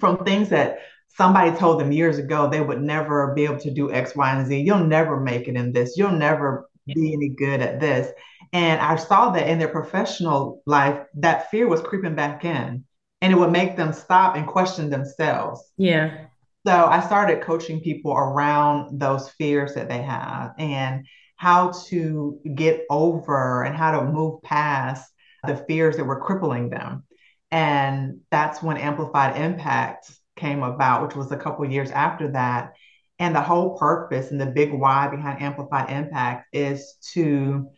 from 0.00 0.24
things 0.24 0.48
that 0.48 0.78
somebody 1.08 1.56
told 1.56 1.80
them 1.80 1.92
years 1.92 2.18
ago 2.18 2.48
they 2.48 2.60
would 2.60 2.80
never 2.80 3.34
be 3.34 3.44
able 3.44 3.58
to 3.58 3.70
do 3.70 3.92
X, 3.92 4.16
Y, 4.16 4.32
and 4.34 4.46
Z. 4.46 4.60
You'll 4.60 4.86
never 4.86 5.20
make 5.20 5.48
it 5.48 5.56
in 5.56 5.72
this. 5.72 5.96
You'll 5.96 6.12
never 6.12 6.68
be 6.86 7.12
any 7.12 7.28
good 7.28 7.60
at 7.60 7.80
this. 7.80 8.12
And 8.52 8.80
I 8.80 8.96
saw 8.96 9.30
that 9.30 9.48
in 9.48 9.58
their 9.58 9.68
professional 9.68 10.62
life, 10.66 11.00
that 11.14 11.50
fear 11.50 11.68
was 11.68 11.80
creeping 11.82 12.14
back 12.16 12.44
in 12.44 12.84
and 13.20 13.32
it 13.32 13.36
would 13.36 13.52
make 13.52 13.76
them 13.76 13.92
stop 13.92 14.36
and 14.36 14.46
question 14.46 14.90
themselves. 14.90 15.62
Yeah. 15.76 16.26
So 16.66 16.86
I 16.86 17.00
started 17.00 17.42
coaching 17.42 17.80
people 17.80 18.12
around 18.12 19.00
those 19.00 19.30
fears 19.30 19.74
that 19.74 19.88
they 19.88 20.02
have 20.02 20.52
and 20.58 21.06
how 21.36 21.72
to 21.86 22.38
get 22.54 22.84
over 22.90 23.62
and 23.62 23.74
how 23.74 23.98
to 23.98 24.06
move 24.06 24.42
past 24.42 25.10
the 25.46 25.56
fears 25.56 25.96
that 25.96 26.04
were 26.04 26.20
crippling 26.20 26.68
them. 26.68 27.04
And 27.50 28.20
that's 28.30 28.62
when 28.62 28.76
Amplified 28.76 29.36
Impact 29.36 30.10
came 30.36 30.62
about, 30.62 31.02
which 31.06 31.16
was 31.16 31.32
a 31.32 31.36
couple 31.36 31.64
years 31.70 31.90
after 31.90 32.32
that. 32.32 32.72
And 33.18 33.34
the 33.34 33.42
whole 33.42 33.76
purpose 33.76 34.30
and 34.30 34.40
the 34.40 34.46
big 34.46 34.72
why 34.72 35.08
behind 35.08 35.42
Amplified 35.42 35.90
Impact 35.90 36.46
is 36.54 36.94
to 37.12 37.68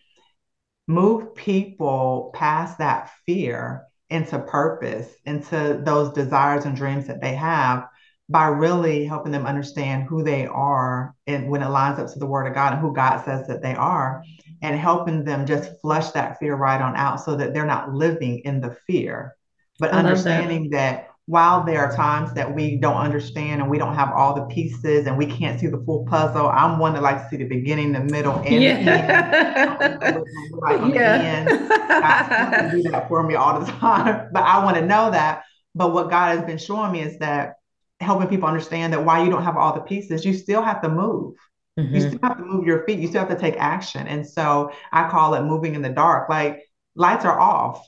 move 0.87 1.35
people 1.35 2.31
past 2.35 2.79
that 2.79 3.11
fear 3.27 3.85
into 4.11 4.39
purpose, 4.39 5.09
into 5.25 5.81
those 5.85 6.13
desires 6.13 6.65
and 6.65 6.77
dreams 6.77 7.07
that 7.07 7.21
they 7.21 7.35
have 7.35 7.87
by 8.29 8.47
really 8.47 9.05
helping 9.05 9.33
them 9.33 9.47
understand 9.47 10.05
who 10.05 10.23
they 10.23 10.47
are 10.47 11.15
and 11.27 11.49
when 11.51 11.63
it 11.63 11.69
lines 11.69 11.99
up 11.99 12.13
to 12.13 12.19
the 12.19 12.27
word 12.27 12.47
of 12.47 12.55
God 12.55 12.73
and 12.73 12.81
who 12.81 12.95
God 12.95 13.25
says 13.25 13.47
that 13.49 13.63
they 13.63 13.75
are, 13.75 14.23
and 14.63 14.79
helping 14.79 15.25
them 15.25 15.45
just 15.45 15.81
flush 15.81 16.11
that 16.11 16.39
fear 16.39 16.55
right 16.55 16.81
on 16.81 16.97
out 16.97 17.21
so 17.21 17.37
that 17.37 17.53
they're 17.53 17.67
not 17.67 17.93
living 17.93 18.41
in 18.45 18.61
the 18.61 18.77
fear, 18.87 19.35
but 19.83 19.91
understanding 19.91 20.71
that. 20.71 21.09
while 21.27 21.65
there 21.65 21.79
are 21.79 21.95
times 21.95 22.35
that 22.35 22.53
we 22.53 22.77
don't 22.77 22.97
understand 22.97 23.61
and 23.61 23.71
we 23.71 23.79
don't 23.79 23.95
have 23.95 24.11
all 24.13 24.35
the 24.35 24.43
pieces 24.47 25.07
and 25.07 25.17
we 25.17 25.25
can't 25.25 25.61
see 25.61 25.69
the 25.69 25.81
full 25.87 26.05
puzzle, 26.07 26.49
I'm 26.49 26.81
one 26.81 26.95
that 26.95 27.03
likes 27.03 27.23
to 27.23 27.29
see 27.31 27.37
the 27.37 27.45
beginning, 27.45 27.93
the 27.93 28.01
middle, 28.01 28.39
and 28.41 28.63
yeah. 28.63 29.79
the 29.79 30.07
end. 30.07 30.25
like 30.53 30.95
yeah. 30.95 31.45
God 31.47 32.71
do 32.73 32.83
that 32.91 33.09
for 33.09 33.23
me 33.23 33.37
all 33.37 33.61
the 33.61 33.67
time, 33.67 34.31
but 34.33 34.43
I 34.43 34.65
want 34.65 34.77
to 34.79 34.85
know 34.85 35.11
that. 35.13 35.45
But 35.75 35.93
what 35.93 36.11
God 36.11 36.37
has 36.37 36.45
been 36.45 36.59
showing 36.59 36.93
me 36.93 37.03
is 37.03 37.19
that 37.19 37.55
helping 38.01 38.29
people 38.29 38.49
understand 38.49 38.93
that 38.93 39.05
while 39.05 39.25
you 39.25 39.31
don't 39.31 39.45
have 39.45 39.57
all 39.57 39.75
the 39.75 39.81
pieces, 39.81 40.25
you 40.25 40.35
still 40.35 40.63
have 40.63 40.83
to 40.83 40.89
move. 40.89 41.35
Mm-hmm. 41.79 41.95
You 41.95 42.01
still 42.01 42.21
have 42.23 42.39
to 42.39 42.45
move 42.45 42.67
your 42.67 42.85
feet. 42.85 42.99
You 42.99 43.09
still 43.09 43.21
have 43.21 43.31
to 43.31 43.41
take 43.41 43.57
action. 43.59 44.07
And 44.07 44.27
so 44.27 44.73
I 44.93 45.09
call 45.09 45.35
it 45.35 45.43
moving 45.43 45.75
in 45.75 45.83
the 45.83 45.89
dark. 45.89 46.29
Like 46.29 46.69
lights 46.95 47.25
are 47.25 47.39
off. 47.39 47.87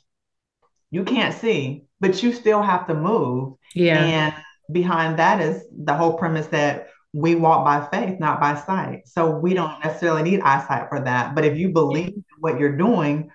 You 0.90 1.04
can't 1.04 1.34
see, 1.34 1.84
but 2.00 2.22
you 2.22 2.32
still 2.32 2.62
have 2.62 2.86
to 2.86 2.94
move. 2.94 3.54
Yeah. 3.74 4.04
And 4.04 4.34
behind 4.70 5.18
that 5.18 5.40
is 5.40 5.64
the 5.76 5.94
whole 5.94 6.16
premise 6.16 6.46
that 6.48 6.88
we 7.12 7.34
walk 7.34 7.64
by 7.64 7.86
faith, 7.90 8.18
not 8.18 8.40
by 8.40 8.56
sight. 8.56 9.06
So 9.06 9.30
we 9.30 9.54
don't 9.54 9.82
necessarily 9.84 10.22
need 10.22 10.40
eyesight 10.40 10.88
for 10.88 11.00
that. 11.00 11.34
But 11.34 11.44
if 11.44 11.56
you 11.56 11.70
believe 11.70 12.08
in 12.08 12.24
what 12.40 12.58
you're 12.58 12.76
doing 12.76 13.30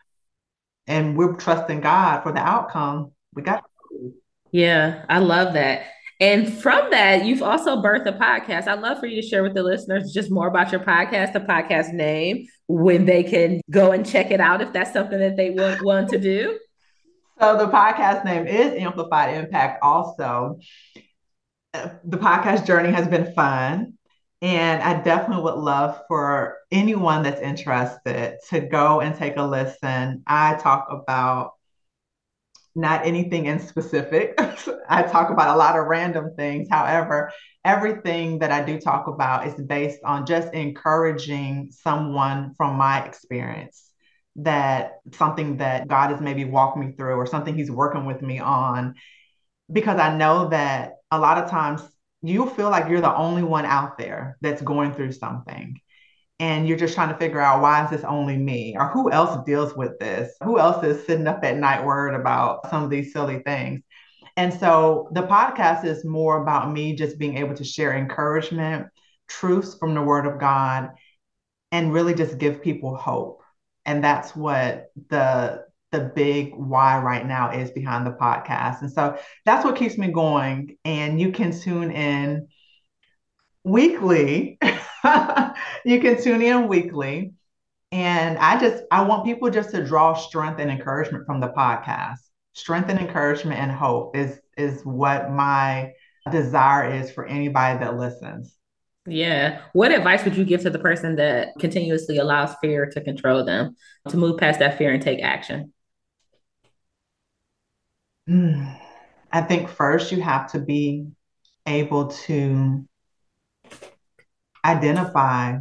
and 0.87 1.17
we're 1.17 1.35
trusting 1.35 1.81
God 1.81 2.21
for 2.23 2.31
the 2.31 2.39
outcome, 2.39 3.13
we 3.33 3.41
got 3.41 3.63
to. 3.91 4.13
Yeah, 4.51 5.05
I 5.07 5.19
love 5.19 5.53
that. 5.53 5.83
And 6.21 6.51
from 6.51 6.89
that, 6.91 7.23
you've 7.23 7.41
also 7.41 7.81
birthed 7.81 8.05
a 8.05 8.11
podcast. 8.11 8.67
I'd 8.67 8.81
love 8.81 8.99
for 8.99 9.05
you 9.05 9.21
to 9.21 9.27
share 9.27 9.41
with 9.41 9.53
the 9.53 9.63
listeners 9.63 10.11
just 10.11 10.29
more 10.29 10.47
about 10.47 10.69
your 10.69 10.81
podcast, 10.81 11.31
the 11.31 11.39
podcast 11.39 11.93
name, 11.93 12.45
when 12.67 13.05
they 13.05 13.23
can 13.23 13.61
go 13.69 13.93
and 13.93 14.05
check 14.05 14.31
it 14.31 14.41
out 14.41 14.61
if 14.61 14.73
that's 14.73 14.91
something 14.91 15.19
that 15.19 15.37
they 15.37 15.51
want, 15.51 15.81
want 15.81 16.09
to 16.09 16.19
do. 16.19 16.59
So 17.39 17.57
the 17.57 17.67
podcast 17.67 18.25
name 18.25 18.47
is 18.47 18.73
Amplified 18.73 19.35
Impact 19.35 19.79
also. 19.81 20.59
Uh, 21.73 21.89
the 22.03 22.17
podcast 22.17 22.65
journey 22.65 22.91
has 22.91 23.07
been 23.07 23.33
fun. 23.33 23.93
And 24.41 24.81
I 24.81 25.01
definitely 25.01 25.43
would 25.43 25.55
love 25.55 26.01
for 26.07 26.57
anyone 26.71 27.23
that's 27.23 27.41
interested 27.41 28.37
to 28.49 28.59
go 28.61 29.01
and 29.01 29.15
take 29.15 29.37
a 29.37 29.43
listen. 29.43 30.23
I 30.27 30.55
talk 30.55 30.87
about 30.89 31.53
not 32.75 33.05
anything 33.05 33.45
in 33.45 33.59
specific. 33.59 34.37
I 34.89 35.03
talk 35.03 35.29
about 35.29 35.55
a 35.55 35.57
lot 35.57 35.77
of 35.77 35.85
random 35.87 36.33
things. 36.37 36.67
However, 36.69 37.31
everything 37.65 38.39
that 38.39 38.51
I 38.51 38.63
do 38.63 38.79
talk 38.79 39.07
about 39.07 39.47
is 39.47 39.53
based 39.55 39.99
on 40.05 40.25
just 40.25 40.53
encouraging 40.53 41.69
someone 41.71 42.53
from 42.55 42.75
my 42.75 43.03
experience 43.03 43.88
that 44.37 44.99
something 45.13 45.57
that 45.57 45.87
God 45.87 46.11
has 46.11 46.21
maybe 46.21 46.45
walked 46.45 46.77
me 46.77 46.93
through 46.97 47.15
or 47.15 47.25
something 47.25 47.55
he's 47.55 47.71
working 47.71 48.05
with 48.05 48.21
me 48.21 48.39
on 48.39 48.95
because 49.71 49.99
I 49.99 50.15
know 50.15 50.49
that 50.49 50.93
a 51.11 51.19
lot 51.19 51.37
of 51.37 51.49
times 51.49 51.81
you 52.21 52.49
feel 52.49 52.69
like 52.69 52.89
you're 52.89 53.01
the 53.01 53.15
only 53.15 53.43
one 53.43 53.65
out 53.65 53.97
there 53.97 54.37
that's 54.41 54.61
going 54.61 54.93
through 54.93 55.13
something 55.13 55.79
and 56.39 56.67
you're 56.67 56.77
just 56.77 56.95
trying 56.95 57.09
to 57.09 57.17
figure 57.17 57.41
out 57.41 57.61
why 57.61 57.83
is 57.83 57.91
this 57.91 58.03
only 58.03 58.37
me? 58.37 58.75
Or 58.77 58.87
who 58.87 59.11
else 59.11 59.43
deals 59.45 59.75
with 59.75 59.99
this? 59.99 60.33
Who 60.43 60.57
else 60.57 60.83
is 60.83 61.05
sitting 61.05 61.27
up 61.27 61.43
at 61.43 61.57
night 61.57 61.85
worried 61.85 62.15
about 62.15 62.69
some 62.69 62.83
of 62.83 62.89
these 62.89 63.11
silly 63.11 63.39
things? 63.39 63.81
And 64.37 64.53
so 64.53 65.09
the 65.11 65.23
podcast 65.23 65.83
is 65.83 66.05
more 66.05 66.41
about 66.41 66.71
me 66.71 66.95
just 66.95 67.19
being 67.19 67.37
able 67.37 67.55
to 67.55 67.63
share 67.63 67.97
encouragement 67.97 68.87
truths 69.29 69.75
from 69.75 69.93
the 69.93 70.01
word 70.01 70.25
of 70.25 70.39
god 70.39 70.89
and 71.71 71.93
really 71.93 72.13
just 72.13 72.37
give 72.37 72.61
people 72.61 72.95
hope 72.95 73.38
and 73.89 74.03
that's 74.03 74.35
what 74.35 74.91
the 75.09 75.65
the 75.91 76.11
big 76.15 76.53
why 76.53 76.99
right 76.99 77.25
now 77.25 77.49
is 77.49 77.71
behind 77.71 78.05
the 78.05 78.11
podcast. 78.11 78.81
And 78.81 78.91
so 78.91 79.17
that's 79.45 79.65
what 79.65 79.75
keeps 79.75 79.97
me 79.97 80.11
going. 80.11 80.77
And 80.85 81.19
you 81.19 81.31
can 81.31 81.59
tune 81.59 81.89
in 81.89 82.47
weekly. 83.63 84.59
you 84.63 85.99
can 85.99 86.21
tune 86.21 86.43
in 86.43 86.67
weekly. 86.67 87.33
And 87.91 88.37
I 88.37 88.59
just 88.59 88.83
I 88.91 89.01
want 89.01 89.25
people 89.25 89.49
just 89.49 89.71
to 89.71 89.83
draw 89.83 90.13
strength 90.13 90.59
and 90.59 90.69
encouragement 90.69 91.25
from 91.25 91.39
the 91.39 91.49
podcast. 91.49 92.19
Strength 92.53 92.91
and 92.91 92.99
encouragement 92.99 93.59
and 93.59 93.71
hope 93.71 94.15
is 94.15 94.39
is 94.55 94.83
what 94.83 95.31
my 95.31 95.93
desire 96.29 96.93
is 96.93 97.09
for 97.09 97.25
anybody 97.25 97.79
that 97.79 97.97
listens. 97.97 98.58
Yeah. 99.09 99.61
What 99.73 99.91
advice 99.91 100.23
would 100.23 100.35
you 100.35 100.45
give 100.45 100.61
to 100.61 100.69
the 100.69 100.79
person 100.79 101.15
that 101.15 101.49
continuously 101.59 102.17
allows 102.17 102.55
fear 102.61 102.85
to 102.85 103.01
control 103.01 103.43
them 103.43 103.75
to 104.07 104.17
move 104.17 104.37
past 104.37 104.59
that 104.59 104.77
fear 104.77 104.93
and 104.93 105.01
take 105.01 105.21
action? 105.21 105.73
Mm. 108.29 108.79
I 109.31 109.41
think 109.41 109.69
first 109.69 110.11
you 110.11 110.21
have 110.21 110.51
to 110.51 110.59
be 110.59 111.07
able 111.65 112.07
to 112.07 112.87
identify 114.63 115.57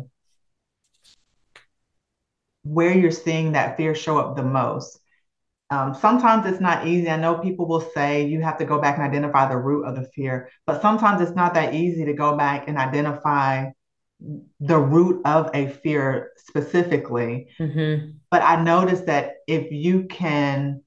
where 2.65 2.95
you're 2.95 3.11
seeing 3.11 3.53
that 3.53 3.77
fear 3.77 3.95
show 3.95 4.19
up 4.19 4.37
the 4.37 4.43
most. 4.43 5.01
Um, 5.71 5.95
sometimes 5.95 6.47
it's 6.47 6.61
not 6.61 6.87
easy. 6.87 7.11
I 7.11 7.17
know 7.17 7.39
people 7.39 7.67
will 7.67 7.83
say 7.95 8.27
you 8.27 8.41
have 8.41 8.57
to 8.59 8.65
go 8.65 8.81
back 8.81 8.97
and 8.97 9.07
identify 9.07 9.49
the 9.49 9.59
root 9.59 9.85
of 9.85 9.97
the 9.97 10.05
fear, 10.15 10.49
but 10.67 10.81
sometimes 10.81 11.21
it's 11.21 11.37
not 11.37 11.55
that 11.55 11.75
easy 11.75 12.07
to 12.07 12.15
go 12.15 12.37
back 12.37 12.69
and 12.69 12.79
identify 12.79 13.67
the 14.61 14.79
root 14.79 15.21
of 15.27 15.51
a 15.55 15.69
fear 15.69 16.31
specifically. 16.37 17.49
Mm-hmm. 17.61 18.13
But 18.31 18.43
I 18.43 18.63
noticed 18.63 19.07
that 19.07 19.35
if 19.47 19.71
you 19.71 20.05
can 20.05 20.83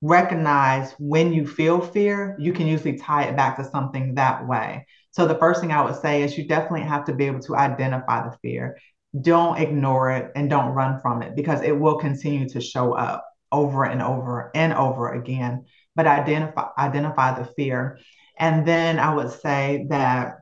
recognize 0.00 0.92
when 0.98 1.32
you 1.32 1.46
feel 1.46 1.80
fear, 1.80 2.36
you 2.38 2.52
can 2.52 2.66
usually 2.66 2.98
tie 2.98 3.24
it 3.24 3.36
back 3.36 3.56
to 3.56 3.64
something 3.64 4.14
that 4.14 4.46
way. 4.46 4.86
So 5.10 5.26
the 5.26 5.36
first 5.36 5.60
thing 5.60 5.72
I 5.72 5.82
would 5.82 5.96
say 5.96 6.22
is 6.22 6.36
you 6.36 6.46
definitely 6.46 6.82
have 6.82 7.04
to 7.06 7.14
be 7.14 7.26
able 7.26 7.40
to 7.40 7.56
identify 7.56 8.28
the 8.28 8.36
fear. 8.38 8.78
Don't 9.20 9.58
ignore 9.58 10.10
it 10.10 10.32
and 10.34 10.50
don't 10.50 10.74
run 10.74 11.00
from 11.00 11.22
it 11.22 11.34
because 11.34 11.62
it 11.62 11.72
will 11.78 11.98
continue 11.98 12.48
to 12.50 12.60
show 12.60 12.92
up 12.92 13.24
over 13.54 13.84
and 13.84 14.02
over 14.02 14.50
and 14.54 14.72
over 14.72 15.12
again, 15.12 15.66
but 15.96 16.06
identify 16.06 16.68
identify 16.78 17.38
the 17.38 17.46
fear. 17.54 17.98
And 18.38 18.66
then 18.66 18.98
I 18.98 19.14
would 19.14 19.30
say 19.30 19.86
that 19.90 20.38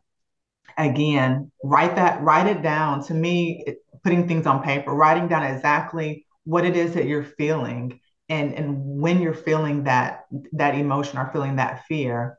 again, 0.78 1.52
write 1.62 1.96
that, 1.96 2.22
write 2.22 2.46
it 2.46 2.62
down. 2.62 3.04
To 3.04 3.14
me, 3.14 3.62
it, 3.66 3.78
putting 4.02 4.26
things 4.26 4.46
on 4.46 4.62
paper, 4.62 4.92
writing 4.92 5.28
down 5.28 5.44
exactly 5.44 6.26
what 6.44 6.64
it 6.64 6.76
is 6.76 6.94
that 6.94 7.06
you're 7.06 7.24
feeling 7.24 8.00
and 8.28 8.54
and 8.54 8.78
when 9.00 9.20
you're 9.20 9.34
feeling 9.34 9.84
that 9.84 10.24
that 10.52 10.74
emotion 10.74 11.18
or 11.18 11.30
feeling 11.32 11.56
that 11.56 11.84
fear 11.86 12.38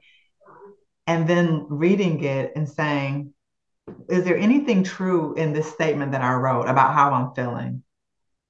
and 1.07 1.28
then 1.28 1.65
reading 1.69 2.24
it 2.24 2.51
and 2.55 2.67
saying 2.67 3.34
is 4.09 4.24
there 4.24 4.38
anything 4.38 4.84
true 4.84 5.34
in 5.36 5.53
this 5.53 5.71
statement 5.71 6.13
that 6.13 6.21
i 6.21 6.34
wrote 6.34 6.67
about 6.67 6.93
how 6.93 7.11
i'm 7.11 7.34
feeling 7.34 7.84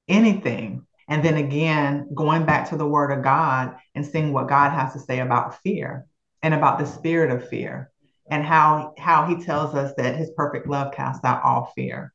anything 0.08 0.86
and 1.08 1.24
then 1.24 1.38
again, 1.38 2.10
going 2.14 2.46
back 2.46 2.70
to 2.70 2.78
the 2.78 2.88
word 2.88 3.12
of 3.12 3.24
God 3.24 3.76
and 3.96 4.06
seeing 4.06 4.32
what 4.32 4.48
God 4.48 4.72
has 4.72 4.94
to 4.94 5.00
say 5.00 5.20
about 5.20 5.62
fear 5.62 6.06
and 6.42 6.54
about 6.54 6.80
the 6.80 6.86
spirit 6.86 7.32
of 7.32 7.48
fear 7.50 7.92
and 8.30 8.46
how, 8.46 8.94
how 8.98 9.26
he 9.26 9.44
tells 9.44 9.76
us 9.76 9.94
that 9.98 10.16
his 10.16 10.32
perfect 10.32 10.68
love 10.68 10.94
casts 10.94 11.24
out 11.26 11.44
all 11.44 11.72
fear. 11.76 12.14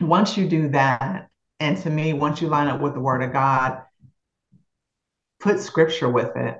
Once 0.00 0.36
you 0.36 0.48
do 0.48 0.68
that, 0.70 1.28
and 1.60 1.76
to 1.78 1.90
me, 1.90 2.12
once 2.14 2.40
you 2.40 2.48
line 2.48 2.68
up 2.68 2.80
with 2.80 2.94
the 2.94 3.00
word 3.00 3.22
of 3.22 3.32
God, 3.32 3.82
put 5.40 5.60
scripture 5.60 6.08
with 6.08 6.34
it. 6.36 6.58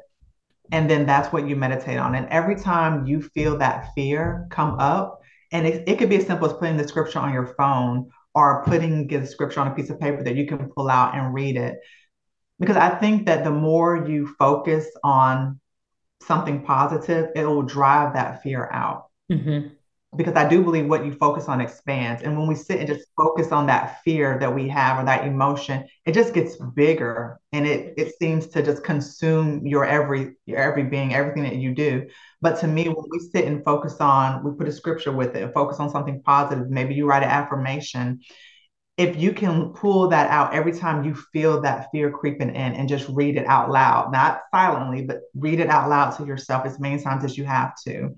And 0.73 0.89
then 0.89 1.05
that's 1.07 1.33
what 1.33 1.49
you 1.49 1.57
meditate 1.57 1.99
on. 1.99 2.15
And 2.15 2.29
every 2.29 2.55
time 2.55 3.07
you 3.07 3.23
feel 3.23 3.59
that 3.59 3.93
fear 3.95 4.47
come 4.51 4.79
up, 4.79 5.21
and 5.53 5.67
it, 5.67 5.89
it 5.89 5.99
could 5.99 6.09
be 6.09 6.17
as 6.17 6.27
simple 6.27 6.49
as 6.49 6.53
putting 6.53 6.77
the 6.77 6.87
scripture 6.87 7.19
on 7.19 7.33
your 7.33 7.55
phone 7.59 8.11
or 8.41 8.65
putting 8.65 9.07
the 9.07 9.27
scripture 9.27 9.61
on 9.61 9.69
a 9.69 9.75
piece 9.75 9.91
of 9.91 10.01
paper 10.01 10.23
that 10.23 10.35
you 10.35 10.47
can 10.47 10.71
pull 10.71 10.89
out 10.89 11.15
and 11.15 11.35
read 11.35 11.57
it. 11.57 11.79
Because 12.59 12.77
I 12.77 12.89
think 12.89 13.27
that 13.27 13.45
the 13.45 13.51
more 13.51 14.09
you 14.09 14.35
focus 14.39 14.87
on 15.05 15.61
something 16.23 16.65
positive, 16.65 17.31
it 17.35 17.45
will 17.45 17.63
drive 17.63 18.15
that 18.15 18.43
fear 18.43 18.69
out. 18.73 19.07
Mm-hmm 19.31 19.75
because 20.17 20.35
I 20.35 20.49
do 20.49 20.63
believe 20.63 20.89
what 20.89 21.05
you 21.07 21.13
focus 21.13 21.47
on 21.47 21.61
expands. 21.61 22.23
And 22.23 22.37
when 22.37 22.49
we 22.49 22.57
sit 22.57 22.81
and 22.81 22.89
just 22.89 23.07
focus 23.17 23.53
on 23.53 23.67
that 23.67 24.03
fear 24.03 24.39
that 24.41 24.53
we 24.53 24.69
have 24.69 24.99
or 24.99 25.05
that 25.05 25.25
emotion, 25.25 25.85
it 26.05 26.13
just 26.13 26.35
gets 26.35 26.57
bigger 26.57 27.39
and 27.53 27.65
it 27.67 27.95
it 27.97 28.15
seems 28.19 28.49
to 28.49 28.63
just 28.63 28.83
consume 28.83 29.65
your 29.65 29.85
every 29.85 30.35
your 30.47 30.59
every 30.59 30.83
being, 30.83 31.15
everything 31.15 31.45
that 31.45 31.57
you 31.57 31.75
do. 31.75 32.09
But 32.41 32.59
to 32.61 32.67
me, 32.67 32.89
when 32.89 33.05
we 33.09 33.21
sit 33.21 33.45
and 33.45 33.65
focus 33.65 33.99
on, 34.01 34.43
we 34.43 34.51
put 34.57 34.67
a 34.67 34.73
scripture 34.73 35.13
with 35.13 35.37
it, 35.37 35.55
focus 35.55 35.79
on 35.79 35.91
something 35.91 36.23
positive. 36.23 36.69
Maybe 36.71 36.95
you 36.95 37.07
write 37.07 37.23
an 37.23 37.31
affirmation. 37.31 38.21
If 38.97 39.17
you 39.17 39.33
can 39.33 39.73
pull 39.73 40.09
that 40.09 40.29
out 40.31 40.53
every 40.53 40.73
time 40.73 41.05
you 41.05 41.15
feel 41.33 41.61
that 41.63 41.89
fear 41.93 42.11
creeping 42.11 42.51
in 42.51 42.75
and 42.75 42.89
just 42.89 43.09
read 43.09 43.37
it 43.37 43.47
out 43.47 43.71
loud, 43.71 44.13
not 44.13 44.43
silently, 44.53 45.05
but 45.05 45.21
read 45.35 45.61
it 45.61 45.69
out 45.71 45.89
loud 45.89 46.17
to 46.17 46.27
yourself 46.27 46.67
as 46.67 46.81
many 46.81 47.01
times 47.01 47.25
as 47.25 47.39
you 47.39 47.45
have 47.45 47.73
to 47.87 48.15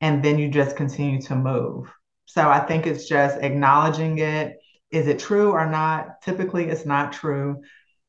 and 0.00 0.22
then 0.22 0.38
you 0.38 0.48
just 0.48 0.76
continue 0.76 1.20
to 1.22 1.34
move. 1.34 1.90
So 2.26 2.48
I 2.48 2.60
think 2.60 2.86
it's 2.86 3.08
just 3.08 3.38
acknowledging 3.40 4.18
it. 4.18 4.58
Is 4.90 5.06
it 5.06 5.18
true 5.18 5.50
or 5.52 5.66
not? 5.68 6.22
Typically, 6.22 6.66
it's 6.66 6.86
not 6.86 7.12
true. 7.12 7.62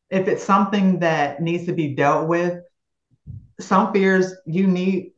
If 0.10 0.28
it's 0.28 0.44
something 0.44 1.00
that 1.00 1.42
needs 1.42 1.66
to 1.66 1.74
be 1.74 1.96
dealt 1.96 2.28
with, 2.28 2.60
some 3.60 3.92
fears 3.92 4.34
you 4.46 4.68
need 4.68 5.12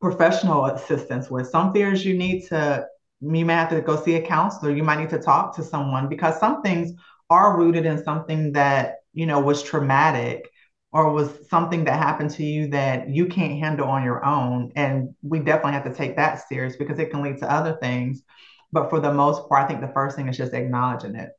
professional 0.00 0.66
assistance 0.66 1.30
with. 1.30 1.48
Some 1.48 1.72
fears 1.72 2.04
you 2.04 2.16
need 2.16 2.46
to, 2.48 2.86
you 3.20 3.44
may 3.44 3.54
have 3.54 3.70
to 3.70 3.80
go 3.80 3.96
see 3.96 4.16
a 4.16 4.22
counselor. 4.22 4.74
You 4.74 4.82
might 4.84 4.98
need 4.98 5.10
to 5.10 5.18
talk 5.18 5.54
to 5.56 5.62
someone 5.62 6.08
because 6.08 6.38
some 6.38 6.62
things 6.62 6.92
are 7.30 7.56
rooted 7.58 7.86
in 7.86 8.02
something 8.02 8.52
that, 8.52 8.96
you 9.12 9.26
know, 9.26 9.40
was 9.40 9.62
traumatic 9.62 10.50
or 10.92 11.12
was 11.12 11.30
something 11.48 11.84
that 11.84 11.98
happened 11.98 12.30
to 12.30 12.44
you 12.44 12.68
that 12.68 13.08
you 13.08 13.26
can't 13.26 13.58
handle 13.58 13.88
on 13.88 14.04
your 14.04 14.24
own. 14.24 14.72
And 14.76 15.14
we 15.22 15.40
definitely 15.40 15.72
have 15.72 15.84
to 15.84 15.94
take 15.94 16.16
that 16.16 16.48
serious 16.48 16.76
because 16.76 16.98
it 16.98 17.10
can 17.10 17.22
lead 17.22 17.38
to 17.38 17.50
other 17.50 17.76
things. 17.80 18.22
But 18.72 18.90
for 18.90 19.00
the 19.00 19.12
most 19.12 19.48
part, 19.48 19.64
I 19.64 19.68
think 19.68 19.80
the 19.80 19.92
first 19.92 20.16
thing 20.16 20.28
is 20.28 20.36
just 20.36 20.54
acknowledging 20.54 21.16
it. 21.16 21.30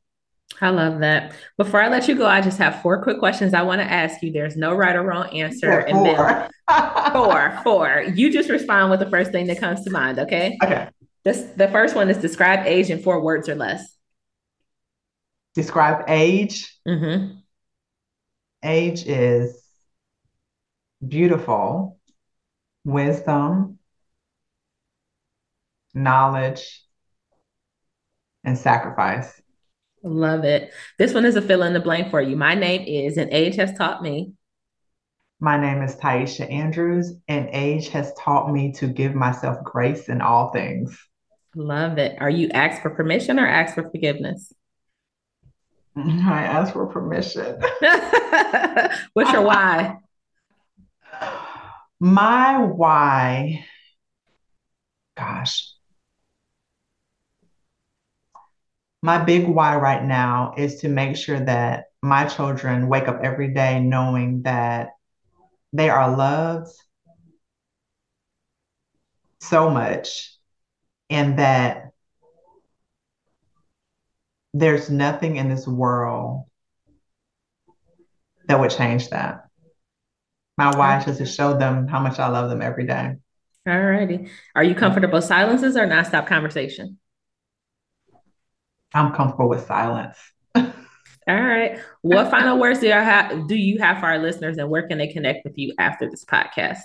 I 0.60 0.70
love 0.70 1.00
that. 1.00 1.34
Before 1.56 1.80
I 1.80 1.88
let 1.88 2.08
you 2.08 2.16
go, 2.16 2.26
I 2.26 2.40
just 2.40 2.58
have 2.58 2.82
four 2.82 3.02
quick 3.02 3.18
questions 3.18 3.54
I 3.54 3.62
want 3.62 3.80
to 3.80 3.90
ask 3.90 4.22
you. 4.22 4.32
There's 4.32 4.56
no 4.56 4.74
right 4.74 4.96
or 4.96 5.02
wrong 5.02 5.28
answer. 5.28 5.84
Yeah, 5.86 5.92
four. 5.92 6.48
And 6.68 7.12
four, 7.12 7.60
four. 7.62 8.04
You 8.14 8.32
just 8.32 8.48
respond 8.48 8.90
with 8.90 9.00
the 9.00 9.10
first 9.10 9.30
thing 9.30 9.46
that 9.48 9.60
comes 9.60 9.84
to 9.84 9.90
mind, 9.90 10.18
okay? 10.18 10.56
Okay. 10.62 10.88
This 11.24 11.42
the 11.56 11.68
first 11.68 11.94
one 11.94 12.08
is 12.10 12.16
describe 12.18 12.66
age 12.66 12.90
in 12.90 13.02
four 13.02 13.20
words 13.22 13.48
or 13.48 13.54
less. 13.54 13.86
Describe 15.54 16.04
age. 16.08 16.74
Mm-hmm. 16.86 17.38
Age 18.62 19.06
is 19.06 19.62
beautiful, 21.06 21.98
wisdom, 22.84 23.78
knowledge, 25.94 26.82
and 28.44 28.58
sacrifice. 28.58 29.40
Love 30.02 30.44
it. 30.44 30.72
This 30.98 31.14
one 31.14 31.24
is 31.24 31.36
a 31.36 31.42
fill 31.42 31.62
in 31.62 31.72
the 31.72 31.80
blank 31.80 32.10
for 32.10 32.20
you. 32.20 32.36
My 32.36 32.54
name 32.54 32.84
is, 32.86 33.16
and 33.16 33.32
age 33.32 33.56
has 33.56 33.76
taught 33.76 34.02
me. 34.02 34.32
My 35.40 35.56
name 35.56 35.82
is 35.82 35.94
Tiesha 35.96 36.50
Andrews, 36.50 37.14
and 37.28 37.48
age 37.52 37.88
has 37.90 38.12
taught 38.14 38.50
me 38.50 38.72
to 38.72 38.88
give 38.88 39.14
myself 39.14 39.62
grace 39.62 40.08
in 40.08 40.20
all 40.20 40.50
things. 40.50 40.98
Love 41.54 41.98
it. 41.98 42.16
Are 42.20 42.30
you 42.30 42.48
asked 42.50 42.82
for 42.82 42.90
permission 42.90 43.38
or 43.38 43.46
asked 43.46 43.74
for 43.74 43.88
forgiveness? 43.88 44.52
I 46.28 46.42
ask 46.44 46.72
for 46.72 46.86
permission. 46.86 47.60
What's 49.14 49.32
your 49.32 49.42
why? 49.42 49.98
My 52.00 52.58
why, 52.62 53.64
gosh, 55.16 55.72
my 59.02 59.18
big 59.18 59.48
why 59.48 59.76
right 59.76 60.04
now 60.04 60.54
is 60.56 60.80
to 60.80 60.88
make 60.88 61.16
sure 61.16 61.40
that 61.40 61.86
my 62.00 62.26
children 62.26 62.88
wake 62.88 63.08
up 63.08 63.20
every 63.24 63.52
day 63.52 63.80
knowing 63.80 64.42
that 64.42 64.90
they 65.72 65.90
are 65.90 66.16
loved 66.16 66.70
so 69.40 69.70
much 69.70 70.36
and 71.10 71.38
that 71.38 71.87
there's 74.54 74.90
nothing 74.90 75.36
in 75.36 75.48
this 75.48 75.66
world 75.66 76.44
that 78.46 78.58
would 78.58 78.70
change 78.70 79.10
that. 79.10 79.44
My 80.56 80.76
why 80.76 80.98
is 80.98 81.04
just 81.04 81.18
to 81.18 81.26
show 81.26 81.56
them 81.56 81.86
how 81.86 82.00
much 82.00 82.18
I 82.18 82.28
love 82.28 82.50
them 82.50 82.62
every 82.62 82.86
day. 82.86 83.14
All 83.66 83.78
righty. 83.80 84.28
Are 84.56 84.64
you 84.64 84.74
comfortable 84.74 85.20
silences 85.22 85.76
or 85.76 85.86
nonstop 85.86 86.26
conversation? 86.26 86.98
I'm 88.94 89.12
comfortable 89.12 89.48
with 89.48 89.66
silence. 89.66 90.16
All 90.54 90.64
right. 91.28 91.78
What 92.00 92.30
final 92.30 92.58
words 92.58 92.80
do 92.80 92.86
you 92.86 92.92
have 92.92 93.46
do 93.46 93.54
you 93.54 93.78
have 93.78 94.00
for 94.00 94.06
our 94.06 94.18
listeners 94.18 94.56
and 94.56 94.70
where 94.70 94.88
can 94.88 94.96
they 94.98 95.08
connect 95.08 95.44
with 95.44 95.58
you 95.58 95.74
after 95.78 96.10
this 96.10 96.24
podcast? 96.24 96.84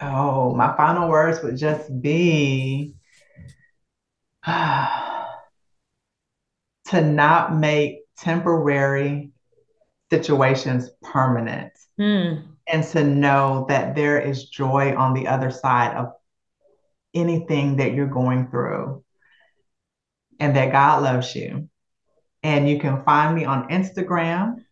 Oh, 0.00 0.54
my 0.54 0.76
final 0.76 1.08
words 1.08 1.42
would 1.42 1.56
just 1.56 2.02
be 2.02 2.94
to 6.88 7.00
not 7.02 7.54
make 7.54 8.00
temporary 8.18 9.30
situations 10.10 10.90
permanent 11.02 11.72
Hmm. 11.98 12.34
and 12.68 12.84
to 12.84 13.02
know 13.04 13.66
that 13.68 13.94
there 13.94 14.20
is 14.20 14.48
joy 14.48 14.94
on 14.96 15.14
the 15.14 15.28
other 15.28 15.50
side 15.50 15.96
of 15.96 16.12
anything 17.14 17.76
that 17.76 17.94
you're 17.94 18.06
going 18.06 18.48
through 18.48 19.02
and 20.38 20.54
that 20.56 20.72
God 20.72 21.02
loves 21.02 21.34
you. 21.34 21.68
And 22.42 22.68
you 22.68 22.78
can 22.78 23.02
find 23.02 23.34
me 23.34 23.44
on 23.46 23.68
Instagram 23.70 24.64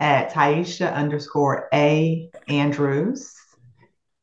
at 0.00 0.32
Tiesha 0.32 0.92
underscore 0.92 1.68
A 1.72 2.30
Andrews. 2.48 3.34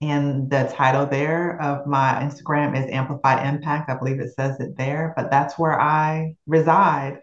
And 0.02 0.50
the 0.50 0.72
title 0.74 1.06
there 1.06 1.62
of 1.62 1.86
my 1.86 2.16
Instagram 2.24 2.76
is 2.78 2.90
Amplified 2.92 3.46
Impact. 3.46 3.90
I 3.90 3.96
believe 3.96 4.20
it 4.20 4.34
says 4.34 4.60
it 4.60 4.76
there, 4.78 5.14
but 5.16 5.30
that's 5.30 5.60
where 5.60 5.80
I 5.80 6.36
reside. 6.48 7.20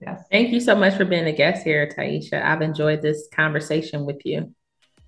Yes. 0.00 0.24
Thank 0.30 0.50
you 0.50 0.60
so 0.60 0.74
much 0.74 0.94
for 0.96 1.04
being 1.04 1.26
a 1.26 1.32
guest 1.32 1.62
here, 1.62 1.86
Tiesha. 1.86 2.42
I've 2.42 2.62
enjoyed 2.62 3.02
this 3.02 3.28
conversation 3.32 4.06
with 4.06 4.24
you. 4.24 4.54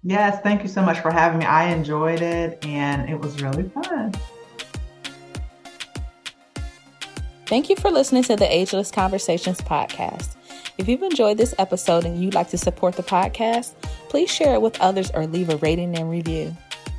Yes, 0.03 0.41
thank 0.43 0.63
you 0.63 0.69
so 0.69 0.83
much 0.83 0.99
for 0.99 1.11
having 1.11 1.39
me. 1.39 1.47
I 1.47 1.73
enjoyed 1.73 2.21
it 2.21 2.65
and 2.67 3.09
it 3.09 3.19
was 3.19 3.41
really 3.41 3.69
fun. 3.69 4.13
Thank 7.47 7.71
you 7.71 7.77
for 7.77 7.91
listening 7.91 8.25
to 8.25 8.37
the 8.37 8.53
Ageless 8.53 8.91
Conversations 8.91 9.61
podcast. 9.61 10.37
If 10.79 10.89
you've 10.89 11.03
enjoyed 11.03 11.39
this 11.39 11.55
episode 11.59 12.05
and 12.05 12.23
you'd 12.23 12.35
like 12.35 12.49
to 12.51 12.59
support 12.59 12.97
the 12.97 13.03
podcast, 13.03 13.75
please 14.09 14.31
share 14.31 14.55
it 14.55 14.63
with 14.63 14.81
others 14.81 15.11
or 15.13 15.27
leave 15.27 15.51
a 15.51 15.57
rating 15.59 15.97
and 15.97 16.11
review. 16.11 16.57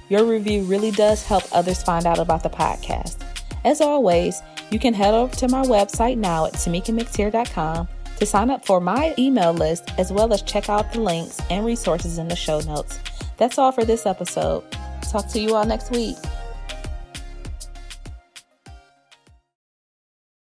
Your 0.09 0.23
review 0.25 0.63
really 0.63 0.91
does 0.91 1.25
help 1.25 1.43
others 1.51 1.81
find 1.83 2.05
out 2.05 2.19
about 2.19 2.43
the 2.43 2.49
podcast. 2.49 3.32
As 3.65 3.81
always, 3.81 4.41
you 4.71 4.79
can 4.79 4.93
head 4.93 5.13
over 5.13 5.35
to 5.37 5.47
my 5.47 5.63
website 5.63 6.17
now 6.17 6.45
at 6.45 6.53
tamikamctier.com 6.53 7.87
to 8.17 8.25
sign 8.25 8.49
up 8.49 8.65
for 8.65 8.79
my 8.79 9.13
email 9.17 9.53
list 9.53 9.91
as 9.97 10.11
well 10.11 10.33
as 10.33 10.41
check 10.41 10.69
out 10.69 10.91
the 10.93 10.99
links 10.99 11.39
and 11.49 11.65
resources 11.65 12.17
in 12.17 12.27
the 12.27 12.35
show 12.35 12.59
notes. 12.61 12.99
That's 13.37 13.57
all 13.57 13.71
for 13.71 13.85
this 13.85 14.05
episode. 14.05 14.63
Talk 15.09 15.27
to 15.29 15.39
you 15.39 15.55
all 15.55 15.65
next 15.65 15.91
week. 15.91 16.17